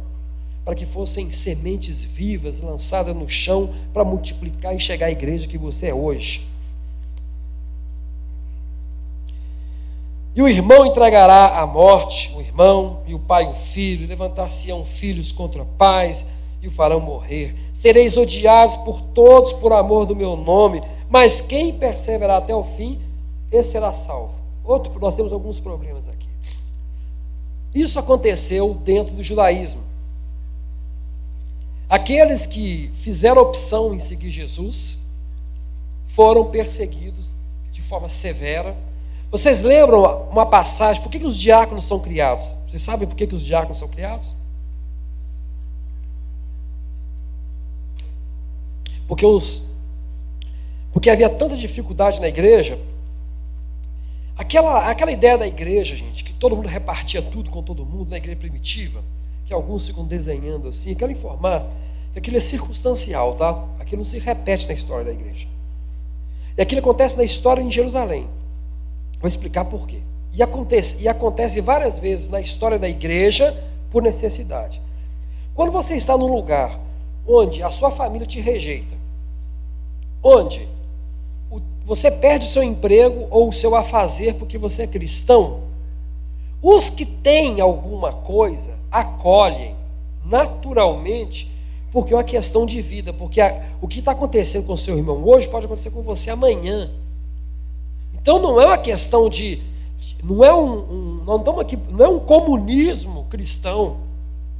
para 0.64 0.74
que 0.74 0.84
fossem 0.84 1.30
sementes 1.30 2.02
vivas 2.02 2.58
lançadas 2.58 3.14
no 3.14 3.28
chão 3.28 3.72
para 3.92 4.02
multiplicar 4.02 4.74
e 4.74 4.80
chegar 4.80 5.06
à 5.06 5.10
igreja 5.12 5.46
que 5.46 5.56
você 5.56 5.90
é 5.90 5.94
hoje. 5.94 6.44
E 10.34 10.42
o 10.42 10.48
irmão 10.48 10.84
entregará 10.84 11.60
a 11.60 11.64
morte, 11.64 12.34
o 12.36 12.40
irmão, 12.40 13.04
e 13.06 13.14
o 13.14 13.20
pai 13.20 13.48
o 13.48 13.54
filho, 13.54 14.08
levantar-se-ão 14.08 14.84
filhos 14.84 15.30
contra 15.30 15.64
pais, 15.64 16.26
e 16.60 16.66
o 16.66 16.70
farão 16.72 16.98
morrer. 16.98 17.54
Sereis 17.72 18.16
odiados 18.16 18.74
por 18.78 19.00
todos 19.00 19.52
por 19.52 19.72
amor 19.72 20.04
do 20.04 20.16
meu 20.16 20.34
nome, 20.34 20.82
mas 21.08 21.40
quem 21.40 21.72
perseverar 21.72 22.38
até 22.38 22.52
o 22.52 22.64
fim, 22.64 22.98
esse 23.52 23.70
será 23.70 23.92
salvo. 23.92 24.43
Outro, 24.64 24.98
nós 24.98 25.14
temos 25.14 25.33
alguns 25.33 25.61
problemas 25.61 26.09
aqui. 26.09 26.29
Isso 27.74 27.98
aconteceu 27.98 28.72
dentro 28.74 29.14
do 29.14 29.22
judaísmo. 29.22 29.83
Aqueles 31.88 32.46
que 32.46 32.90
fizeram 33.03 33.42
opção 33.42 33.94
em 33.94 33.98
seguir 33.98 34.31
Jesus 34.31 35.05
foram 36.07 36.50
perseguidos 36.50 37.37
de 37.70 37.83
forma 37.83 38.09
severa. 38.09 38.74
Vocês 39.31 39.62
lembram 39.62 40.29
uma 40.31 40.46
passagem? 40.46 41.03
Por 41.03 41.11
que, 41.11 41.18
que 41.18 41.27
os 41.27 41.37
diáconos 41.37 41.85
são 41.85 41.98
criados? 41.98 42.46
Vocês 42.68 42.81
sabem 42.81 43.07
por 43.07 43.16
que, 43.16 43.27
que 43.27 43.35
os 43.35 43.42
diáconos 43.42 43.79
são 43.79 43.88
criados? 43.88 44.33
Porque 49.07 49.27
os 49.27 49.62
porque 50.92 51.11
havia 51.11 51.29
tanta 51.29 51.57
dificuldade 51.57 52.20
na 52.20 52.29
igreja 52.29 52.79
Aquela, 54.36 54.88
aquela 54.90 55.12
ideia 55.12 55.38
da 55.38 55.46
igreja, 55.46 55.94
gente, 55.94 56.24
que 56.24 56.32
todo 56.32 56.56
mundo 56.56 56.66
repartia 56.66 57.22
tudo 57.22 57.50
com 57.50 57.62
todo 57.62 57.84
mundo 57.84 58.10
na 58.10 58.16
igreja 58.16 58.38
primitiva, 58.38 59.02
que 59.46 59.54
alguns 59.54 59.86
ficam 59.86 60.04
desenhando 60.04 60.68
assim. 60.68 60.90
Eu 60.90 60.96
quero 60.96 61.12
informar 61.12 61.66
que 62.12 62.18
aquilo 62.18 62.36
é 62.36 62.40
circunstancial, 62.40 63.34
tá? 63.34 63.64
Aquilo 63.78 64.02
não 64.02 64.04
se 64.04 64.18
repete 64.18 64.66
na 64.66 64.74
história 64.74 65.04
da 65.04 65.12
igreja. 65.12 65.46
E 66.56 66.62
aquilo 66.62 66.80
acontece 66.80 67.16
na 67.16 67.24
história 67.24 67.62
em 67.62 67.70
Jerusalém. 67.70 68.28
Vou 69.20 69.28
explicar 69.28 69.64
por 69.64 69.86
quê. 69.86 70.00
E 70.32 70.42
acontece, 70.42 70.96
e 71.00 71.06
acontece 71.06 71.60
várias 71.60 71.98
vezes 71.98 72.28
na 72.28 72.40
história 72.40 72.78
da 72.78 72.88
igreja 72.88 73.56
por 73.90 74.02
necessidade. 74.02 74.80
Quando 75.54 75.70
você 75.70 75.94
está 75.94 76.18
num 76.18 76.26
lugar 76.26 76.80
onde 77.26 77.62
a 77.62 77.70
sua 77.70 77.90
família 77.90 78.26
te 78.26 78.40
rejeita, 78.40 78.96
onde 80.22 80.68
você 81.85 82.11
perde 82.11 82.46
seu 82.46 82.62
emprego 82.62 83.26
ou 83.30 83.52
seu 83.52 83.74
afazer 83.74 84.35
porque 84.35 84.57
você 84.57 84.83
é 84.83 84.87
cristão, 84.87 85.61
os 86.62 86.88
que 86.88 87.04
têm 87.04 87.61
alguma 87.61 88.12
coisa 88.12 88.72
acolhem 88.90 89.76
naturalmente, 90.24 91.50
porque 91.92 92.14
é 92.14 92.16
uma 92.16 92.24
questão 92.24 92.64
de 92.64 92.80
vida, 92.80 93.12
porque 93.12 93.40
a, 93.40 93.62
o 93.80 93.87
que 93.87 93.98
está 93.98 94.12
acontecendo 94.12 94.66
com 94.66 94.76
seu 94.76 94.96
irmão 94.96 95.22
hoje 95.24 95.48
pode 95.48 95.66
acontecer 95.66 95.90
com 95.90 96.02
você 96.02 96.30
amanhã. 96.30 96.90
Então 98.14 98.40
não 98.40 98.59
é 98.61 98.66
uma 98.66 98.78
questão 98.78 99.28
de. 99.28 99.62
Não 100.22 100.42
é 100.42 100.54
um, 100.54 101.20
um 101.20 101.24
não, 101.24 101.61
aqui, 101.61 101.78
não 101.90 102.04
é 102.04 102.09
um 102.09 102.18
comunismo 102.18 103.26
cristão. 103.28 103.98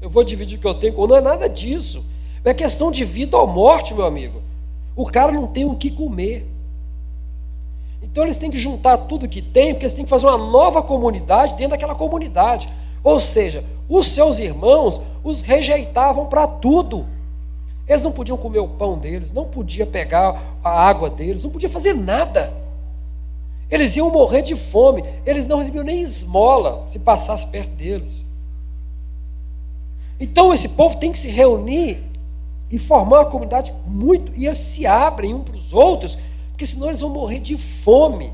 Eu 0.01 0.11
vou 0.11 0.23
dividir 0.23 0.59
o 0.59 0.61
que 0.61 0.67
eu 0.67 0.75
tenho, 0.75 1.07
não 1.07 1.17
é 1.17 1.21
nada 1.21 1.49
disso. 1.49 2.05
É 2.45 2.53
questão 2.53 2.91
de 2.91 3.05
vida 3.05 3.39
ou 3.39 3.47
morte, 3.47 3.95
meu 3.95 4.05
amigo. 4.05 4.43
O 4.95 5.07
cara 5.07 5.33
não 5.33 5.47
tem 5.47 5.65
o 5.65 5.75
que 5.75 5.91
comer. 5.91 6.47
Então 8.05 8.23
eles 8.23 8.37
têm 8.37 8.51
que 8.51 8.59
juntar 8.59 8.99
tudo 8.99 9.27
que 9.27 9.41
tem, 9.41 9.73
porque 9.73 9.87
eles 9.87 9.95
têm 9.95 10.05
que 10.05 10.11
fazer 10.11 10.27
uma 10.27 10.37
nova 10.37 10.83
comunidade 10.83 11.55
dentro 11.55 11.71
daquela 11.71 11.95
comunidade. 11.95 12.69
Ou 13.03 13.19
seja, 13.19 13.65
os 13.89 14.07
seus 14.07 14.39
irmãos 14.39 15.01
os 15.25 15.41
rejeitavam 15.41 16.27
para 16.27 16.47
tudo. 16.47 17.07
Eles 17.89 18.05
não 18.05 18.13
podiam 18.13 18.37
comer 18.37 18.59
o 18.59 18.69
pão 18.69 18.99
deles, 18.99 19.33
não 19.33 19.47
podiam 19.47 19.87
pegar 19.87 20.59
a 20.63 20.71
água 20.71 21.09
deles, 21.09 21.43
não 21.43 21.51
podiam 21.51 21.71
fazer 21.71 21.95
nada. 21.95 22.53
Eles 23.71 23.97
iam 23.97 24.11
morrer 24.11 24.43
de 24.43 24.55
fome, 24.55 25.03
eles 25.25 25.47
não 25.47 25.59
recebiam 25.59 25.83
nem 25.83 26.03
esmola 26.03 26.85
se 26.89 26.99
passasse 26.99 27.47
perto 27.47 27.71
deles. 27.71 28.27
Então 30.21 30.53
esse 30.53 30.69
povo 30.69 30.97
tem 30.99 31.11
que 31.11 31.19
se 31.19 31.31
reunir 31.31 32.05
e 32.71 32.79
formar 32.79 33.21
uma 33.21 33.31
comunidade 33.31 33.75
muito, 33.87 34.31
e 34.37 34.47
eles 34.47 34.59
se 34.59 34.87
abrem 34.87 35.35
uns 35.35 35.43
para 35.43 35.57
os 35.57 35.73
outros, 35.73 36.19
porque 36.55 36.67
senão 36.67 36.87
eles 36.87 37.01
vão 37.01 37.11
morrer 37.11 37.41
de 37.41 37.59
fome. 37.59 38.33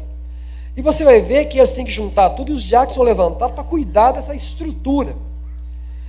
E 0.76 0.82
você 0.82 1.04
vai 1.04 1.22
ver 1.22 1.46
que 1.46 1.56
eles 1.56 1.72
têm 1.72 1.86
que 1.86 1.90
juntar 1.90 2.28
tudo 2.30 2.52
e 2.52 2.54
os 2.54 2.62
diáconos 2.62 2.94
são 2.94 3.02
levantados 3.02 3.54
para 3.54 3.64
cuidar 3.64 4.12
dessa 4.12 4.34
estrutura. 4.34 5.16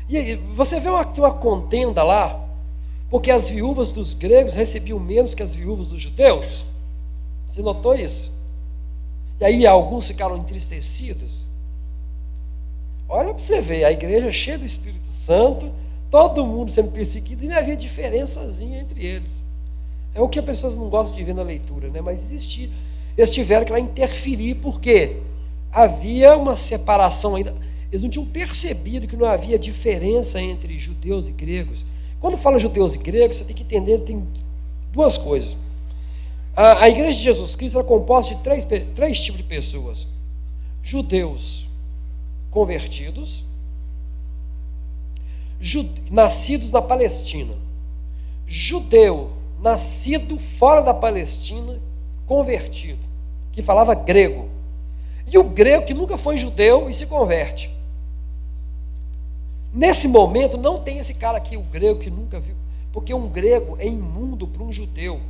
E 0.09 0.35
você 0.53 0.77
vê 0.81 0.89
uma, 0.89 1.03
uma 1.05 1.31
contenda 1.31 2.03
lá, 2.03 2.37
porque 3.09 3.31
as 3.31 3.49
viúvas 3.49 3.93
dos 3.93 4.13
gregos 4.13 4.53
recebiam 4.53 4.99
menos 4.99 5.33
que 5.33 5.41
as 5.41 5.53
viúvas 5.53 5.87
dos 5.87 6.01
judeus. 6.01 6.65
Você 7.45 7.61
notou 7.61 7.95
isso? 7.95 8.33
E 9.39 9.45
aí 9.45 9.65
alguns 9.65 10.07
ficaram 10.07 10.37
entristecidos. 10.37 11.47
Olha 13.07 13.33
para 13.33 13.41
você 13.41 13.61
ver, 13.61 13.85
a 13.85 13.91
igreja 13.91 14.29
cheia 14.33 14.57
do 14.57 14.65
Espírito 14.65 15.07
Santo, 15.07 15.71
todo 16.09 16.45
mundo 16.45 16.71
sendo 16.71 16.91
perseguido, 16.91 17.45
e 17.45 17.47
não 17.47 17.55
havia 17.55 17.77
diferençazinha 17.77 18.81
entre 18.81 19.05
eles. 19.05 19.45
É 20.13 20.21
o 20.21 20.27
que 20.27 20.39
as 20.39 20.45
pessoas 20.45 20.75
não 20.75 20.89
gostam 20.89 21.17
de 21.17 21.23
ver 21.23 21.33
na 21.33 21.43
leitura, 21.43 21.89
né? 21.89 22.01
mas 22.01 22.19
existia. 22.19 22.69
Eles 23.17 23.29
tiveram 23.31 23.65
que 23.65 23.71
lá 23.71 23.79
interferir, 23.79 24.55
porque 24.55 25.17
havia 25.71 26.35
uma 26.35 26.57
separação 26.57 27.35
ainda. 27.35 27.55
Eles 27.91 28.01
não 28.01 28.09
tinham 28.09 28.25
percebido 28.25 29.07
que 29.07 29.15
não 29.15 29.25
havia 29.25 29.57
diferença 29.59 30.41
entre 30.41 30.77
judeus 30.77 31.27
e 31.27 31.31
gregos. 31.31 31.85
Quando 32.19 32.37
fala 32.37 32.59
judeus 32.59 32.95
e 32.95 32.99
gregos, 32.99 33.37
você 33.37 33.43
tem 33.43 33.55
que 33.55 33.63
entender 33.63 33.99
tem 33.99 34.25
duas 34.91 35.17
coisas. 35.17 35.57
A, 36.55 36.83
a 36.83 36.89
igreja 36.89 37.17
de 37.17 37.23
Jesus 37.23 37.55
Cristo 37.55 37.79
é 37.79 37.83
composta 37.83 38.35
de 38.35 38.41
três, 38.41 38.65
três 38.95 39.19
tipos 39.19 39.37
de 39.37 39.43
pessoas: 39.43 40.07
judeus 40.83 41.67
convertidos, 42.49 43.45
nascidos 46.09 46.71
na 46.71 46.81
Palestina, 46.81 47.53
judeu 48.45 49.40
nascido 49.61 50.39
fora 50.39 50.81
da 50.81 50.93
Palestina, 50.93 51.79
convertido, 52.25 53.05
que 53.51 53.61
falava 53.61 53.93
grego, 53.93 54.49
e 55.27 55.37
o 55.37 55.43
grego 55.43 55.85
que 55.85 55.93
nunca 55.93 56.17
foi 56.17 56.35
judeu 56.35 56.89
e 56.89 56.93
se 56.93 57.05
converte. 57.05 57.69
Nesse 59.73 60.07
momento 60.07 60.57
não 60.57 60.79
tem 60.79 60.97
esse 60.97 61.13
cara 61.13 61.37
aqui, 61.37 61.55
o 61.55 61.61
grego 61.61 61.99
que 61.99 62.09
nunca 62.09 62.39
viu, 62.39 62.55
porque 62.91 63.13
um 63.13 63.27
grego 63.27 63.77
é 63.79 63.87
imundo 63.87 64.47
para 64.47 64.63
um 64.63 64.73
judeu 64.73 65.21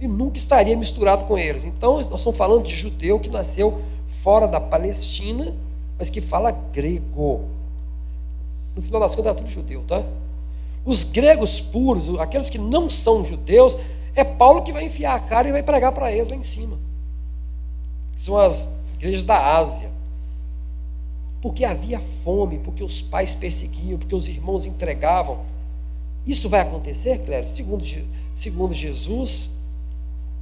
e 0.00 0.06
nunca 0.06 0.38
estaria 0.38 0.76
misturado 0.76 1.24
com 1.24 1.36
eles. 1.36 1.64
Então, 1.64 1.96
nós 1.96 2.18
estamos 2.18 2.36
falando 2.36 2.64
de 2.64 2.74
judeu 2.74 3.18
que 3.18 3.28
nasceu 3.28 3.82
fora 4.22 4.46
da 4.46 4.60
Palestina, 4.60 5.54
mas 5.98 6.10
que 6.10 6.20
fala 6.20 6.50
grego. 6.50 7.44
No 8.74 8.82
final 8.82 9.00
das 9.00 9.14
contas, 9.14 9.26
era 9.26 9.34
tudo 9.34 9.50
judeu, 9.50 9.82
tá? 9.86 10.02
Os 10.86 11.02
gregos 11.02 11.60
puros, 11.60 12.18
aqueles 12.20 12.48
que 12.48 12.58
não 12.58 12.88
são 12.88 13.24
judeus, 13.24 13.76
é 14.14 14.22
Paulo 14.22 14.62
que 14.62 14.72
vai 14.72 14.84
enfiar 14.84 15.16
a 15.16 15.20
cara 15.20 15.48
e 15.48 15.52
vai 15.52 15.62
pregar 15.62 15.90
para 15.90 16.12
eles 16.12 16.28
lá 16.28 16.36
em 16.36 16.42
cima. 16.42 16.78
São 18.16 18.38
as 18.38 18.70
igrejas 18.94 19.24
da 19.24 19.56
Ásia. 19.56 19.90
Porque 21.42 21.64
havia 21.64 22.00
fome, 22.24 22.58
porque 22.60 22.84
os 22.84 23.02
pais 23.02 23.34
perseguiam, 23.34 23.98
porque 23.98 24.14
os 24.14 24.28
irmãos 24.28 24.64
entregavam. 24.64 25.40
Isso 26.24 26.48
vai 26.48 26.60
acontecer, 26.60 27.18
Clério? 27.18 27.48
Segundo, 27.48 27.84
segundo 28.34 28.72
Jesus, 28.72 29.58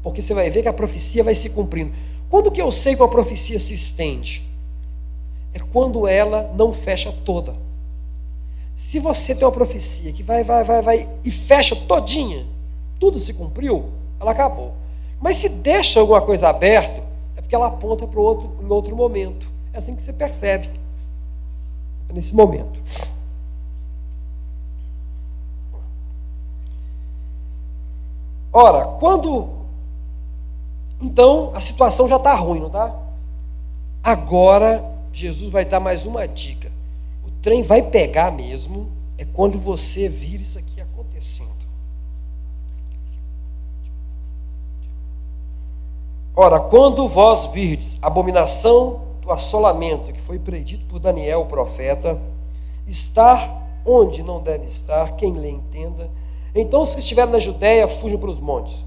porque 0.03 0.21
você 0.21 0.35
vai 0.35 0.51
ver 0.51 0.63
que 0.63 0.69
a 0.69 0.73
profecia 0.73 1.25
vai 1.25 1.35
se 1.35 1.49
cumprindo. 1.51 1.93
Quando 2.29 2.51
que 2.51 2.61
eu 2.61 2.71
sei 2.71 2.95
que 2.95 3.03
uma 3.03 3.09
profecia 3.09 3.59
se 3.59 3.73
estende? 3.73 4.47
É 5.55 5.59
quando 5.59 6.07
ela 6.07 6.53
não 6.57 6.73
fecha 6.73 7.11
toda. 7.25 7.64
Se 8.77 8.99
você 8.99 9.35
tem 9.35 9.45
uma 9.45 9.53
profecia 9.53 10.13
que 10.13 10.23
vai, 10.23 10.43
vai, 10.43 10.65
vai, 10.65 10.83
vai 10.83 11.09
e 11.25 11.31
fecha 11.31 11.77
todinha, 11.77 12.47
tudo 12.99 13.19
se 13.19 13.33
cumpriu, 13.33 13.91
ela 14.21 14.33
acabou. 14.33 14.75
Mas 15.21 15.37
se 15.37 15.49
deixa 15.49 16.01
alguma 16.01 16.21
coisa 16.21 16.49
aberta, 16.49 17.03
é 17.37 17.41
porque 17.41 17.55
ela 17.55 17.69
aponta 17.69 18.07
para 18.07 18.21
outro, 18.21 18.51
em 18.63 18.71
outro 18.71 18.97
momento. 18.97 19.49
É 19.73 19.79
assim 19.79 19.95
que 19.95 20.03
você 20.03 20.13
percebe. 20.13 20.69
É 22.09 22.13
nesse 22.13 22.35
momento. 22.35 22.81
Ora, 28.53 28.87
quando 28.99 29.65
então, 31.05 31.53
a 31.55 31.61
situação 31.61 32.09
já 32.09 32.17
está 32.17 32.35
ruim, 32.35 32.61
não 32.61 32.69
está? 32.69 32.95
Agora, 34.03 34.85
Jesus 35.13 35.53
vai 35.53 35.65
dar 35.65 35.79
mais 35.81 36.07
uma 36.07 36.27
dica. 36.27 36.73
O 37.27 37.31
trem 37.43 37.63
vai 37.63 37.83
pegar 37.83 38.31
mesmo, 38.31 38.89
é 39.17 39.25
quando 39.25 39.59
você 39.59 40.09
vir 40.09 40.41
isso 40.41 40.59
aqui 40.59 40.81
acontecendo. 40.81 41.51
Ora, 46.37 46.59
quando 46.59 47.07
vós 47.07 47.47
virdes 47.47 47.99
abominação 48.03 49.03
do 49.23 49.31
assolamento 49.31 50.13
que 50.13 50.21
foi 50.21 50.39
predito 50.39 50.85
por 50.87 50.99
Daniel, 50.99 51.43
o 51.43 51.47
profeta, 51.47 52.19
estar 52.87 53.63
onde 53.87 54.23
não 54.23 54.41
deve 54.41 54.67
estar, 54.67 55.13
quem 55.13 55.33
lhe 55.33 55.49
entenda, 55.49 56.11
então 56.55 56.83
os 56.83 56.95
que 56.95 57.01
estiverem 57.01 57.33
na 57.33 57.39
Judéia 57.39 57.87
fujam 57.87 58.19
para 58.19 58.31
os 58.31 58.41
montes. 58.41 58.85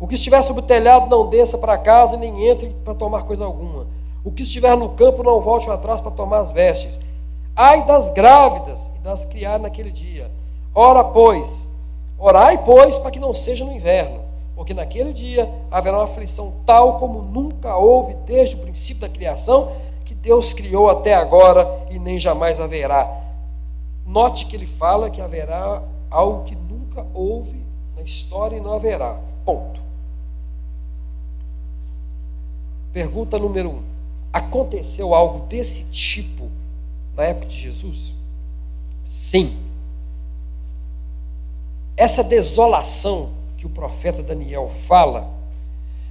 O 0.00 0.06
que 0.06 0.14
estiver 0.14 0.42
sobre 0.42 0.62
o 0.62 0.66
telhado 0.66 1.10
não 1.10 1.28
desça 1.28 1.58
para 1.58 1.76
casa, 1.76 2.16
nem 2.16 2.48
entre 2.48 2.70
para 2.84 2.94
tomar 2.94 3.24
coisa 3.24 3.44
alguma. 3.44 3.86
O 4.24 4.30
que 4.30 4.42
estiver 4.42 4.76
no 4.76 4.90
campo 4.90 5.22
não 5.22 5.40
volte 5.40 5.70
atrás 5.70 6.00
para 6.00 6.10
tomar 6.10 6.38
as 6.38 6.50
vestes. 6.50 6.98
Ai 7.62 7.84
das 7.84 8.08
grávidas 8.08 8.90
e 8.96 9.00
das 9.00 9.26
criadas 9.26 9.60
naquele 9.60 9.90
dia. 9.90 10.30
Ora, 10.74 11.04
pois, 11.04 11.68
orai, 12.18 12.64
pois, 12.64 12.96
para 12.96 13.10
que 13.10 13.20
não 13.20 13.34
seja 13.34 13.66
no 13.66 13.72
inverno, 13.74 14.22
porque 14.56 14.72
naquele 14.72 15.12
dia 15.12 15.46
haverá 15.70 15.98
uma 15.98 16.04
aflição 16.04 16.54
tal 16.64 16.98
como 16.98 17.20
nunca 17.20 17.76
houve 17.76 18.14
desde 18.24 18.56
o 18.56 18.60
princípio 18.60 19.02
da 19.02 19.10
criação, 19.10 19.72
que 20.06 20.14
Deus 20.14 20.54
criou 20.54 20.88
até 20.88 21.14
agora 21.14 21.86
e 21.90 21.98
nem 21.98 22.18
jamais 22.18 22.58
haverá. 22.58 23.14
Note 24.06 24.46
que 24.46 24.56
ele 24.56 24.64
fala 24.64 25.10
que 25.10 25.20
haverá 25.20 25.82
algo 26.10 26.44
que 26.44 26.56
nunca 26.56 27.06
houve 27.12 27.62
na 27.94 28.00
história 28.00 28.56
e 28.56 28.60
não 28.62 28.72
haverá. 28.72 29.20
Ponto. 29.44 29.82
Pergunta 32.90 33.38
número 33.38 33.68
um: 33.68 33.82
aconteceu 34.32 35.14
algo 35.14 35.40
desse 35.40 35.84
tipo 35.84 36.58
na 37.20 37.26
época 37.26 37.46
de 37.46 37.60
Jesus? 37.60 38.14
Sim. 39.04 39.58
Essa 41.94 42.24
desolação 42.24 43.34
que 43.58 43.66
o 43.66 43.68
profeta 43.68 44.22
Daniel 44.22 44.70
fala 44.86 45.30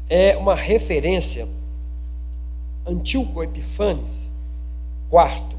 é 0.08 0.38
uma 0.38 0.54
referência. 0.54 1.48
Antíoco 2.86 3.44
Epifanes, 3.44 4.32
quarto, 5.10 5.56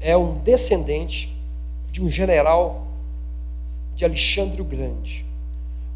é 0.00 0.14
um 0.14 0.38
descendente 0.38 1.34
de 1.90 2.02
um 2.02 2.08
general 2.08 2.86
de 3.94 4.04
Alexandre 4.04 4.60
o 4.60 4.64
Grande. 4.64 5.24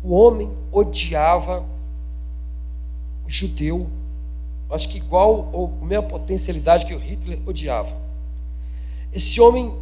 O 0.03 0.15
homem 0.15 0.51
odiava 0.73 1.63
o 3.27 3.31
judeu, 3.31 3.87
acho 4.71 4.89
que 4.89 4.97
igual 4.97 5.51
ou 5.53 5.69
com 5.69 5.85
a 5.85 5.89
mesma 5.89 6.09
potencialidade 6.09 6.87
que 6.87 6.95
o 6.95 6.99
Hitler 6.99 7.39
odiava. 7.47 8.10
Esse 9.13 9.41
homem, 9.41 9.73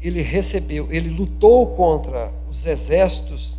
ele 0.00 0.22
recebeu, 0.22 0.88
ele 0.90 1.10
lutou 1.10 1.66
contra 1.74 2.32
os 2.50 2.64
exércitos 2.64 3.56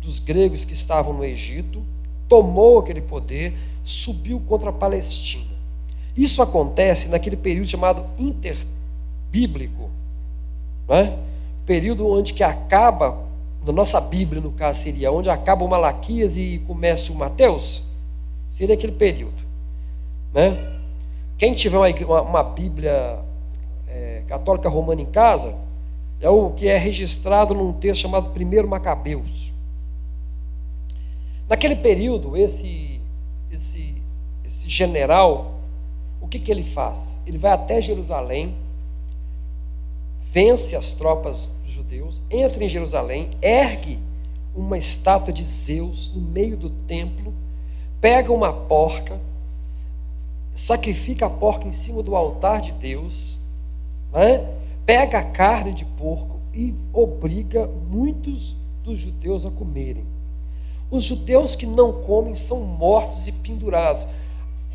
dos 0.00 0.18
gregos 0.18 0.64
que 0.64 0.72
estavam 0.72 1.12
no 1.12 1.24
Egito, 1.24 1.82
tomou 2.28 2.78
aquele 2.78 3.00
poder, 3.00 3.54
subiu 3.84 4.40
contra 4.40 4.70
a 4.70 4.72
Palestina. 4.72 5.48
Isso 6.16 6.42
acontece 6.42 7.08
naquele 7.08 7.36
período 7.36 7.68
chamado 7.68 8.04
interbíblico, 8.18 9.90
é? 10.88 11.16
período 11.66 12.08
onde 12.08 12.32
que 12.32 12.42
acaba, 12.42 13.24
na 13.64 13.72
nossa 13.72 14.00
Bíblia 14.00 14.40
no 14.40 14.50
caso 14.52 14.82
seria, 14.82 15.12
onde 15.12 15.28
acaba 15.28 15.64
o 15.64 15.68
Malaquias 15.68 16.36
e 16.36 16.62
começa 16.66 17.12
o 17.12 17.16
Mateus, 17.16 17.84
seria 18.50 18.74
aquele 18.74 18.92
período. 18.92 19.42
Né? 20.32 20.76
Quem 21.36 21.54
tiver 21.54 21.76
uma, 21.76 22.22
uma 22.22 22.42
Bíblia 22.42 23.18
é, 23.88 24.22
católica 24.26 24.68
romana 24.68 25.00
em 25.00 25.06
casa, 25.06 25.54
é 26.20 26.28
o 26.28 26.50
que 26.50 26.68
é 26.68 26.76
registrado 26.76 27.54
num 27.54 27.72
texto 27.72 28.02
chamado 28.02 28.30
Primeiro 28.30 28.68
Macabeus. 28.68 29.52
Naquele 31.48 31.76
período, 31.76 32.36
esse, 32.36 33.00
esse, 33.50 33.94
esse 34.44 34.68
general, 34.68 35.54
o 36.20 36.28
que, 36.28 36.38
que 36.38 36.50
ele 36.50 36.62
faz? 36.62 37.20
Ele 37.26 37.38
vai 37.38 37.52
até 37.52 37.80
Jerusalém, 37.80 38.54
vence 40.20 40.76
as 40.76 40.92
tropas 40.92 41.48
judeus, 41.66 42.20
entra 42.30 42.62
em 42.62 42.68
Jerusalém, 42.68 43.30
ergue 43.40 43.98
uma 44.54 44.76
estátua 44.76 45.32
de 45.32 45.44
Zeus 45.44 46.12
no 46.14 46.20
meio 46.20 46.56
do 46.56 46.68
templo, 46.68 47.32
pega 48.00 48.32
uma 48.32 48.52
porca, 48.52 49.18
sacrifica 50.54 51.26
a 51.26 51.30
porca 51.30 51.66
em 51.66 51.72
cima 51.72 52.02
do 52.02 52.16
altar 52.16 52.60
de 52.60 52.72
Deus, 52.72 53.38
né? 54.12 54.46
pega 54.86 55.18
a 55.18 55.24
carne 55.24 55.72
de 55.72 55.84
porco 55.84 56.38
e 56.54 56.74
obriga 56.92 57.66
muitos 57.66 58.56
dos 58.82 58.98
judeus 58.98 59.44
a 59.44 59.50
comerem. 59.50 60.04
Os 60.90 61.04
judeus 61.04 61.54
que 61.54 61.66
não 61.66 61.92
comem 62.02 62.34
são 62.34 62.62
mortos 62.62 63.28
e 63.28 63.32
pendurados. 63.32 64.06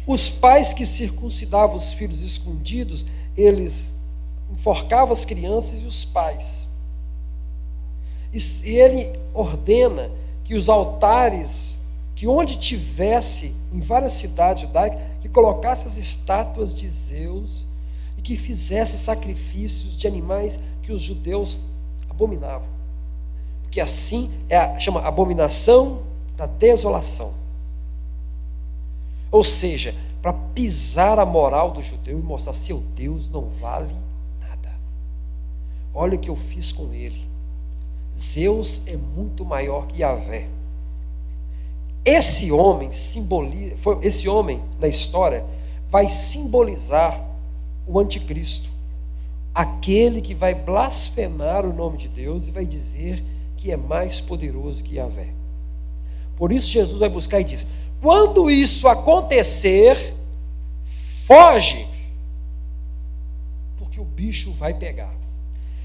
Os 0.05 0.29
pais 0.29 0.73
que 0.73 0.85
circuncidavam 0.85 1.75
os 1.75 1.93
filhos 1.93 2.21
escondidos, 2.21 3.05
eles 3.35 3.95
enforcavam 4.51 5.13
as 5.13 5.25
crianças 5.25 5.81
e 5.81 5.85
os 5.85 6.05
pais. 6.05 6.69
E 8.31 8.69
ele 8.77 9.11
ordena 9.33 10.11
que 10.43 10.55
os 10.55 10.69
altares, 10.69 11.79
que 12.15 12.27
onde 12.27 12.57
tivesse, 12.57 13.55
em 13.71 13.79
várias 13.79 14.13
cidades 14.13 14.63
judaicas, 14.63 14.99
que 15.21 15.29
colocasse 15.29 15.87
as 15.87 15.97
estátuas 15.97 16.73
de 16.73 16.87
Zeus 16.89 17.65
que 18.23 18.37
fizesse 18.37 18.97
sacrifícios 18.97 19.97
de 19.97 20.07
animais 20.07 20.59
que 20.81 20.91
os 20.91 21.01
judeus 21.01 21.61
abominavam 22.09 22.73
que 23.73 23.81
assim 23.81 24.29
é 24.47 24.55
a, 24.55 24.79
chama 24.79 25.01
abominação 25.01 26.03
da 26.37 26.45
desolação. 26.45 27.33
Ou 29.31 29.43
seja, 29.43 29.95
para 30.21 30.31
pisar 30.31 31.17
a 31.17 31.25
moral 31.25 31.71
do 31.71 31.81
judeu 31.81 32.19
e 32.19 32.21
mostrar 32.21 32.53
seu 32.53 32.77
Deus 32.95 33.31
não 33.31 33.49
vale 33.59 33.91
nada. 34.39 34.75
Olha 35.91 36.15
o 36.15 36.19
que 36.19 36.29
eu 36.29 36.35
fiz 36.35 36.71
com 36.71 36.93
ele. 36.93 37.27
Zeus 38.15 38.85
é 38.85 38.95
muito 38.95 39.43
maior 39.43 39.87
que 39.87 40.03
Yahvé. 40.03 40.47
Esse 42.05 42.51
homem 42.51 42.93
simboliza, 42.93 43.75
foi, 43.77 43.97
esse 44.05 44.29
homem 44.29 44.61
na 44.79 44.87
história 44.87 45.43
vai 45.89 46.09
simbolizar 46.09 47.19
o 47.87 47.99
anticristo, 47.99 48.69
aquele 49.53 50.21
que 50.21 50.33
vai 50.33 50.55
blasfemar 50.55 51.65
o 51.65 51.73
nome 51.73 51.97
de 51.97 52.07
Deus 52.07 52.47
e 52.47 52.51
vai 52.51 52.65
dizer 52.65 53.23
que 53.57 53.71
é 53.71 53.77
mais 53.77 54.19
poderoso 54.19 54.83
que 54.83 54.95
Yahvé. 54.95 55.29
Por 56.35 56.51
isso 56.51 56.67
Jesus 56.67 56.99
vai 56.99 57.09
buscar 57.09 57.39
e 57.39 57.43
diz: 57.43 57.65
quando 58.01 58.49
isso 58.49 58.87
acontecer, 58.87 60.13
foge, 61.25 61.87
porque 63.77 63.99
o 63.99 64.05
bicho 64.05 64.51
vai 64.51 64.73
pegar. 64.73 65.15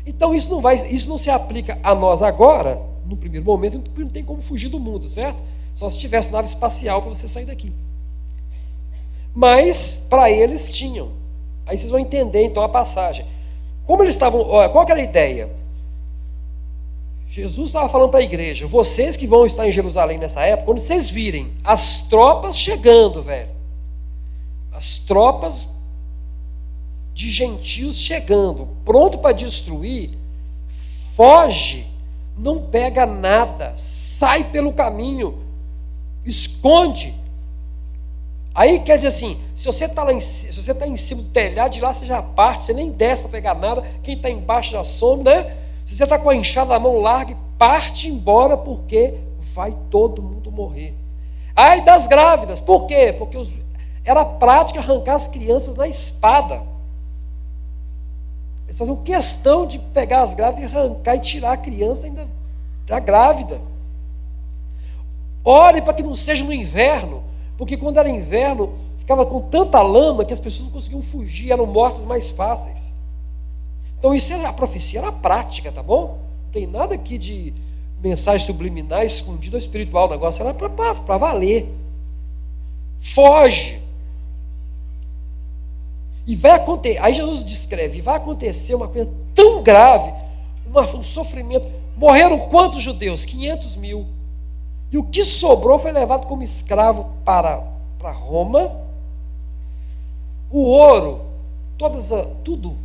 Então 0.07 0.35
isso 0.35 0.49
não 0.51 0.61
vai, 0.61 0.75
isso 0.89 1.09
não 1.09 1.19
se 1.19 1.31
aplica 1.31 1.79
a 1.83 1.95
nós 1.95 2.23
agora, 2.23 2.81
no 3.07 3.17
primeiro 3.17 3.45
momento, 3.45 3.79
porque 3.79 4.03
não 4.03 4.11
tem 4.11 4.25
como 4.25 4.41
fugir 4.41 4.69
do 4.69 4.81
mundo, 4.81 5.09
certo? 5.09 5.43
Só 5.75 5.89
se 5.91 5.99
tivesse 5.99 6.33
nave 6.33 6.49
espacial 6.49 7.03
para 7.03 7.11
você 7.11 7.29
sair 7.29 7.45
daqui. 7.45 7.73
Mas 9.35 10.07
para 10.09 10.31
eles 10.31 10.75
tinham. 10.75 11.18
Aí 11.69 11.79
vocês 11.79 11.91
vão 11.91 12.01
entender 12.01 12.43
então 12.43 12.63
a 12.63 12.69
passagem. 12.69 13.27
Como 13.87 14.03
eles 14.03 14.15
estavam, 14.15 14.43
qual 14.43 14.87
era 14.89 14.99
a 14.99 15.03
ideia? 15.03 15.51
Jesus 17.29 17.69
estava 17.69 17.89
falando 17.91 18.11
para 18.11 18.21
a 18.21 18.23
igreja: 18.23 18.67
vocês 18.67 19.17
que 19.17 19.27
vão 19.27 19.45
estar 19.45 19.69
em 19.69 19.71
Jerusalém 19.71 20.17
nessa 20.19 20.41
época, 20.41 20.65
quando 20.65 20.79
vocês 20.79 21.11
virem 21.11 21.53
as 21.63 22.01
tropas 22.01 22.57
chegando, 22.57 23.23
velho, 23.23 23.51
as 24.73 24.97
tropas 24.97 25.69
de 27.13 27.31
gentios 27.31 27.97
chegando, 27.99 28.69
pronto 28.85 29.19
para 29.19 29.33
destruir, 29.33 30.11
foge, 31.15 31.87
não 32.37 32.63
pega 32.63 33.05
nada, 33.05 33.75
sai 33.77 34.51
pelo 34.51 34.73
caminho, 34.73 35.39
esconde. 36.25 37.15
Aí 38.59 38.81
quer 38.81 38.97
dizer 38.97 39.11
assim, 39.11 39.41
se 39.55 39.67
você 39.67 39.85
está 39.85 40.03
lá 40.03 40.13
em, 40.13 40.21
se 40.21 40.53
você 40.53 40.73
está 40.73 40.85
em 40.85 40.97
cima 40.97 41.23
do 41.23 41.29
telhado, 41.29 41.71
de 41.71 41.81
lá 41.81 41.95
você 41.95 42.05
já 42.05 42.21
parte, 42.21 42.65
você 42.65 42.73
nem 42.73 42.91
desce 42.91 43.23
para 43.23 43.31
pegar 43.31 43.55
nada, 43.55 43.85
quem 44.03 44.17
está 44.17 44.29
embaixo 44.29 44.73
já 44.73 44.83
some, 44.83 45.23
né? 45.23 45.57
Se 45.87 45.95
você 45.95 46.03
está 46.03 46.19
com 46.19 46.29
a 46.29 46.35
enxada 46.35 46.71
na 46.71 46.79
mão 46.81 46.99
larga, 46.99 47.37
parte 47.57 48.09
embora, 48.09 48.57
porque 48.57 49.15
vai 49.55 49.73
todo 49.89 50.21
mundo 50.21 50.51
morrer. 50.51 50.93
Ai 51.55 51.83
das 51.83 52.09
grávidas, 52.09 52.61
por 52.61 52.89
quê? 52.89 53.15
Porque 53.17 53.39
os, 53.39 53.53
era 54.05 54.25
prática 54.25 54.81
arrancar 54.81 55.15
as 55.15 55.29
crianças 55.29 55.77
na 55.77 55.87
espada. 55.87 56.61
Eles 58.67 58.77
faziam 58.77 58.97
questão 58.97 59.69
de 59.69 59.79
pegar 59.79 60.23
as 60.23 60.35
grávidas 60.35 60.69
e 60.69 60.77
arrancar 60.77 61.15
e 61.15 61.21
tirar 61.21 61.53
a 61.53 61.57
criança 61.57 62.07
ainda 62.09 62.27
da 62.89 62.99
grávida. 62.99 63.61
Ore 65.45 65.81
para 65.81 65.95
que 65.95 66.03
não 66.03 66.17
seja 66.17 66.43
no 66.43 66.53
inverno, 66.53 67.28
porque 67.59 67.77
quando 67.77 67.99
era 67.99 68.09
inverno, 68.09 68.79
ficava 68.99 69.27
com 69.27 69.41
tanta 69.41 69.83
lama 69.83 70.25
que 70.25 70.33
as 70.33 70.39
pessoas 70.39 70.65
não 70.65 70.71
conseguiam 70.71 71.03
fugir, 71.03 71.51
eram 71.51 71.67
mortas 71.67 72.05
mais 72.05 72.31
fáceis. 72.31 72.95
Então 73.99 74.15
isso 74.15 74.33
era 74.33 74.49
a 74.49 74.53
profecia, 74.53 75.01
era 75.01 75.09
a 75.09 75.13
prática, 75.13 75.73
tá 75.73 75.83
bom? 75.83 76.19
Não 76.45 76.53
tem 76.53 76.69
nada 76.69 76.95
aqui 76.95 77.19
de 77.19 77.53
mensagem 78.01 78.47
subliminar, 78.47 79.05
escondida 79.05 79.57
ou 79.57 79.59
espiritual. 79.59 80.07
O 80.07 80.11
negócio 80.11 80.41
era 80.41 80.55
para 80.55 81.19
valer. 81.19 81.69
Foge. 83.01 83.83
E 86.25 86.37
vai 86.37 86.53
acontecer, 86.53 86.99
aí 86.99 87.13
Jesus 87.13 87.45
descreve, 87.45 88.01
vai 88.01 88.17
acontecer 88.17 88.75
uma 88.75 88.87
coisa 88.87 89.11
tão 89.35 89.63
grave, 89.63 90.13
um 90.95 91.03
sofrimento. 91.03 91.67
Morreram 91.97 92.39
quantos 92.49 92.81
judeus? 92.81 93.25
500 93.25 93.77
mil. 93.77 94.07
E 94.91 94.99
o 94.99 95.05
que 95.05 95.23
sobrou 95.23 95.79
foi 95.79 95.93
levado 95.93 96.27
como 96.27 96.43
escravo 96.43 97.11
para, 97.25 97.63
para 97.99 98.11
Roma. 98.11 98.71
O 100.51 100.61
ouro, 100.61 101.21
todas, 101.77 102.11
tudo 102.43 102.77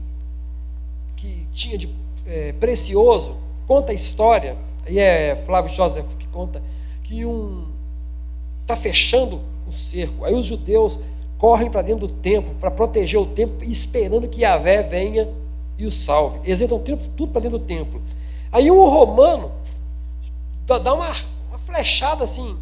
que 1.16 1.47
tinha 1.54 1.78
de 1.78 1.89
é, 2.26 2.54
precioso, 2.54 3.36
conta 3.66 3.91
a 3.91 3.95
história, 3.95 4.58
e 4.88 4.99
é 4.99 5.41
Flávio 5.45 5.74
Joseph 5.74 6.06
que 6.20 6.28
conta, 6.28 6.62
que 7.04 7.26
um 7.26 7.66
está 8.62 8.76
fechando 8.76 9.39
o 9.68 9.72
cerco. 9.72 10.26
Aí 10.26 10.34
os 10.34 10.45
judeus 10.45 10.99
correm 11.38 11.70
para 11.70 11.82
dentro 11.82 12.08
do 12.08 12.14
templo 12.14 12.54
para 12.60 12.72
proteger 12.72 13.20
o 13.20 13.26
templo, 13.26 13.64
esperando 13.64 14.28
que 14.28 14.41
Yahvé 14.41 14.82
venha 14.82 15.30
e 15.78 15.86
o 15.86 15.91
salve. 15.91 16.39
Eles 16.43 16.62
entram 16.62 16.80
tudo 16.80 17.28
para 17.28 17.41
dentro 17.41 17.60
do 17.60 17.66
templo. 17.66 18.01
Aí 18.51 18.70
um 18.72 18.88
romano 18.89 19.51
dá 20.66 20.93
uma 20.93 21.14
flechada 21.74 22.24
assim. 22.24 22.55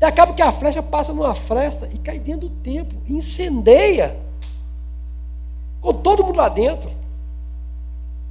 E 0.00 0.04
acaba 0.04 0.32
que 0.32 0.42
a 0.42 0.50
flecha 0.50 0.82
passa 0.82 1.12
numa 1.12 1.34
fresta 1.34 1.88
e 1.92 1.98
cai 1.98 2.18
dentro 2.18 2.48
do 2.48 2.54
templo, 2.56 2.98
incendeia. 3.06 4.16
Com 5.80 5.94
todo 5.94 6.24
mundo 6.24 6.36
lá 6.36 6.48
dentro. 6.48 6.90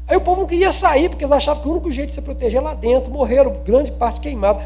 Aí 0.08 0.16
o 0.16 0.22
povo 0.22 0.42
não 0.42 0.48
queria 0.48 0.72
sair, 0.72 1.10
porque 1.10 1.24
eles 1.24 1.32
achavam 1.32 1.62
que 1.62 1.68
o 1.68 1.72
único 1.72 1.92
jeito 1.92 2.10
de 2.10 2.16
se 2.16 2.22
proteger 2.22 2.60
é 2.60 2.64
lá 2.64 2.74
dentro. 2.74 3.12
Morreram, 3.12 3.58
grande 3.66 3.92
parte 3.92 4.22
queimada. 4.22 4.64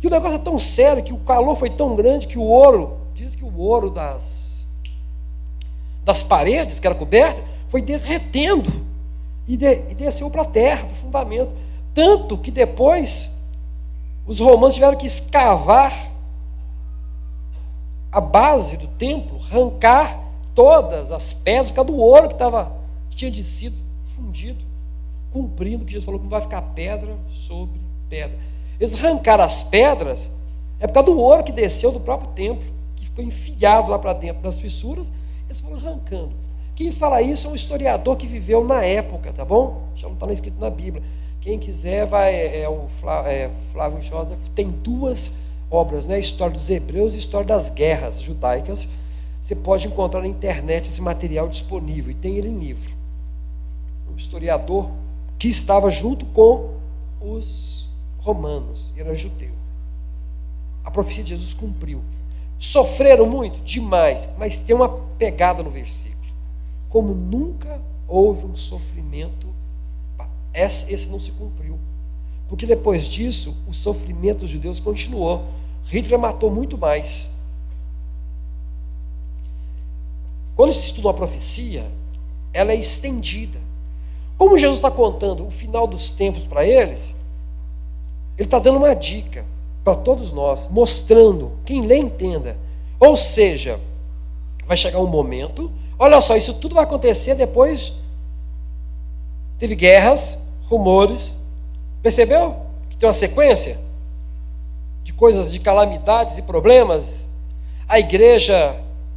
E 0.00 0.06
o 0.06 0.10
negócio 0.10 0.36
é 0.36 0.40
tão 0.40 0.58
sério, 0.58 1.02
que 1.02 1.12
o 1.12 1.18
calor 1.18 1.56
foi 1.56 1.70
tão 1.70 1.96
grande, 1.96 2.28
que 2.28 2.38
o 2.38 2.42
ouro, 2.42 2.98
diz 3.14 3.34
que 3.34 3.44
o 3.44 3.58
ouro 3.58 3.90
das, 3.90 4.66
das 6.04 6.22
paredes, 6.22 6.78
que 6.78 6.86
era 6.86 6.94
coberta, 6.94 7.42
foi 7.68 7.80
derretendo. 7.80 8.70
e, 9.46 9.56
de, 9.56 9.72
e 9.90 9.94
desceu 9.94 10.30
para 10.30 10.42
a 10.42 10.46
terra, 10.46 10.84
para 10.84 10.92
o 10.92 10.96
fundamento. 10.96 11.52
Tanto 11.92 12.36
que 12.38 12.50
depois 12.50 13.33
os 14.26 14.40
romanos 14.40 14.74
tiveram 14.74 14.96
que 14.96 15.06
escavar 15.06 16.10
a 18.10 18.20
base 18.20 18.76
do 18.76 18.86
templo, 18.86 19.40
arrancar 19.50 20.20
todas 20.54 21.10
as 21.10 21.34
pedras, 21.34 21.70
por 21.70 21.76
causa 21.76 21.90
do 21.90 21.96
ouro 21.98 22.28
que, 22.28 22.36
tava, 22.36 22.72
que 23.10 23.16
tinha 23.16 23.44
sido 23.44 23.76
fundido, 24.14 24.64
cumprindo 25.32 25.82
o 25.82 25.86
que 25.86 25.92
Jesus 25.92 26.04
falou, 26.04 26.20
que 26.20 26.24
não 26.24 26.30
vai 26.30 26.40
ficar 26.40 26.62
pedra 26.62 27.16
sobre 27.30 27.80
pedra. 28.08 28.38
Eles 28.78 28.94
arrancaram 28.94 29.44
as 29.44 29.62
pedras, 29.62 30.30
é 30.78 30.86
por 30.86 30.94
causa 30.94 31.10
do 31.10 31.18
ouro 31.18 31.42
que 31.42 31.52
desceu 31.52 31.92
do 31.92 32.00
próprio 32.00 32.30
templo, 32.30 32.64
que 32.96 33.06
ficou 33.06 33.24
enfiado 33.24 33.90
lá 33.90 33.98
para 33.98 34.12
dentro 34.12 34.42
das 34.42 34.58
fissuras, 34.58 35.12
eles 35.46 35.60
foram 35.60 35.76
arrancando. 35.76 36.43
Quem 36.74 36.90
fala 36.90 37.22
isso 37.22 37.46
é 37.46 37.50
um 37.50 37.54
historiador 37.54 38.16
que 38.16 38.26
viveu 38.26 38.64
na 38.64 38.84
época, 38.84 39.32
tá 39.32 39.44
bom? 39.44 39.88
Já 39.94 40.08
não 40.08 40.14
está 40.14 40.32
escrito 40.32 40.58
na 40.58 40.70
Bíblia. 40.70 41.02
Quem 41.40 41.58
quiser 41.58 42.06
vai, 42.06 42.34
é, 42.34 42.62
é 42.62 42.68
o 42.68 42.88
Flávio, 42.88 43.30
é, 43.30 43.50
Flávio 43.72 44.02
Joseph, 44.02 44.38
tem 44.54 44.70
duas 44.70 45.34
obras, 45.70 46.06
né? 46.06 46.18
História 46.18 46.54
dos 46.54 46.70
Hebreus 46.70 47.14
e 47.14 47.18
História 47.18 47.46
das 47.46 47.70
Guerras 47.70 48.20
Judaicas. 48.20 48.88
Você 49.40 49.54
pode 49.54 49.86
encontrar 49.86 50.22
na 50.22 50.26
internet 50.26 50.88
esse 50.88 51.02
material 51.02 51.48
disponível 51.48 52.10
e 52.10 52.14
tem 52.14 52.36
ele 52.36 52.48
em 52.48 52.58
livro. 52.58 52.90
Um 54.10 54.16
historiador 54.16 54.90
que 55.38 55.48
estava 55.48 55.90
junto 55.90 56.24
com 56.26 56.70
os 57.20 57.90
romanos, 58.18 58.90
era 58.96 59.14
judeu. 59.14 59.52
A 60.82 60.90
profecia 60.90 61.22
de 61.22 61.30
Jesus 61.30 61.52
cumpriu. 61.52 62.00
Sofreram 62.58 63.26
muito? 63.26 63.60
Demais, 63.60 64.28
mas 64.38 64.56
tem 64.56 64.74
uma 64.74 64.88
pegada 65.18 65.62
no 65.62 65.70
versículo. 65.70 66.13
Como 66.94 67.12
nunca 67.12 67.82
houve 68.06 68.46
um 68.46 68.54
sofrimento, 68.54 69.48
esse 70.54 71.10
não 71.10 71.18
se 71.18 71.32
cumpriu. 71.32 71.76
Porque 72.48 72.66
depois 72.66 73.08
disso, 73.08 73.52
o 73.66 73.72
sofrimento 73.72 74.42
dos 74.42 74.50
judeus 74.50 74.78
continuou. 74.78 75.42
Hitler 75.86 76.20
matou 76.20 76.52
muito 76.52 76.78
mais. 76.78 77.34
Quando 80.54 80.72
se 80.72 80.84
estuda 80.84 81.08
uma 81.08 81.14
profecia, 81.14 81.84
ela 82.52 82.70
é 82.70 82.76
estendida. 82.76 83.58
Como 84.38 84.56
Jesus 84.56 84.78
está 84.78 84.88
contando 84.88 85.44
o 85.44 85.50
final 85.50 85.88
dos 85.88 86.12
tempos 86.12 86.44
para 86.44 86.64
eles, 86.64 87.16
ele 88.38 88.46
está 88.46 88.60
dando 88.60 88.78
uma 88.78 88.94
dica 88.94 89.44
para 89.82 89.96
todos 89.96 90.30
nós, 90.30 90.68
mostrando, 90.70 91.58
quem 91.64 91.84
lê 91.88 91.98
entenda. 91.98 92.56
Ou 93.00 93.16
seja, 93.16 93.80
vai 94.64 94.76
chegar 94.76 95.00
um 95.00 95.08
momento, 95.08 95.72
olha 95.98 96.20
só, 96.20 96.36
isso 96.36 96.54
tudo 96.54 96.74
vai 96.74 96.84
acontecer 96.84 97.34
depois. 97.34 97.92
Teve 99.58 99.74
guerras, 99.74 100.38
rumores, 100.68 101.38
percebeu 102.02 102.56
que 102.90 102.96
tem 102.96 103.08
uma 103.08 103.14
sequência 103.14 103.78
de 105.02 105.12
coisas, 105.12 105.52
de 105.52 105.58
calamidades 105.60 106.38
e 106.38 106.42
problemas? 106.42 107.28
A 107.88 107.98
igreja 107.98 108.74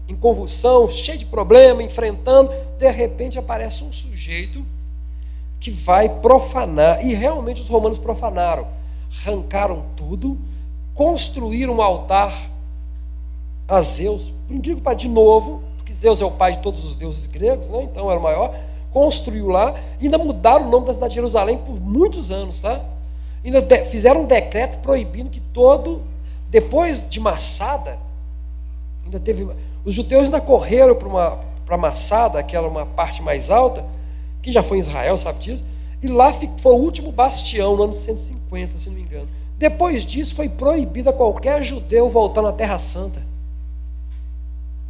em 0.08 0.16
convulsão, 0.16 0.88
cheia 0.88 1.18
de 1.18 1.26
problema, 1.26 1.84
enfrentando, 1.84 2.52
de 2.78 2.90
repente 2.90 3.38
aparece 3.38 3.84
um 3.84 3.92
sujeito 3.92 4.66
que 5.60 5.72
vai 5.72 6.08
profanar, 6.08 7.04
e 7.04 7.14
realmente 7.14 7.62
os 7.62 7.68
romanos 7.68 7.98
profanaram, 7.98 8.68
arrancaram 9.26 9.84
tudo, 9.96 10.38
construíram 10.94 11.76
um 11.76 11.82
altar 11.82 12.50
a 13.68 13.82
Zeus, 13.82 14.32
que 14.48 14.96
de 14.96 15.10
novo, 15.10 15.64
Zeus 15.98 16.22
é 16.22 16.26
o 16.26 16.32
pai 16.32 16.58
de 16.58 16.60
todos 16.60 16.86
os 16.86 16.96
deuses 16.96 17.28
gregos, 17.28 17.70
né? 17.70 17.84
então 17.84 18.10
era 18.10 18.20
o 18.20 18.24
maior, 18.24 18.56
construiu 18.92 19.48
lá, 19.48 19.76
ainda 20.02 20.18
mudaram 20.18 20.68
o 20.68 20.70
nome 20.70 20.86
da 20.86 20.94
cidade 20.94 21.12
de 21.12 21.16
Jerusalém 21.16 21.58
por 21.58 21.80
muitos 21.80 22.32
anos, 22.32 22.60
tá? 22.60 22.82
Ainda 23.44 23.62
de, 23.62 23.86
fizeram 23.86 24.22
um 24.22 24.26
decreto 24.26 24.80
proibindo 24.80 25.30
que 25.30 25.40
todo, 25.40 26.02
depois 26.50 27.08
de 27.08 27.20
Massada, 27.20 27.98
ainda 29.06 29.20
teve, 29.20 29.48
os 29.84 29.94
judeus 29.94 30.26
ainda 30.26 30.42
correram 30.42 30.96
para 30.96 31.08
uma 31.08 31.48
para 31.68 31.78
Massada, 31.78 32.42
que 32.42 32.56
era 32.56 32.66
uma 32.66 32.86
parte 32.86 33.22
mais 33.22 33.50
alta, 33.50 33.84
que 34.42 34.52
já 34.52 34.64
foi 34.64 34.78
em 34.78 34.80
Israel, 34.80 35.18
sabe 35.18 35.40
disso, 35.40 35.66
e 36.02 36.08
lá 36.08 36.32
foi 36.32 36.72
o 36.72 36.78
último 36.78 37.12
bastião, 37.12 37.76
no 37.76 37.84
ano 37.84 37.94
150, 37.94 38.78
se 38.78 38.88
não 38.88 38.96
me 38.96 39.02
engano. 39.02 39.28
Depois 39.58 40.06
disso, 40.06 40.34
foi 40.34 40.48
proibido 40.48 41.10
a 41.10 41.14
qualquer 41.14 41.62
judeu 41.62 42.10
voltar 42.10 42.42
na 42.42 42.54
Terra 42.54 42.80
Santa. 42.80 43.22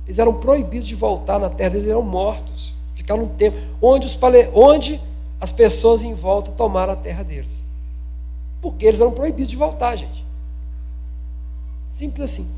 Eles 0.08 0.20
eram 0.20 0.34
proibidos 0.34 0.88
de 0.88 0.96
voltar 0.96 1.38
na 1.38 1.50
terra, 1.50 1.76
eles 1.76 1.88
eram 1.88 2.02
mortos. 2.02 2.74
Ficaram 2.96 3.24
um 3.24 3.30
tempo 3.30 3.58
onde, 3.82 4.08
os 4.08 4.16
pale... 4.16 4.50
onde 4.54 5.02
as 5.40 5.52
pessoas 5.52 6.04
em 6.04 6.14
volta 6.14 6.50
tomaram 6.52 6.94
a 6.94 6.96
terra 6.96 7.24
deles. 7.24 7.64
Porque 8.62 8.86
eles 8.86 9.02
eram 9.02 9.12
proibidos 9.12 9.50
de 9.50 9.58
voltar, 9.58 9.96
gente. 9.98 10.26
Simples 11.90 12.32
assim. 12.32 12.50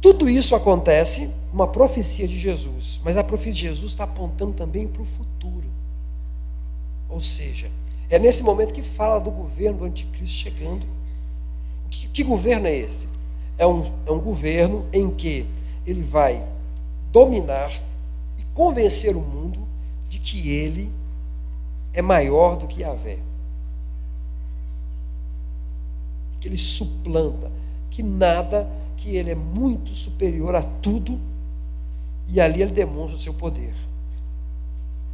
Tudo 0.00 0.28
isso 0.28 0.56
acontece, 0.56 1.30
uma 1.52 1.68
profecia 1.68 2.26
de 2.26 2.36
Jesus, 2.36 2.98
mas 3.04 3.16
a 3.16 3.22
profecia 3.22 3.52
de 3.52 3.60
Jesus 3.60 3.92
está 3.92 4.04
apontando 4.04 4.52
também 4.52 4.88
para 4.88 5.02
o 5.02 5.04
futuro. 5.04 5.66
Ou 7.08 7.20
seja, 7.20 7.70
é 8.10 8.18
nesse 8.18 8.42
momento 8.42 8.74
que 8.74 8.82
fala 8.82 9.20
do 9.20 9.30
governo 9.30 9.78
do 9.78 9.84
anticristo 9.84 10.36
chegando. 10.36 10.86
Que, 11.88 12.08
que 12.08 12.24
governo 12.24 12.66
é 12.66 12.74
esse? 12.74 13.06
É 13.62 13.66
um, 13.66 13.92
é 14.04 14.10
um 14.10 14.18
governo 14.18 14.84
em 14.92 15.08
que 15.08 15.46
ele 15.86 16.02
vai 16.02 16.44
dominar 17.12 17.70
e 18.36 18.42
convencer 18.52 19.14
o 19.14 19.20
mundo 19.20 19.60
de 20.08 20.18
que 20.18 20.50
ele 20.50 20.90
é 21.92 22.02
maior 22.02 22.56
do 22.56 22.66
que 22.66 22.82
Yahvé. 22.82 23.20
Que 26.40 26.48
ele 26.48 26.58
suplanta, 26.58 27.52
que 27.88 28.02
nada 28.02 28.68
que 28.96 29.14
ele 29.14 29.30
é 29.30 29.36
muito 29.36 29.94
superior 29.94 30.56
a 30.56 30.62
tudo 30.64 31.16
e 32.28 32.40
ali 32.40 32.62
ele 32.62 32.72
demonstra 32.72 33.16
o 33.16 33.20
seu 33.20 33.32
poder. 33.32 33.72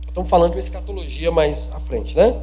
Estamos 0.07 0.31
falando 0.31 0.53
de 0.53 0.57
uma 0.57 0.61
escatologia 0.61 1.31
mais 1.31 1.71
à 1.71 1.81
frente, 1.81 2.17
né? 2.17 2.43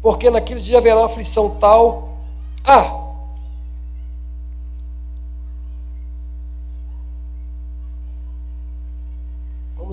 Porque 0.00 0.30
naquele 0.30 0.60
dia 0.60 0.78
haverá 0.78 0.96
uma 0.96 1.06
aflição 1.06 1.58
tal. 1.58 2.16
Ah! 2.64 3.05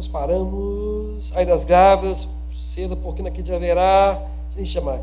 Paramos. 0.08 1.32
Aí 1.36 1.46
das 1.46 1.64
grávidas, 1.64 2.28
cedo, 2.54 2.96
porque 2.98 3.22
naquele 3.22 3.44
dia 3.44 3.56
haverá. 3.56 4.22
Eu 4.56 4.66
chamar 4.66 5.00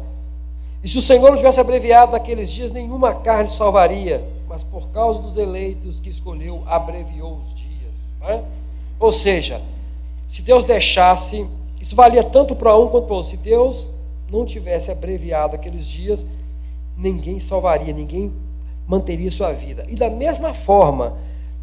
e 0.83 0.89
se 0.89 0.97
o 0.97 1.03
Senhor 1.03 1.29
não 1.31 1.37
tivesse 1.37 1.61
abreviado 1.61 2.13
naqueles 2.13 2.51
dias, 2.51 2.73
nenhuma 2.73 3.15
carne 3.15 3.51
salvaria, 3.51 4.25
mas 4.49 4.63
por 4.63 4.89
causa 4.89 5.21
dos 5.21 5.37
eleitos 5.37 6.01
que 6.01 6.09
escolheu, 6.09 6.63
abreviou 6.67 7.39
os 7.39 7.55
dias. 7.55 8.13
É? 8.23 8.43
Ou 8.99 9.13
seja, 9.13 9.61
se 10.27 10.41
Deus 10.43 10.65
deixasse, 10.65 11.47
isso 11.81 11.95
valia 11.95 12.25
tanto 12.25 12.57
para 12.57 12.77
um 12.77 12.89
quanto 12.89 13.07
para 13.07 13.17
outro. 13.17 13.31
Se 13.31 13.37
Deus 13.37 13.93
não 14.31 14.47
tivesse 14.47 14.91
abreviado 14.91 15.55
aqueles 15.55 15.87
dias, 15.87 16.25
ninguém 16.97 17.39
salvaria, 17.39 17.93
ninguém 17.93 18.33
manteria 18.87 19.31
sua 19.31 19.53
vida. 19.53 19.85
E 19.87 19.95
da 19.95 20.09
mesma 20.09 20.55
forma, 20.55 21.15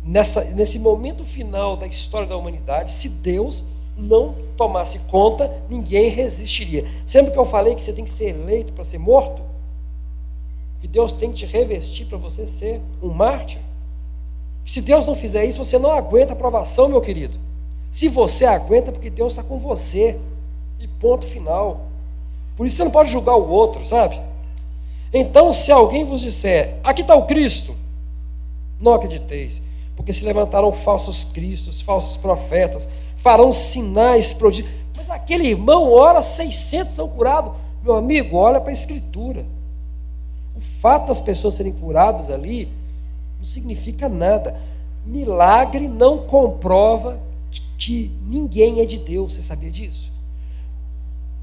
nessa, 0.07 0.43
nesse 0.45 0.79
momento 0.79 1.25
final 1.25 1.75
da 1.75 1.85
história 1.85 2.27
da 2.27 2.37
humanidade, 2.37 2.91
se 2.91 3.09
Deus 3.09 3.63
não 3.97 4.35
tomasse 4.55 4.99
conta, 4.99 5.51
ninguém 5.69 6.09
resistiria. 6.09 6.85
Sempre 7.05 7.33
que 7.33 7.37
eu 7.37 7.45
falei 7.45 7.75
que 7.75 7.83
você 7.83 7.91
tem 7.91 8.05
que 8.05 8.09
ser 8.09 8.29
eleito 8.29 8.71
para 8.73 8.85
ser 8.85 8.97
morto, 8.97 9.41
que 10.79 10.87
Deus 10.87 11.11
tem 11.11 11.31
que 11.31 11.37
te 11.37 11.45
revestir 11.45 12.05
para 12.05 12.17
você 12.17 12.47
ser 12.47 12.79
um 13.01 13.09
mártir, 13.09 13.59
que 14.63 14.71
se 14.71 14.81
Deus 14.81 15.07
não 15.07 15.15
fizer 15.15 15.45
isso, 15.45 15.63
você 15.63 15.77
não 15.77 15.91
aguenta 15.91 16.33
a 16.33 16.35
aprovação, 16.35 16.87
meu 16.87 17.01
querido. 17.01 17.39
Se 17.91 18.09
você 18.09 18.45
aguenta, 18.45 18.91
porque 18.91 19.09
Deus 19.09 19.33
está 19.33 19.43
com 19.43 19.57
você. 19.57 20.19
E 20.79 20.87
ponto 20.87 21.25
final. 21.25 21.87
Por 22.55 22.67
isso 22.67 22.75
você 22.75 22.83
não 22.83 22.91
pode 22.91 23.09
julgar 23.09 23.35
o 23.35 23.49
outro, 23.49 23.85
sabe? 23.85 24.21
Então, 25.13 25.53
se 25.53 25.71
alguém 25.71 26.03
vos 26.03 26.21
disser, 26.21 26.75
aqui 26.83 27.01
está 27.01 27.15
o 27.15 27.25
Cristo, 27.25 27.75
não 28.79 28.93
acrediteis, 28.93 29.61
porque 29.97 30.13
se 30.13 30.23
levantaram 30.23 30.71
falsos 30.71 31.25
cristos, 31.25 31.81
falsos 31.81 32.15
profetas, 32.15 32.87
farão 33.17 33.51
sinais, 33.51 34.31
prodígios. 34.31 34.71
Mas 34.95 35.09
aquele 35.09 35.47
irmão 35.47 35.91
ora, 35.91 36.21
600 36.21 36.93
são 36.93 37.09
curados. 37.09 37.51
Meu 37.83 37.95
amigo, 37.95 38.37
olha 38.37 38.61
para 38.61 38.69
a 38.69 38.73
Escritura. 38.73 39.43
O 40.55 40.61
fato 40.61 41.07
das 41.07 41.19
pessoas 41.19 41.55
serem 41.55 41.73
curadas 41.73 42.29
ali 42.29 42.71
não 43.39 43.45
significa 43.45 44.07
nada. 44.07 44.59
Milagre 45.05 45.87
não 45.87 46.19
comprova 46.19 47.19
que 47.77 48.11
ninguém 48.27 48.79
é 48.81 48.85
de 48.85 48.97
Deus. 48.99 49.33
Você 49.33 49.41
sabia 49.41 49.71
disso? 49.71 50.11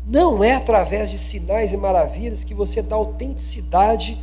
Não 0.06 0.44
é 0.44 0.52
através 0.52 1.10
de 1.10 1.18
sinais 1.18 1.72
e 1.72 1.76
maravilhas 1.76 2.44
que 2.44 2.54
você 2.54 2.82
dá 2.82 2.94
autenticidade 2.94 4.18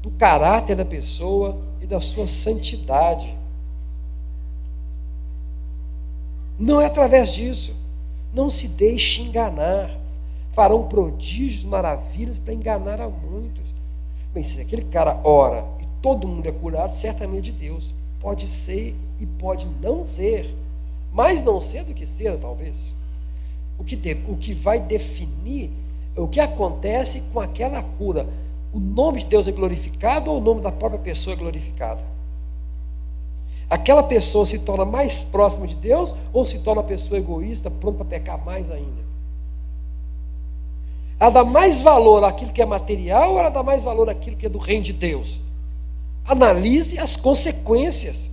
do 0.00 0.10
caráter 0.10 0.76
da 0.76 0.84
pessoa 0.84 1.58
e 1.80 1.86
da 1.86 2.00
sua 2.00 2.26
santidade. 2.26 3.36
Não 6.60 6.78
é 6.78 6.84
através 6.84 7.32
disso. 7.32 7.74
Não 8.34 8.50
se 8.50 8.68
deixe 8.68 9.22
enganar. 9.22 9.98
Farão 10.52 10.86
prodígios, 10.86 11.64
maravilhas 11.64 12.38
para 12.38 12.52
enganar 12.52 13.00
a 13.00 13.08
muitos. 13.08 13.74
Bem, 14.34 14.42
se 14.42 14.60
aquele 14.60 14.84
cara 14.84 15.18
ora 15.24 15.64
e 15.80 15.86
todo 16.02 16.28
mundo 16.28 16.46
é 16.46 16.52
curado, 16.52 16.92
certamente 16.92 17.50
de 17.50 17.52
Deus. 17.52 17.94
Pode 18.20 18.46
ser 18.46 18.94
e 19.18 19.24
pode 19.24 19.66
não 19.80 20.04
ser. 20.04 20.54
Mais 21.10 21.42
não 21.42 21.62
ser 21.62 21.84
do 21.84 21.94
que 21.94 22.04
ser, 22.04 22.38
talvez. 22.38 22.94
O 23.78 23.82
que, 23.82 23.96
de, 23.96 24.12
o 24.28 24.36
que 24.36 24.52
vai 24.52 24.78
definir 24.78 25.70
é 26.14 26.20
o 26.20 26.28
que 26.28 26.40
acontece 26.40 27.22
com 27.32 27.40
aquela 27.40 27.82
cura. 27.82 28.28
O 28.70 28.78
nome 28.78 29.20
de 29.20 29.30
Deus 29.30 29.48
é 29.48 29.52
glorificado 29.52 30.30
ou 30.30 30.36
o 30.36 30.42
nome 30.42 30.60
da 30.60 30.70
própria 30.70 31.00
pessoa 31.00 31.32
é 31.32 31.38
glorificado? 31.38 32.02
Aquela 33.70 34.02
pessoa 34.02 34.44
se 34.44 34.58
torna 34.58 34.84
mais 34.84 35.22
próxima 35.22 35.64
de 35.64 35.76
Deus 35.76 36.12
ou 36.32 36.44
se 36.44 36.58
torna 36.58 36.82
uma 36.82 36.88
pessoa 36.88 37.20
egoísta, 37.20 37.70
pronta 37.70 37.98
para 37.98 38.18
pecar 38.18 38.44
mais 38.44 38.68
ainda? 38.68 39.08
Ela 41.20 41.30
dá 41.30 41.44
mais 41.44 41.80
valor 41.80 42.24
àquilo 42.24 42.50
que 42.50 42.60
é 42.60 42.66
material 42.66 43.32
ou 43.32 43.38
ela 43.38 43.48
dá 43.48 43.62
mais 43.62 43.84
valor 43.84 44.10
àquilo 44.10 44.36
que 44.36 44.46
é 44.46 44.48
do 44.48 44.58
reino 44.58 44.82
de 44.82 44.92
Deus? 44.92 45.40
Analise 46.26 46.98
as 46.98 47.14
consequências. 47.14 48.32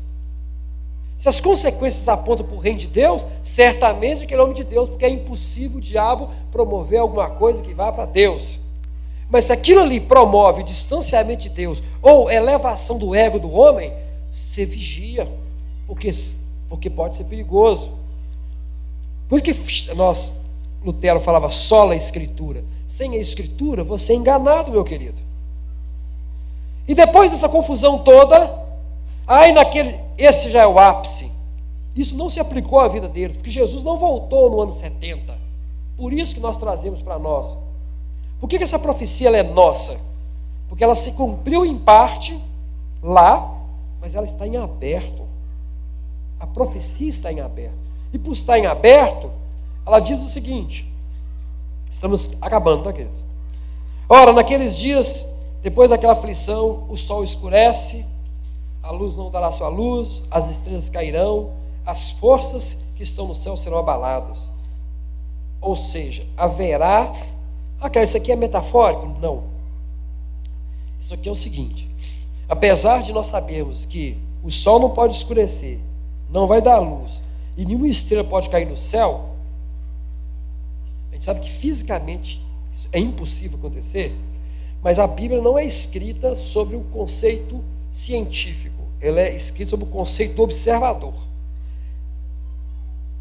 Se 1.20 1.30
as 1.30 1.40
consequências 1.40 2.08
apontam 2.08 2.46
para 2.46 2.56
o 2.56 2.60
reino 2.60 2.80
de 2.80 2.88
Deus, 2.88 3.26
certamente 3.44 4.24
aquele 4.24 4.42
homem 4.42 4.56
de 4.56 4.64
Deus, 4.64 4.90
porque 4.90 5.06
é 5.06 5.10
impossível 5.10 5.78
o 5.78 5.82
diabo 5.82 6.30
promover 6.52 7.00
alguma 7.00 7.30
coisa 7.30 7.62
que 7.62 7.74
vá 7.74 7.92
para 7.92 8.06
Deus. 8.06 8.60
Mas 9.30 9.46
se 9.46 9.54
aquilo 9.54 9.82
ali 9.82 10.00
promove 10.00 10.64
distanciamento 10.64 11.44
de 11.44 11.50
Deus 11.50 11.84
ou 12.02 12.32
elevação 12.32 12.98
do 12.98 13.14
ego 13.14 13.38
do 13.38 13.52
homem, 13.52 13.94
você 14.38 14.66
vigia, 14.66 15.28
porque, 15.86 16.12
porque 16.70 16.90
pode 16.90 17.16
ser 17.16 17.24
perigoso. 17.24 17.92
Por 19.28 19.40
isso 19.40 19.44
que 19.44 19.94
nós, 19.96 20.32
Lutero 20.84 21.20
falava 21.20 21.50
só 21.52 21.90
a 21.90 21.96
escritura. 21.96 22.64
Sem 22.88 23.16
a 23.16 23.18
escritura, 23.18 23.84
você 23.84 24.14
é 24.14 24.16
enganado, 24.16 24.72
meu 24.72 24.84
querido. 24.84 25.22
E 26.88 26.96
depois 26.96 27.32
dessa 27.32 27.50
confusão 27.50 28.00
toda, 28.00 28.66
aí 29.26 29.52
naquele, 29.52 30.00
esse 30.18 30.50
já 30.50 30.62
é 30.62 30.68
o 30.68 30.80
ápice. 30.80 31.32
Isso 31.96 32.16
não 32.16 32.30
se 32.30 32.40
aplicou 32.40 32.80
à 32.80 32.88
vida 32.88 33.10
deles, 33.10 33.36
porque 33.36 33.52
Jesus 33.52 33.84
não 33.84 33.98
voltou 33.98 34.50
no 34.50 34.62
ano 34.62 34.72
70. 34.72 35.38
Por 35.98 36.14
isso 36.14 36.34
que 36.34 36.40
nós 36.40 36.58
trazemos 36.58 37.02
para 37.02 37.20
nós. 37.20 37.58
Por 38.40 38.48
que, 38.48 38.58
que 38.58 38.64
essa 38.64 38.78
profecia 38.80 39.30
é 39.30 39.44
nossa? 39.44 40.00
Porque 40.70 40.84
ela 40.84 40.96
se 40.96 41.12
cumpriu 41.12 41.66
em 41.66 41.78
parte 41.78 42.40
lá, 43.02 43.57
mas 44.02 44.16
ela 44.16 44.26
está 44.26 44.46
em 44.48 44.58
aberto. 44.58 45.24
A 46.40 46.48
profecia 46.48 47.10
está 47.10 47.32
em 47.32 47.40
aberto. 47.40 47.80
E 48.14 48.18
por 48.18 48.32
estar 48.32 48.58
em 48.58 48.66
aberto, 48.66 49.32
ela 49.86 50.00
diz 50.00 50.20
o 50.20 50.28
seguinte: 50.28 50.92
estamos 51.92 52.32
acabando, 52.42 52.84
tá, 52.84 52.94
queridos? 52.94 53.24
Ora, 54.10 54.32
naqueles 54.32 54.78
dias 54.78 55.28
depois 55.62 55.90
daquela 55.90 56.14
aflição, 56.14 56.86
o 56.88 56.96
sol 56.96 57.24
escurece, 57.24 58.06
a 58.82 58.92
luz 58.92 59.18
não 59.18 59.30
dará 59.30 59.52
sua 59.52 59.68
luz, 59.68 60.24
as 60.32 60.50
estrelas 60.50 60.90
cairão, 60.90 61.52
as 61.86 62.10
forças 62.10 62.78
que 62.96 63.04
estão 63.04 63.28
no 63.28 63.36
céu 63.36 63.58
serão 63.58 63.78
abaladas. 63.78 64.50
Ou 65.60 65.76
seja, 65.76 66.26
haverá. 66.38 67.12
Ah, 67.82 67.90
cara, 67.90 68.04
isso 68.04 68.16
aqui 68.16 68.32
é 68.32 68.36
metafórico? 68.36 69.08
Não. 69.20 69.44
Isso 71.02 71.14
aqui 71.14 71.28
é 71.28 71.32
o 71.32 71.36
seguinte: 71.36 71.90
apesar 72.48 73.02
de 73.02 73.12
nós 73.12 73.28
sabermos 73.28 73.86
que 73.86 74.18
o 74.44 74.52
sol 74.52 74.80
não 74.80 74.90
pode 74.90 75.16
escurecer, 75.16 75.80
não 76.30 76.48
vai 76.48 76.62
dar 76.62 76.80
luz, 76.80 77.22
e 77.58 77.66
nenhuma 77.66 77.88
estrela 77.88 78.24
pode 78.24 78.50
cair 78.50 78.68
no 78.68 78.78
céu, 78.78 79.30
a 81.10 81.14
gente 81.14 81.26
sabe 81.26 81.40
que 81.40 81.50
fisicamente 81.50 82.42
isso 82.72 82.88
é 82.92 83.00
impossível 83.00 83.58
acontecer. 83.58 84.16
Mas 84.84 85.00
a 85.00 85.08
Bíblia 85.08 85.42
não 85.42 85.58
é 85.58 85.66
escrita 85.66 86.36
sobre 86.36 86.76
o 86.76 86.82
conceito 86.82 87.64
científico, 87.92 88.84
ela 89.02 89.20
é 89.20 89.36
escrita 89.36 89.72
sobre 89.72 89.86
o 89.86 89.90
conceito 89.90 90.36
do 90.36 90.44
observador. 90.44 91.14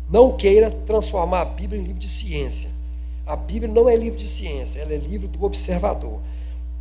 Não 0.08 0.36
queira 0.36 0.70
transformar 0.70 1.40
a 1.40 1.44
Bíblia 1.44 1.80
em 1.80 1.84
livro 1.84 1.98
de 1.98 2.08
ciência. 2.08 2.70
A 3.26 3.34
Bíblia 3.34 3.72
não 3.72 3.88
é 3.88 3.96
livro 3.96 4.18
de 4.18 4.28
ciência, 4.28 4.80
ela 4.80 4.92
é 4.92 4.96
livro 4.96 5.26
do 5.26 5.42
observador. 5.44 6.20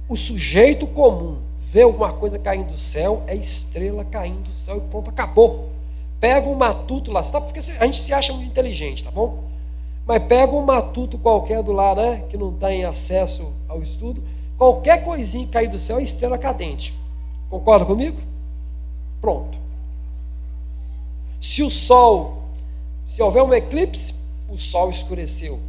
O 0.07 0.15
sujeito 0.15 0.85
comum 0.87 1.37
vê 1.57 1.81
alguma 1.81 2.13
coisa 2.13 2.37
caindo 2.37 2.71
do 2.71 2.77
céu, 2.77 3.23
é 3.27 3.35
estrela 3.35 4.05
caindo 4.05 4.43
do 4.43 4.53
céu 4.53 4.77
e 4.77 4.81
pronto, 4.81 5.09
acabou. 5.09 5.69
Pega 6.19 6.47
um 6.47 6.55
matuto 6.55 7.11
lá, 7.11 7.23
sabe? 7.23 7.47
Porque 7.47 7.59
a 7.59 7.85
gente 7.85 7.99
se 7.99 8.13
acha 8.13 8.31
muito 8.33 8.47
inteligente, 8.47 9.03
tá 9.03 9.11
bom? 9.11 9.43
Mas 10.05 10.23
pega 10.23 10.53
um 10.53 10.63
matuto 10.63 11.17
qualquer 11.17 11.63
do 11.63 11.71
lá, 11.71 11.95
né? 11.95 12.23
Que 12.29 12.37
não 12.37 12.51
está 12.51 12.71
em 12.71 12.85
acesso 12.85 13.51
ao 13.67 13.81
estudo, 13.81 14.21
Qualquer 14.57 15.03
coisinha 15.03 15.47
cair 15.47 15.67
do 15.67 15.79
céu 15.79 15.99
é 15.99 16.03
estrela 16.03 16.37
cadente. 16.37 16.93
Concorda 17.49 17.85
comigo? 17.85 18.17
Pronto. 19.19 19.57
Se 21.41 21.61
o 21.61 21.69
sol, 21.69 22.43
se 23.05 23.21
houver 23.21 23.43
um 23.43 23.53
eclipse, 23.53 24.15
o 24.49 24.57
sol 24.57 24.89
escureceu. 24.89 25.59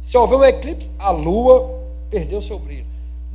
Se 0.00 0.16
houver 0.16 0.38
um 0.38 0.44
eclipse, 0.44 0.90
a 0.98 1.10
lua 1.10 1.81
perdeu 2.12 2.42
seu 2.42 2.58
brilho. 2.58 2.84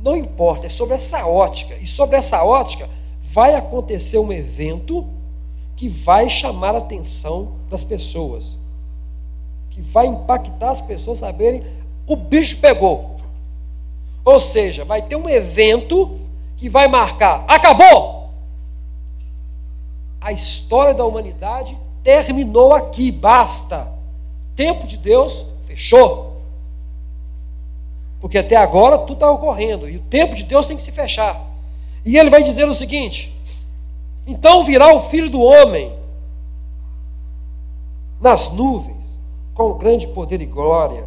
Não 0.00 0.16
importa, 0.16 0.66
é 0.66 0.68
sobre 0.68 0.94
essa 0.94 1.26
ótica. 1.26 1.74
E 1.74 1.86
sobre 1.86 2.16
essa 2.16 2.44
ótica 2.44 2.88
vai 3.20 3.56
acontecer 3.56 4.18
um 4.18 4.32
evento 4.32 5.04
que 5.74 5.88
vai 5.88 6.30
chamar 6.30 6.76
a 6.76 6.78
atenção 6.78 7.54
das 7.68 7.82
pessoas. 7.82 8.56
Que 9.70 9.82
vai 9.82 10.06
impactar 10.06 10.70
as 10.70 10.80
pessoas 10.80 11.18
saberem 11.18 11.64
o 12.06 12.14
bicho 12.14 12.60
pegou. 12.60 13.16
Ou 14.24 14.38
seja, 14.38 14.84
vai 14.84 15.02
ter 15.02 15.16
um 15.16 15.28
evento 15.28 16.18
que 16.56 16.68
vai 16.68 16.86
marcar: 16.86 17.44
acabou! 17.48 18.30
A 20.20 20.32
história 20.32 20.94
da 20.94 21.04
humanidade 21.04 21.76
terminou 22.02 22.74
aqui, 22.74 23.10
basta. 23.10 23.88
Tempo 24.54 24.86
de 24.86 24.96
Deus 24.96 25.44
fechou. 25.64 26.27
Porque 28.20 28.38
até 28.38 28.56
agora 28.56 28.98
tudo 28.98 29.14
está 29.14 29.30
ocorrendo 29.30 29.88
e 29.88 29.96
o 29.96 30.00
tempo 30.00 30.34
de 30.34 30.44
Deus 30.44 30.66
tem 30.66 30.76
que 30.76 30.82
se 30.82 30.92
fechar. 30.92 31.40
E 32.04 32.18
ele 32.18 32.30
vai 32.30 32.42
dizer 32.42 32.68
o 32.68 32.74
seguinte: 32.74 33.34
então 34.26 34.64
virá 34.64 34.94
o 34.94 35.00
filho 35.00 35.30
do 35.30 35.40
homem 35.40 35.92
nas 38.20 38.50
nuvens, 38.50 39.20
com 39.54 39.74
grande 39.74 40.08
poder 40.08 40.40
e 40.40 40.46
glória, 40.46 41.04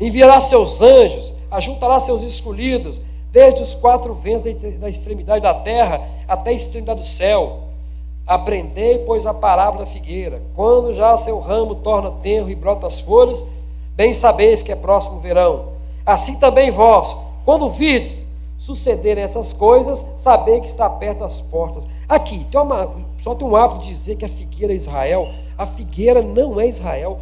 enviará 0.00 0.40
seus 0.40 0.80
anjos 0.80 1.38
ajuntará 1.50 1.98
seus 2.00 2.22
escolhidos, 2.22 3.00
desde 3.30 3.62
os 3.62 3.74
quatro 3.74 4.14
ventos 4.14 4.44
da 4.78 4.88
extremidade 4.88 5.42
da 5.42 5.54
terra 5.54 6.00
até 6.26 6.50
a 6.50 6.54
extremidade 6.54 7.00
do 7.00 7.06
céu. 7.06 7.60
Aprendei, 8.26 8.98
pois, 9.00 9.26
a 9.26 9.32
parábola 9.32 9.84
da 9.84 9.90
figueira. 9.90 10.42
Quando 10.54 10.92
já 10.92 11.16
seu 11.16 11.38
ramo 11.38 11.76
torna 11.76 12.10
tenro 12.10 12.50
e 12.50 12.54
brota 12.54 12.86
as 12.86 13.00
folhas, 13.00 13.44
bem 13.94 14.12
sabeis 14.12 14.62
que 14.62 14.70
é 14.70 14.76
próximo 14.76 15.16
o 15.16 15.20
verão. 15.20 15.77
Assim 16.08 16.36
também 16.36 16.70
vós, 16.70 17.14
quando 17.44 17.68
vires 17.68 18.26
sucederem 18.56 19.22
essas 19.22 19.52
coisas, 19.52 20.06
sabei 20.16 20.58
que 20.58 20.66
está 20.66 20.88
perto 20.88 21.22
as 21.22 21.42
portas. 21.42 21.86
Aqui, 22.08 22.46
tem 22.46 22.58
uma, 22.58 22.94
só 23.20 23.34
tem 23.34 23.46
um 23.46 23.54
hábito 23.54 23.80
de 23.80 23.88
dizer 23.88 24.16
que 24.16 24.24
a 24.24 24.28
figueira 24.28 24.72
é 24.72 24.76
Israel. 24.76 25.28
A 25.58 25.66
figueira 25.66 26.22
não 26.22 26.58
é 26.58 26.66
Israel. 26.66 27.20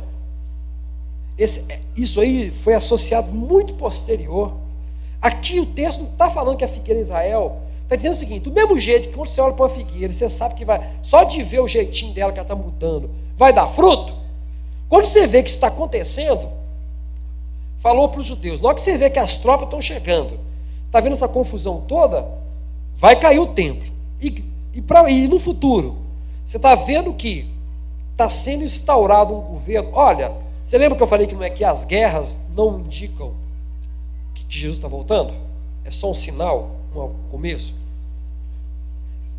Esse, 1.36 1.66
isso 1.96 2.20
aí 2.20 2.52
foi 2.52 2.74
associado 2.74 3.32
muito 3.32 3.74
posterior. 3.74 4.52
Aqui 5.20 5.58
o 5.58 5.66
texto 5.66 6.04
não 6.04 6.10
está 6.12 6.30
falando 6.30 6.56
que 6.56 6.64
a 6.64 6.68
figueira 6.68 7.00
é 7.00 7.02
Israel. 7.02 7.56
Está 7.82 7.96
dizendo 7.96 8.12
o 8.12 8.16
seguinte: 8.16 8.44
do 8.44 8.52
mesmo 8.52 8.78
jeito 8.78 9.08
que 9.08 9.16
quando 9.16 9.26
você 9.26 9.40
olha 9.40 9.52
para 9.52 9.64
uma 9.64 9.68
figueira, 9.68 10.12
você 10.12 10.28
sabe 10.28 10.54
que 10.54 10.64
vai, 10.64 10.92
só 11.02 11.24
de 11.24 11.42
ver 11.42 11.58
o 11.58 11.66
jeitinho 11.66 12.14
dela 12.14 12.30
que 12.30 12.38
ela 12.38 12.44
está 12.44 12.54
mudando, 12.54 13.10
vai 13.36 13.52
dar 13.52 13.66
fruto. 13.66 14.14
Quando 14.88 15.06
você 15.06 15.26
vê 15.26 15.42
que 15.42 15.48
isso 15.48 15.56
está 15.56 15.66
acontecendo, 15.66 16.48
falou 17.78 18.08
para 18.08 18.20
os 18.20 18.26
judeus: 18.26 18.62
hora 18.62 18.74
que 18.74 18.82
você 18.82 18.96
vê 18.98 19.10
que 19.10 19.18
as 19.18 19.38
tropas 19.38 19.66
estão 19.66 19.80
chegando, 19.80 20.38
está 20.84 21.00
vendo 21.00 21.12
essa 21.12 21.28
confusão 21.28 21.82
toda, 21.86 22.26
vai 22.96 23.18
cair 23.18 23.38
o 23.38 23.46
templo. 23.46 23.88
E, 24.20 24.44
e, 24.74 24.82
pra, 24.82 25.10
e 25.10 25.28
no 25.28 25.38
futuro, 25.38 25.96
você 26.44 26.56
está 26.56 26.74
vendo 26.74 27.12
que 27.12 27.50
está 28.12 28.28
sendo 28.28 28.64
instaurado 28.64 29.34
um 29.34 29.40
governo. 29.40 29.90
Olha, 29.92 30.32
você 30.64 30.78
lembra 30.78 30.96
que 30.96 31.02
eu 31.02 31.06
falei 31.06 31.26
que 31.26 31.34
não 31.34 31.44
é 31.44 31.50
que 31.50 31.64
as 31.64 31.84
guerras 31.84 32.40
não 32.54 32.80
indicam 32.80 33.34
que 34.34 34.44
Jesus 34.48 34.78
está 34.78 34.88
voltando? 34.88 35.34
É 35.84 35.90
só 35.90 36.10
um 36.10 36.14
sinal, 36.14 36.76
um 36.94 37.10
começo. 37.30 37.74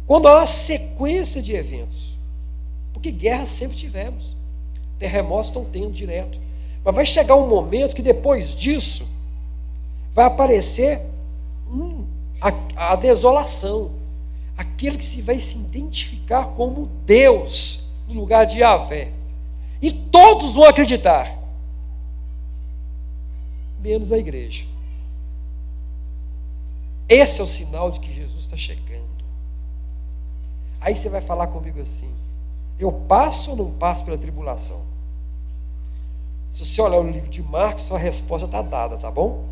Quando 0.05 0.27
há 0.27 0.37
uma 0.37 0.45
sequência 0.45 1.41
de 1.41 1.53
eventos, 1.53 2.17
porque 2.93 3.11
guerras 3.11 3.49
sempre 3.49 3.75
tivemos, 3.75 4.37
terremotos 4.97 5.47
estão 5.47 5.65
tendo 5.65 5.91
direto, 5.91 6.39
mas 6.87 6.95
vai 6.95 7.05
chegar 7.05 7.35
um 7.35 7.49
momento 7.49 7.93
que 7.93 8.01
depois 8.01 8.55
disso 8.55 9.05
vai 10.13 10.23
aparecer 10.23 11.01
a, 12.39 12.91
a 12.93 12.95
desolação, 12.95 13.91
aquele 14.57 14.97
que 14.97 15.03
se 15.03 15.21
vai 15.21 15.37
se 15.37 15.57
identificar 15.57 16.45
como 16.55 16.85
Deus 17.05 17.89
no 18.07 18.13
lugar 18.13 18.45
de 18.45 18.59
Yahvé. 18.59 19.11
E 19.81 19.91
todos 19.91 20.53
vão 20.53 20.63
acreditar, 20.63 21.37
menos 23.81 24.13
a 24.13 24.17
igreja. 24.17 24.65
Esse 27.09 27.41
é 27.41 27.43
o 27.43 27.47
sinal 27.47 27.91
de 27.91 27.99
que 27.99 28.13
Jesus 28.13 28.45
está 28.45 28.55
chegando. 28.55 29.03
Aí 30.79 30.95
você 30.95 31.09
vai 31.09 31.19
falar 31.19 31.47
comigo 31.47 31.81
assim: 31.81 32.09
eu 32.79 32.93
passo 32.93 33.51
ou 33.51 33.57
não 33.57 33.71
passo 33.71 34.05
pela 34.05 34.17
tribulação? 34.17 34.86
Se 36.57 36.65
você 36.65 36.81
olhar 36.81 36.97
o 36.97 37.07
livro 37.07 37.29
de 37.29 37.43
Marcos, 37.43 37.83
sua 37.83 37.99
resposta 37.99 38.47
está 38.47 38.63
dada, 38.63 38.97
tá 38.97 39.11
bom? 39.11 39.43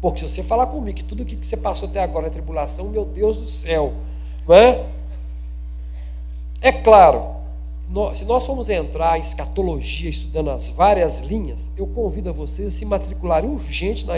Porque 0.00 0.20
se 0.20 0.36
você 0.36 0.42
falar 0.42 0.66
comigo 0.68 0.96
que 0.96 1.04
tudo 1.04 1.22
o 1.22 1.26
que 1.26 1.36
você 1.36 1.54
passou 1.54 1.86
até 1.86 2.02
agora 2.02 2.28
é 2.28 2.30
tribulação, 2.30 2.86
meu 2.88 3.04
Deus 3.04 3.36
do 3.36 3.46
céu, 3.46 3.92
não 4.48 4.54
é? 4.54 4.86
É 6.62 6.72
claro, 6.72 7.34
se 8.14 8.24
nós 8.24 8.46
formos 8.46 8.70
entrar 8.70 9.18
em 9.18 9.20
escatologia, 9.20 10.08
estudando 10.08 10.50
as 10.50 10.70
várias 10.70 11.20
linhas, 11.20 11.70
eu 11.76 11.86
convido 11.86 12.30
a 12.30 12.32
vocês 12.32 12.68
a 12.68 12.70
se 12.70 12.86
matricularem 12.86 13.50
urgente 13.50 14.06
na, 14.06 14.14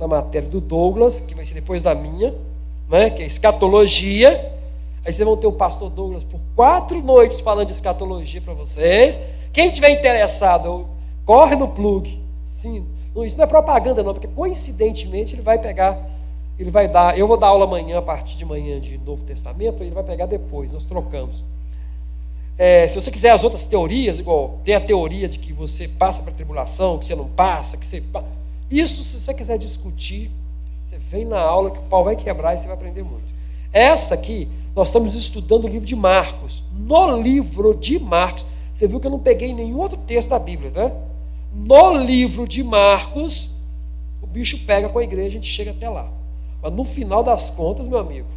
na 0.00 0.08
matéria 0.08 0.48
do 0.48 0.60
Douglas, 0.60 1.20
que 1.20 1.32
vai 1.32 1.44
ser 1.44 1.54
depois 1.54 1.80
da 1.80 1.94
minha, 1.94 2.34
né, 2.88 3.08
que 3.08 3.22
é 3.22 3.26
escatologia. 3.26 4.52
Aí 5.04 5.12
vocês 5.12 5.24
vão 5.24 5.36
ter 5.36 5.46
o 5.46 5.52
pastor 5.52 5.90
Douglas 5.90 6.24
por 6.24 6.40
quatro 6.56 7.00
noites 7.00 7.38
falando 7.38 7.68
de 7.68 7.72
escatologia 7.72 8.40
para 8.40 8.54
vocês. 8.54 9.20
Quem 9.52 9.70
tiver 9.70 9.90
interessado, 9.90 10.86
corre 11.24 11.54
no 11.56 11.68
plug. 11.68 12.20
Sim, 12.44 12.86
isso 13.24 13.36
não 13.36 13.44
é 13.44 13.46
propaganda 13.46 14.02
não, 14.02 14.14
porque 14.14 14.28
coincidentemente 14.28 15.34
ele 15.34 15.42
vai 15.42 15.58
pegar, 15.58 15.98
ele 16.58 16.70
vai 16.70 16.88
dar, 16.88 17.18
eu 17.18 17.26
vou 17.26 17.36
dar 17.36 17.48
aula 17.48 17.64
amanhã 17.64 17.98
a 17.98 18.02
partir 18.02 18.36
de 18.36 18.44
manhã 18.44 18.80
de 18.80 18.96
Novo 18.98 19.22
Testamento, 19.24 19.82
ele 19.82 19.90
vai 19.90 20.02
pegar 20.02 20.26
depois, 20.26 20.72
nós 20.72 20.84
trocamos. 20.84 21.44
É, 22.56 22.86
se 22.88 22.94
você 22.94 23.10
quiser 23.10 23.30
as 23.30 23.44
outras 23.44 23.64
teorias, 23.64 24.18
igual 24.18 24.60
tem 24.64 24.74
a 24.74 24.80
teoria 24.80 25.28
de 25.28 25.38
que 25.38 25.52
você 25.52 25.88
passa 25.88 26.22
para 26.22 26.32
a 26.32 26.34
tribulação, 26.34 26.98
que 26.98 27.06
você 27.06 27.14
não 27.14 27.28
passa, 27.28 27.76
que 27.76 27.84
você. 27.84 28.02
Isso, 28.70 29.02
se 29.02 29.18
você 29.18 29.34
quiser 29.34 29.58
discutir, 29.58 30.30
você 30.84 30.96
vem 30.96 31.24
na 31.24 31.40
aula 31.40 31.70
que 31.70 31.78
o 31.78 31.82
pau 31.82 32.04
vai 32.04 32.16
quebrar 32.16 32.54
e 32.54 32.58
você 32.58 32.66
vai 32.66 32.74
aprender 32.74 33.02
muito. 33.02 33.32
Essa 33.72 34.14
aqui, 34.14 34.48
nós 34.76 34.88
estamos 34.88 35.14
estudando 35.14 35.64
o 35.64 35.68
livro 35.68 35.86
de 35.86 35.96
Marcos. 35.96 36.62
No 36.72 37.16
livro 37.20 37.74
de 37.74 37.98
Marcos, 37.98 38.46
você 38.72 38.88
viu 38.88 38.98
que 38.98 39.06
eu 39.06 39.10
não 39.10 39.18
peguei 39.18 39.52
nenhum 39.52 39.78
outro 39.78 39.98
texto 39.98 40.30
da 40.30 40.38
Bíblia, 40.38 40.70
né? 40.70 40.92
No 41.54 41.94
livro 41.94 42.48
de 42.48 42.64
Marcos, 42.64 43.50
o 44.22 44.26
bicho 44.26 44.64
pega 44.64 44.88
com 44.88 44.98
a 44.98 45.04
igreja, 45.04 45.26
a 45.28 45.30
gente 45.30 45.46
chega 45.46 45.72
até 45.72 45.88
lá. 45.88 46.10
Mas 46.62 46.72
no 46.72 46.84
final 46.84 47.22
das 47.22 47.50
contas, 47.50 47.86
meu 47.86 47.98
amigo, 47.98 48.28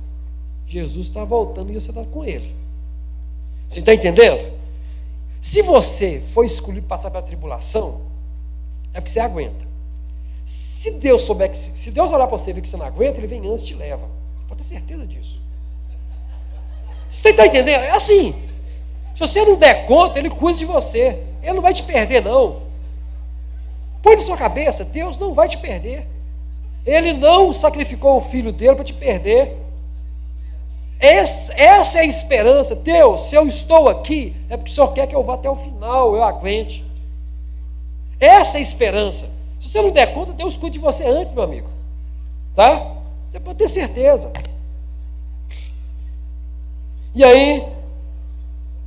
Jesus 0.68 1.08
está 1.08 1.24
voltando 1.24 1.72
e 1.72 1.80
você 1.80 1.92
está 1.92 2.04
com 2.04 2.26
ele. 2.26 2.54
Você 3.70 3.80
está 3.80 3.94
entendendo? 3.94 4.52
Se 5.40 5.62
você 5.62 6.20
foi 6.20 6.48
escolhido 6.48 6.86
passar 6.86 7.10
pela 7.12 7.24
tribulação, 7.24 8.02
é 8.94 9.00
porque 9.00 9.12
você 9.12 9.20
aguenta. 9.20 9.66
Se 10.44 10.92
Deus 10.92 11.22
souber 11.22 11.50
que, 11.50 11.58
se 11.58 11.92
Deus 11.92 12.12
olhar 12.12 12.28
para 12.28 12.38
você 12.38 12.50
e 12.50 12.54
ver 12.54 12.62
que 12.62 12.70
você 12.70 12.78
não 12.78 12.86
aguenta, 12.86 13.20
ele 13.20 13.28
vem 13.28 13.48
antes 13.48 13.64
e 13.64 13.68
te 13.68 13.74
leva. 13.74 14.08
Você 14.38 14.46
pode 14.48 14.62
ter 14.64 14.68
certeza 14.68 15.06
disso. 15.06 15.42
Você 17.10 17.30
está 17.30 17.46
entendendo? 17.46 17.82
É 17.84 17.92
assim. 17.92 18.36
Se 19.16 19.22
você 19.22 19.46
não 19.46 19.56
der 19.56 19.86
conta, 19.86 20.20
ele 20.20 20.30
cuida 20.30 20.60
de 20.60 20.66
você. 20.66 21.24
Ele 21.42 21.54
não 21.54 21.62
vai 21.62 21.74
te 21.74 21.84
perder, 21.84 22.22
não. 22.22 22.64
Põe 24.04 24.18
na 24.18 24.22
sua 24.22 24.38
cabeça, 24.38 24.84
Deus 24.84 25.18
não 25.18 25.34
vai 25.34 25.48
te 25.48 25.58
perder. 25.58 26.06
Ele 26.86 27.14
não 27.14 27.52
sacrificou 27.54 28.18
o 28.18 28.22
filho 28.22 28.52
dele 28.52 28.76
para 28.76 28.84
te 28.84 28.94
perder. 28.94 29.58
essa 31.00 31.98
é 31.98 32.02
a 32.02 32.06
esperança. 32.06 32.76
Deus, 32.76 33.30
se 33.30 33.36
eu 33.36 33.48
estou 33.48 33.88
aqui, 33.88 34.36
é 34.50 34.58
porque 34.58 34.72
o 34.72 34.74
Senhor 34.74 34.92
quer 34.94 35.08
que 35.08 35.16
eu 35.16 35.24
vá 35.24 35.36
até 35.36 35.50
o 35.50 35.56
final, 35.56 36.14
eu 36.14 36.24
aguente. 36.24 36.86
Essa 38.20 38.58
é 38.58 38.60
a 38.60 38.62
esperança. 38.62 39.30
Se 39.60 39.70
você 39.70 39.82
não 39.82 39.92
der 39.92 40.14
conta, 40.14 40.34
Deus 40.34 40.58
cuida 40.58 40.74
de 40.74 40.80
você 40.80 41.06
antes, 41.06 41.34
meu 41.34 41.44
amigo. 41.44 41.70
Tá? 42.54 42.96
Você 43.30 43.40
pode 43.40 43.58
ter 43.58 43.68
certeza. 43.68 44.32
E 47.14 47.24
aí, 47.24 47.75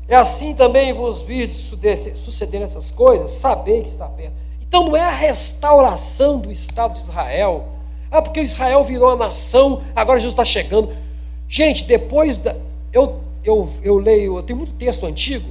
é 0.09 0.17
assim 0.17 0.55
também 0.55 0.93
vos 0.93 1.21
vi 1.21 1.49
suceder 1.51 2.63
essas 2.63 2.91
coisas, 2.91 3.33
saber 3.33 3.83
que 3.83 3.89
está 3.89 4.09
perto. 4.09 4.33
Então 4.63 4.85
não 4.85 4.97
é 4.97 5.03
a 5.03 5.11
restauração 5.11 6.39
do 6.39 6.51
Estado 6.51 6.95
de 6.95 7.01
Israel. 7.01 7.69
Ah, 8.11 8.23
porque 8.23 8.41
Israel 8.41 8.83
virou 8.85 9.11
a 9.11 9.17
nação, 9.17 9.83
agora 9.95 10.19
Jesus 10.19 10.33
está 10.33 10.47
chegando. 10.47 10.91
Gente, 11.47 11.85
depois 11.85 12.39
da. 12.39 12.57
Eu, 12.91 13.21
eu, 13.45 13.69
eu 13.83 13.99
leio, 13.99 14.39
eu 14.39 14.43
tenho 14.43 14.59
muito 14.59 14.73
texto 14.73 15.05
antigo. 15.05 15.49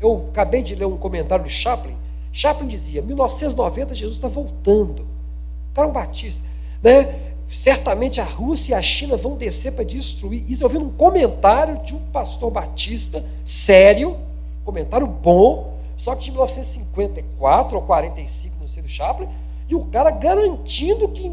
Eu 0.00 0.28
acabei 0.30 0.62
de 0.62 0.76
ler 0.76 0.84
um 0.84 0.96
comentário 0.96 1.44
do 1.44 1.50
Chaplin. 1.50 1.96
Chaplin 2.32 2.68
dizia: 2.68 3.02
1990 3.02 3.92
Jesus 3.92 4.16
está 4.16 4.28
voltando. 4.28 5.02
O 5.02 5.74
cara 5.74 5.88
é 5.88 5.90
um 5.90 5.92
batista. 5.92 6.40
Né? 6.80 7.14
Certamente 7.50 8.20
a 8.20 8.24
Rússia 8.24 8.72
e 8.72 8.74
a 8.74 8.82
China 8.82 9.16
vão 9.16 9.36
descer 9.36 9.72
para 9.72 9.84
destruir. 9.84 10.50
Isso 10.50 10.64
eu 10.64 10.68
vi 10.68 10.78
num 10.78 10.90
comentário 10.90 11.82
de 11.82 11.94
um 11.94 12.00
pastor 12.12 12.50
batista, 12.50 13.24
sério, 13.44 14.16
comentário 14.64 15.06
bom, 15.06 15.74
só 15.96 16.14
que 16.14 16.24
de 16.24 16.30
1954 16.32 17.76
ou 17.76 17.82
45, 17.82 18.54
não 18.60 18.68
sei 18.68 18.82
do 18.82 18.88
Chaplin, 18.88 19.28
e 19.68 19.74
o 19.74 19.84
cara 19.86 20.10
garantindo 20.10 21.08
que, 21.08 21.32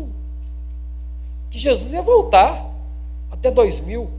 que 1.50 1.60
Jesus 1.60 1.92
ia 1.92 2.02
voltar 2.02 2.72
até 3.32 3.52
2000. 3.52 4.10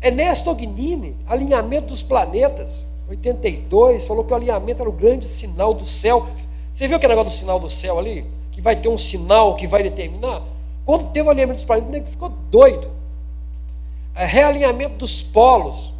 Ernesto 0.00 0.50
Ognini, 0.50 1.16
alinhamento 1.26 1.88
dos 1.88 2.02
planetas, 2.02 2.86
82, 3.08 4.06
falou 4.06 4.24
que 4.24 4.32
o 4.32 4.36
alinhamento 4.36 4.80
era 4.80 4.88
o 4.88 4.92
grande 4.92 5.26
sinal 5.26 5.74
do 5.74 5.84
céu. 5.84 6.28
Você 6.72 6.86
viu 6.86 6.96
aquele 6.96 7.14
negócio 7.14 7.36
do 7.36 7.40
sinal 7.40 7.58
do 7.58 7.68
céu 7.68 7.98
ali? 7.98 8.24
Que 8.58 8.62
vai 8.62 8.74
ter 8.74 8.88
um 8.88 8.98
sinal 8.98 9.54
que 9.54 9.68
vai 9.68 9.84
determinar. 9.84 10.42
Quando 10.84 11.12
teve 11.12 11.28
o 11.28 11.30
alinhamento 11.30 11.58
dos 11.58 11.64
planetas, 11.64 11.92
nego 11.92 12.06
ficou 12.08 12.28
doido. 12.50 12.90
É, 14.16 14.24
realinhamento 14.24 14.96
dos 14.96 15.22
polos. 15.22 15.94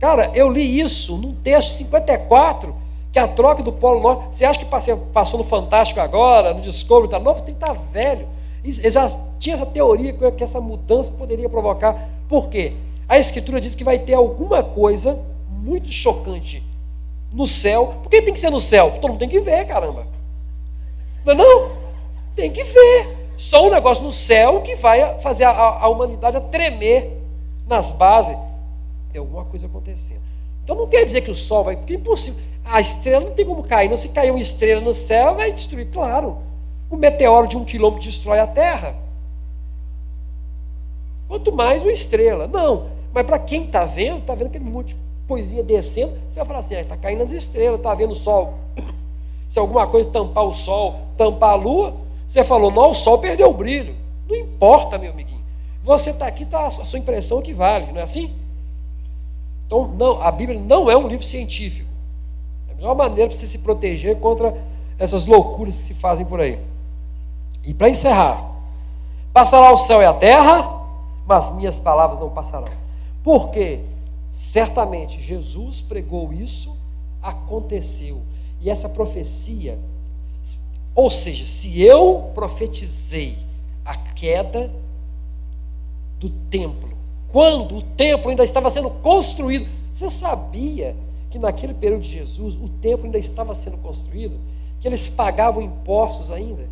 Cara, 0.00 0.32
eu 0.34 0.50
li 0.50 0.80
isso 0.80 1.16
num 1.16 1.32
texto 1.34 1.76
54, 1.76 2.74
que 3.12 3.18
a 3.20 3.28
troca 3.28 3.62
do 3.62 3.72
polo 3.72 4.00
norte. 4.00 4.34
Você 4.34 4.44
acha 4.44 4.58
que 4.58 4.66
passou 5.12 5.38
no 5.38 5.44
Fantástico 5.44 6.00
agora, 6.00 6.52
no 6.52 6.60
Discovery, 6.60 7.04
está 7.06 7.20
novo? 7.20 7.42
Tem 7.42 7.54
que 7.54 7.60
tá 7.60 7.72
velho. 7.72 8.26
Ele 8.64 8.90
já 8.90 9.08
tinha 9.38 9.54
essa 9.54 9.66
teoria 9.66 10.12
que 10.12 10.42
essa 10.42 10.60
mudança 10.60 11.12
poderia 11.12 11.48
provocar. 11.48 12.08
Por 12.28 12.48
quê? 12.48 12.72
A 13.08 13.20
Escritura 13.20 13.60
diz 13.60 13.76
que 13.76 13.84
vai 13.84 14.00
ter 14.00 14.14
alguma 14.14 14.64
coisa 14.64 15.16
muito 15.48 15.92
chocante 15.92 16.60
no 17.32 17.46
céu. 17.46 17.94
Por 18.02 18.10
que 18.10 18.20
tem 18.20 18.34
que 18.34 18.40
ser 18.40 18.50
no 18.50 18.60
céu? 18.60 18.90
Todo 19.00 19.10
mundo 19.10 19.20
tem 19.20 19.28
que 19.28 19.38
ver, 19.38 19.64
caramba. 19.64 20.15
Não, 21.26 21.32
é 21.32 21.34
não, 21.34 21.72
tem 22.34 22.50
que 22.50 22.62
ver. 22.62 23.16
Só 23.36 23.66
um 23.66 23.70
negócio 23.70 24.02
no 24.02 24.12
céu 24.12 24.62
que 24.62 24.76
vai 24.76 25.20
fazer 25.20 25.44
a, 25.44 25.50
a 25.50 25.88
humanidade 25.88 26.36
a 26.36 26.40
tremer 26.40 27.18
nas 27.66 27.90
bases. 27.90 28.36
Tem 29.12 29.18
alguma 29.18 29.44
coisa 29.44 29.66
acontecendo. 29.66 30.20
Então 30.64 30.76
não 30.76 30.86
quer 30.86 31.04
dizer 31.04 31.20
que 31.20 31.30
o 31.30 31.34
sol 31.34 31.64
vai. 31.64 31.76
Porque 31.76 31.92
é 31.92 31.96
impossível. 31.96 32.40
A 32.64 32.80
estrela 32.80 33.24
não 33.24 33.32
tem 33.32 33.44
como 33.44 33.62
cair. 33.62 33.90
Não 33.90 33.96
se 33.96 34.08
cair 34.08 34.30
uma 34.30 34.40
estrela 34.40 34.80
no 34.80 34.92
céu, 34.92 35.34
vai 35.34 35.52
destruir. 35.52 35.88
Claro. 35.90 36.38
Um 36.90 36.96
meteoro 36.96 37.46
de 37.46 37.56
um 37.56 37.64
quilômetro 37.64 38.04
destrói 38.04 38.38
a 38.38 38.46
Terra. 38.46 38.96
Quanto 41.28 41.52
mais 41.52 41.82
uma 41.82 41.92
estrela. 41.92 42.46
Não. 42.46 42.88
Mas 43.12 43.26
para 43.26 43.38
quem 43.38 43.64
está 43.64 43.84
vendo, 43.84 44.18
está 44.18 44.34
vendo 44.34 44.48
aquele 44.48 44.64
monte 44.64 44.94
de 44.94 45.00
coisinha 45.26 45.62
descendo, 45.62 46.12
você 46.28 46.36
vai 46.36 46.46
falar 46.46 46.60
assim: 46.60 46.76
está 46.76 46.94
ah, 46.94 46.98
caindo 46.98 47.22
as 47.22 47.32
estrelas, 47.32 47.78
está 47.78 47.94
vendo 47.94 48.12
o 48.12 48.14
sol 48.14 48.54
se 49.48 49.58
alguma 49.58 49.86
coisa 49.86 50.08
tampar 50.10 50.44
o 50.44 50.52
sol, 50.52 51.00
tampar 51.16 51.50
a 51.50 51.54
lua, 51.54 51.94
você 52.26 52.44
falou, 52.44 52.70
não, 52.70 52.90
o 52.90 52.94
sol 52.94 53.18
perdeu 53.18 53.50
o 53.50 53.54
brilho. 53.54 53.94
Não 54.28 54.36
importa, 54.36 54.98
meu 54.98 55.12
amiguinho. 55.12 55.40
Você 55.84 56.10
está 56.10 56.26
aqui, 56.26 56.44
tá, 56.44 56.66
a 56.66 56.70
sua 56.70 56.98
impressão 56.98 57.40
que 57.40 57.52
vale, 57.54 57.92
não 57.92 58.00
é 58.00 58.02
assim? 58.02 58.34
Então, 59.66 59.86
não, 59.88 60.20
a 60.20 60.30
Bíblia 60.30 60.60
não 60.60 60.90
é 60.90 60.96
um 60.96 61.06
livro 61.06 61.26
científico. 61.26 61.88
É 62.68 62.72
a 62.72 62.76
melhor 62.76 62.96
maneira 62.96 63.30
para 63.30 63.38
você 63.38 63.46
se 63.46 63.58
proteger 63.58 64.18
contra 64.18 64.56
essas 64.98 65.26
loucuras 65.26 65.76
que 65.76 65.82
se 65.82 65.94
fazem 65.94 66.26
por 66.26 66.40
aí. 66.40 66.58
E 67.64 67.74
para 67.74 67.88
encerrar, 67.88 68.52
passará 69.32 69.72
o 69.72 69.76
céu 69.76 70.00
e 70.00 70.04
a 70.04 70.12
terra, 70.12 70.82
mas 71.26 71.54
minhas 71.54 71.78
palavras 71.78 72.18
não 72.18 72.30
passarão. 72.30 72.72
Porque 73.22 73.80
certamente 74.30 75.20
Jesus 75.20 75.82
pregou 75.82 76.32
isso, 76.32 76.76
aconteceu. 77.22 78.22
E 78.66 78.70
essa 78.70 78.88
profecia, 78.88 79.78
ou 80.92 81.08
seja, 81.08 81.46
se 81.46 81.80
eu 81.80 82.32
profetizei 82.34 83.38
a 83.84 83.94
queda 83.94 84.72
do 86.18 86.28
templo, 86.50 86.90
quando 87.28 87.76
o 87.76 87.82
templo 87.82 88.28
ainda 88.28 88.42
estava 88.42 88.68
sendo 88.68 88.90
construído, 88.90 89.68
você 89.94 90.10
sabia 90.10 90.96
que 91.30 91.38
naquele 91.38 91.74
período 91.74 92.02
de 92.02 92.10
Jesus 92.10 92.56
o 92.56 92.68
templo 92.68 93.06
ainda 93.06 93.18
estava 93.18 93.54
sendo 93.54 93.76
construído, 93.76 94.36
que 94.80 94.88
eles 94.88 95.08
pagavam 95.08 95.62
impostos 95.62 96.28
ainda? 96.28 96.68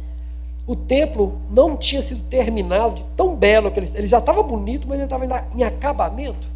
O 0.66 0.74
templo 0.74 1.38
não 1.48 1.76
tinha 1.76 2.02
sido 2.02 2.28
terminado 2.28 2.96
de 2.96 3.04
tão 3.16 3.36
belo 3.36 3.70
que 3.70 3.78
ele, 3.78 3.92
ele 3.94 4.08
já 4.08 4.18
estava 4.18 4.42
bonito, 4.42 4.88
mas 4.88 4.96
ele 4.96 5.04
estava 5.04 5.46
em 5.54 5.62
acabamento. 5.62 6.48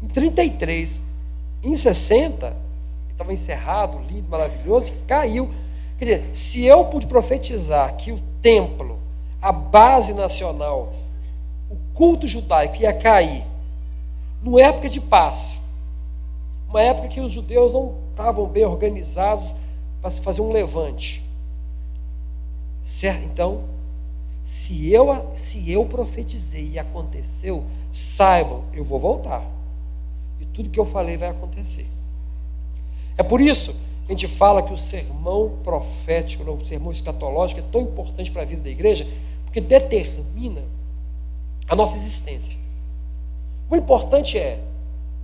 Em 0.00 0.06
33, 0.06 1.02
em 1.64 1.74
60, 1.74 2.62
estava 3.14 3.32
encerrado, 3.32 3.98
lindo, 4.08 4.28
maravilhoso, 4.28 4.88
e 4.88 5.06
caiu. 5.06 5.50
Quer 5.98 6.04
dizer, 6.04 6.36
se 6.36 6.66
eu 6.66 6.84
pude 6.86 7.06
profetizar 7.06 7.96
que 7.96 8.12
o 8.12 8.20
templo, 8.42 8.98
a 9.40 9.52
base 9.52 10.12
nacional, 10.12 10.92
o 11.70 11.76
culto 11.94 12.26
judaico 12.26 12.76
ia 12.76 12.92
cair, 12.92 13.44
numa 14.42 14.60
época 14.60 14.88
de 14.88 15.00
paz, 15.00 15.66
uma 16.68 16.82
época 16.82 17.08
que 17.08 17.20
os 17.20 17.32
judeus 17.32 17.72
não 17.72 17.94
estavam 18.10 18.46
bem 18.46 18.64
organizados 18.64 19.54
para 20.00 20.10
se 20.10 20.20
fazer 20.20 20.42
um 20.42 20.52
levante. 20.52 21.24
Certo? 22.82 23.24
Então, 23.24 23.62
se 24.42 24.92
eu, 24.92 25.30
se 25.34 25.72
eu 25.72 25.86
profetizei 25.86 26.72
e 26.72 26.78
aconteceu, 26.78 27.64
saibam, 27.90 28.64
eu 28.74 28.84
vou 28.84 28.98
voltar. 28.98 29.42
E 30.38 30.44
tudo 30.44 30.68
que 30.68 30.78
eu 30.78 30.84
falei 30.84 31.16
vai 31.16 31.28
acontecer. 31.28 31.86
É 33.16 33.22
por 33.22 33.40
isso 33.40 33.72
que 34.06 34.12
a 34.12 34.16
gente 34.16 34.28
fala 34.28 34.62
que 34.62 34.72
o 34.72 34.76
sermão 34.76 35.58
profético, 35.62 36.48
o 36.50 36.66
sermão 36.66 36.92
escatológico 36.92 37.60
é 37.60 37.64
tão 37.70 37.82
importante 37.82 38.30
para 38.30 38.42
a 38.42 38.44
vida 38.44 38.62
da 38.62 38.70
igreja, 38.70 39.06
porque 39.44 39.60
determina 39.60 40.62
a 41.68 41.74
nossa 41.74 41.96
existência. 41.96 42.58
O 43.70 43.76
importante 43.76 44.38
é, 44.38 44.60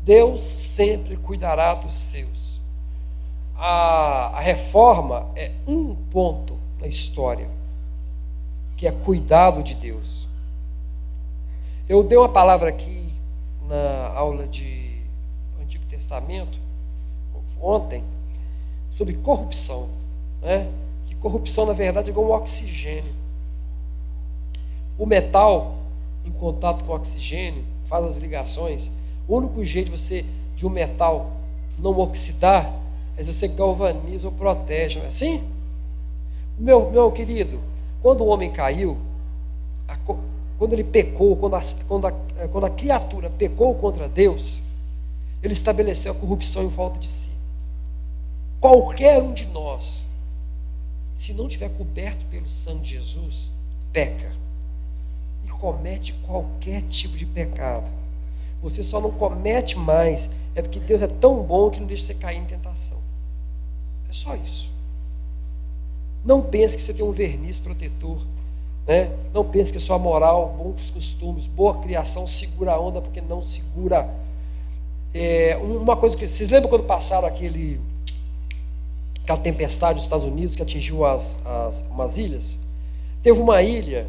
Deus 0.03 0.43
sempre 0.45 1.17
cuidará 1.17 1.75
dos 1.75 1.99
seus. 1.99 2.61
A, 3.57 4.39
a 4.39 4.41
reforma 4.41 5.29
é 5.37 5.53
um 5.67 5.95
ponto 5.95 6.59
na 6.81 6.87
história, 6.87 7.49
que 8.77 8.87
é 8.87 8.93
cuidado 8.93 9.63
de 9.63 9.75
Deus. 9.75 10.27
Eu 11.87 12.03
dei 12.03 12.17
uma 12.17 12.29
palavra 12.29 12.71
aqui 12.71 13.13
na 13.69 14.09
aula 14.15 14.47
de 14.47 15.03
Antigo 15.61 15.85
Testamento, 15.85 16.59
ontem, 17.61 18.03
sobre 18.95 19.15
corrupção. 19.15 19.89
Né? 20.43 20.69
Que 21.07 21.15
corrupção, 21.17 21.67
na 21.67 21.73
verdade, 21.73 22.11
é 22.11 22.13
igual 22.13 22.27
um 22.27 22.33
oxigênio. 22.33 23.13
O 24.99 25.07
metal, 25.07 25.77
em 26.25 26.31
contato 26.31 26.85
com 26.85 26.93
o 26.93 26.97
oxigênio, 26.97 27.65
faz 27.87 28.05
as 28.05 28.17
ligações. 28.19 28.91
O 29.27 29.37
único 29.37 29.65
jeito 29.65 29.87
de 29.91 29.97
você, 29.97 30.25
de 30.55 30.67
um 30.67 30.71
metal, 30.71 31.31
não 31.79 31.99
oxidar 31.99 32.81
é 33.17 33.25
se 33.25 33.33
você 33.33 33.49
galvaniza 33.49 34.29
ou 34.29 34.33
protege, 34.33 34.99
não 34.99 35.05
é 35.05 35.09
assim? 35.09 35.43
Meu, 36.59 36.91
meu 36.91 37.11
querido, 37.11 37.59
quando 38.03 38.23
o 38.23 38.27
homem 38.27 38.51
caiu, 38.51 38.97
a, 39.89 39.97
quando 40.59 40.73
ele 40.75 40.85
pecou, 40.85 41.37
quando 41.37 41.57
a, 41.57 41.63
quando, 41.89 42.07
a, 42.07 42.13
quando 42.53 42.65
a 42.65 42.71
criatura 42.71 43.31
pecou 43.31 43.75
contra 43.75 44.09
Deus, 44.09 44.63
ele 45.43 45.55
estabeleceu 45.55 46.13
a 46.13 46.15
corrupção 46.15 46.63
em 46.63 46.69
volta 46.69 46.99
de 46.99 47.09
si. 47.09 47.30
Qualquer 48.61 49.23
um 49.23 49.33
de 49.33 49.47
nós, 49.47 50.07
se 51.15 51.33
não 51.33 51.49
tiver 51.49 51.71
coberto 51.71 52.25
pelo 52.27 52.49
sangue 52.49 52.81
de 52.81 52.91
Jesus, 52.91 53.51
peca 53.93 54.33
e 55.45 55.49
comete 55.49 56.13
qualquer 56.27 56.83
tipo 56.83 57.17
de 57.17 57.25
pecado. 57.25 57.91
Você 58.63 58.83
só 58.83 59.01
não 59.01 59.11
comete 59.11 59.79
mais 59.79 60.29
é 60.55 60.63
porque 60.63 60.81
Deus 60.81 61.01
é 61.03 61.07
tão 61.07 61.43
bom 61.43 61.71
que 61.71 61.81
não 61.81 61.87
deixa 61.87 62.05
você 62.05 62.15
cair 62.15 62.39
em 62.39 62.45
tentação. 62.45 62.99
É 64.09 64.13
só 64.13 64.35
isso. 64.35 64.71
Não 66.25 66.43
pense 66.43 66.77
que 66.77 66.83
você 66.83 66.93
tem 66.93 67.05
um 67.05 67.13
verniz 67.13 67.59
protetor. 67.59 68.19
Né? 68.87 69.11
Não 69.33 69.45
pense 69.45 69.71
que 69.71 69.79
a 69.79 69.81
sua 69.81 69.99
moral, 69.99 70.55
bons 70.59 70.91
costumes, 70.91 71.47
boa 71.47 71.79
criação 71.79 72.27
segura 72.27 72.73
a 72.73 72.81
onda, 72.81 73.01
porque 73.01 73.21
não 73.21 73.43
segura. 73.43 74.13
É, 75.15 75.57
uma 75.57 75.97
coisa 75.97 76.17
que. 76.17 76.27
Vocês 76.27 76.51
lembram 76.51 76.69
quando 76.69 76.85
passaram 76.85 77.27
aquele, 77.27 77.81
aquela 79.23 79.39
tempestade 79.39 79.95
nos 79.95 80.03
Estados 80.03 80.27
Unidos 80.27 80.57
que 80.57 80.63
atingiu 80.63 81.05
as, 81.05 81.39
as, 81.45 81.85
umas 81.91 82.19
ilhas? 82.19 82.59
Teve 83.23 83.41
uma 83.41 83.63
ilha 83.63 84.07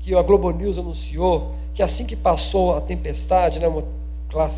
que 0.00 0.14
a 0.14 0.22
Globo 0.22 0.50
News 0.50 0.78
anunciou 0.78 1.54
que 1.74 1.82
assim 1.82 2.04
que 2.04 2.16
passou 2.16 2.76
a 2.76 2.80
tempestade, 2.80 3.60
né, 3.60 3.68
uma 3.68 3.84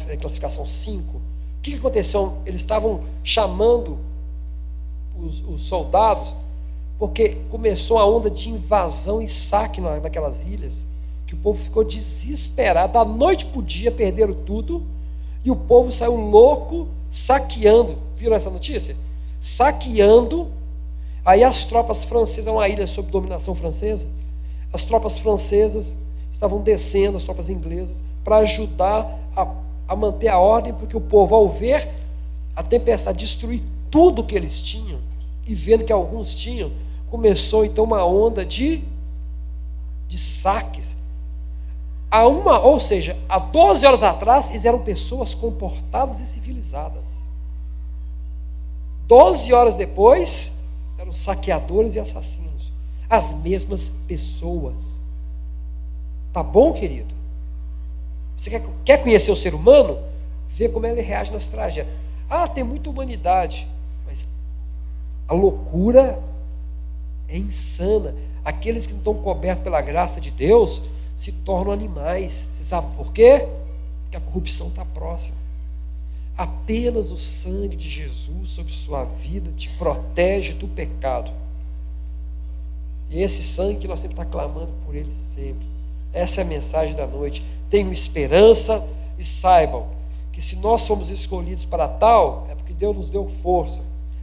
é, 0.08 0.16
classificação 0.16 0.64
5, 0.64 1.16
o 1.16 1.20
que, 1.62 1.72
que 1.72 1.76
aconteceu? 1.76 2.38
Eles 2.46 2.60
estavam 2.60 3.02
chamando 3.22 3.98
os, 5.18 5.40
os 5.46 5.62
soldados 5.64 6.34
porque 7.00 7.36
começou 7.50 7.98
a 7.98 8.06
onda 8.06 8.30
de 8.30 8.50
invasão 8.50 9.22
e 9.22 9.26
saque 9.26 9.80
naquelas 9.80 10.44
ilhas, 10.44 10.86
que 11.26 11.34
o 11.34 11.38
povo 11.38 11.62
ficou 11.62 11.82
desesperado, 11.82 12.92
da 12.92 13.04
noite 13.06 13.46
para 13.46 13.58
o 13.58 13.62
dia 13.62 13.90
perderam 13.90 14.34
tudo, 14.34 14.82
e 15.42 15.50
o 15.50 15.56
povo 15.56 15.90
saiu 15.90 16.14
louco, 16.14 16.88
saqueando. 17.08 17.96
Viram 18.16 18.36
essa 18.36 18.50
notícia? 18.50 18.94
Saqueando. 19.40 20.48
Aí 21.24 21.42
as 21.42 21.64
tropas 21.64 22.04
francesas, 22.04 22.46
é 22.46 22.50
uma 22.50 22.68
ilha 22.68 22.86
sob 22.86 23.10
dominação 23.10 23.54
francesa, 23.54 24.08
as 24.72 24.84
tropas 24.84 25.18
francesas 25.18 25.96
estavam 26.30 26.60
descendo, 26.60 27.16
as 27.16 27.24
tropas 27.24 27.50
inglesas, 27.50 28.02
para 28.24 28.38
ajudar 28.38 29.18
a, 29.36 29.46
a 29.88 29.96
manter 29.96 30.28
a 30.28 30.38
ordem, 30.38 30.72
porque 30.72 30.96
o 30.96 31.00
povo, 31.00 31.34
ao 31.34 31.48
ver 31.48 31.88
a 32.54 32.62
tempestade 32.62 33.18
destruir 33.18 33.62
tudo 33.90 34.24
que 34.24 34.34
eles 34.34 34.62
tinham, 34.62 35.00
e 35.46 35.54
vendo 35.54 35.84
que 35.84 35.92
alguns 35.92 36.34
tinham, 36.34 36.70
começou 37.10 37.64
então 37.64 37.84
uma 37.84 38.04
onda 38.04 38.44
de, 38.44 38.82
de 40.08 40.16
saques. 40.16 40.96
Há 42.10 42.26
uma, 42.26 42.60
ou 42.60 42.78
seja, 42.78 43.16
há 43.28 43.38
12 43.38 43.86
horas 43.86 44.02
atrás, 44.02 44.50
eles 44.50 44.64
eram 44.64 44.80
pessoas 44.80 45.34
comportadas 45.34 46.20
e 46.20 46.24
civilizadas. 46.24 47.29
12 49.10 49.52
horas 49.52 49.74
depois, 49.74 50.56
eram 50.96 51.10
saqueadores 51.10 51.96
e 51.96 51.98
assassinos. 51.98 52.72
As 53.08 53.34
mesmas 53.34 53.88
pessoas. 54.06 55.00
Tá 56.32 56.44
bom, 56.44 56.72
querido? 56.72 57.12
Você 58.38 58.50
quer, 58.50 58.62
quer 58.84 59.02
conhecer 59.02 59.32
o 59.32 59.36
ser 59.36 59.52
humano? 59.52 59.98
Vê 60.48 60.68
como 60.68 60.86
ele 60.86 61.00
reage 61.00 61.32
nas 61.32 61.48
tragédias. 61.48 61.92
Ah, 62.28 62.46
tem 62.46 62.62
muita 62.62 62.88
humanidade. 62.88 63.66
Mas 64.06 64.28
a 65.26 65.34
loucura 65.34 66.22
é 67.28 67.36
insana. 67.36 68.14
Aqueles 68.44 68.86
que 68.86 68.92
não 68.92 69.00
estão 69.00 69.14
cobertos 69.14 69.64
pela 69.64 69.80
graça 69.80 70.20
de 70.20 70.30
Deus 70.30 70.84
se 71.16 71.32
tornam 71.32 71.72
animais. 71.72 72.46
Você 72.52 72.62
sabe 72.62 72.94
por 72.96 73.12
quê? 73.12 73.48
Porque 74.04 74.16
a 74.16 74.20
corrupção 74.20 74.68
está 74.68 74.84
próxima. 74.84 75.39
Apenas 76.40 77.12
o 77.12 77.18
sangue 77.18 77.76
de 77.76 77.86
Jesus 77.86 78.52
sobre 78.52 78.72
sua 78.72 79.04
vida 79.04 79.52
te 79.58 79.68
protege 79.76 80.54
do 80.54 80.66
pecado. 80.66 81.30
E 83.10 83.20
esse 83.20 83.42
sangue 83.42 83.80
que 83.80 83.86
nós 83.86 84.00
sempre 84.00 84.14
estamos 84.14 84.32
clamando 84.32 84.72
por 84.86 84.94
ele 84.94 85.12
sempre. 85.34 85.66
Essa 86.14 86.40
é 86.40 86.42
a 86.42 86.46
mensagem 86.46 86.96
da 86.96 87.06
noite. 87.06 87.44
Tenham 87.68 87.92
esperança 87.92 88.82
e 89.18 89.24
saibam 89.24 89.88
que 90.32 90.40
se 90.40 90.56
nós 90.60 90.80
somos 90.80 91.10
escolhidos 91.10 91.66
para 91.66 91.86
tal, 91.86 92.46
é 92.50 92.54
porque 92.54 92.72
Deus 92.72 92.96
nos 92.96 93.10
deu 93.10 93.30
força. 93.42 93.82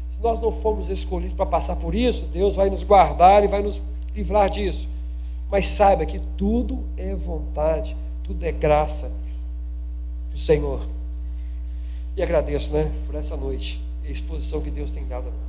Se 0.09 0.19
nós 0.19 0.41
não 0.41 0.51
formos 0.51 0.89
escolhidos 0.89 1.35
para 1.35 1.45
passar 1.45 1.75
por 1.75 1.93
isso, 1.93 2.25
Deus 2.33 2.55
vai 2.55 2.71
nos 2.71 2.83
guardar 2.83 3.43
e 3.43 3.47
vai 3.47 3.61
nos 3.61 3.79
livrar 4.15 4.49
disso. 4.49 4.87
Mas 5.51 5.67
saiba 5.67 6.03
que 6.03 6.19
tudo 6.35 6.83
é 6.97 7.13
vontade, 7.13 7.95
tudo 8.23 8.43
é 8.43 8.51
graça 8.51 9.11
do 10.31 10.39
Senhor. 10.39 10.96
E 12.17 12.23
agradeço, 12.23 12.73
né, 12.73 12.91
por 13.05 13.13
essa 13.13 13.37
noite, 13.37 13.79
a 14.03 14.09
exposição 14.09 14.59
que 14.59 14.71
Deus 14.71 14.91
tem 14.91 15.07
dado 15.07 15.29
a 15.29 15.31
nós. 15.31 15.46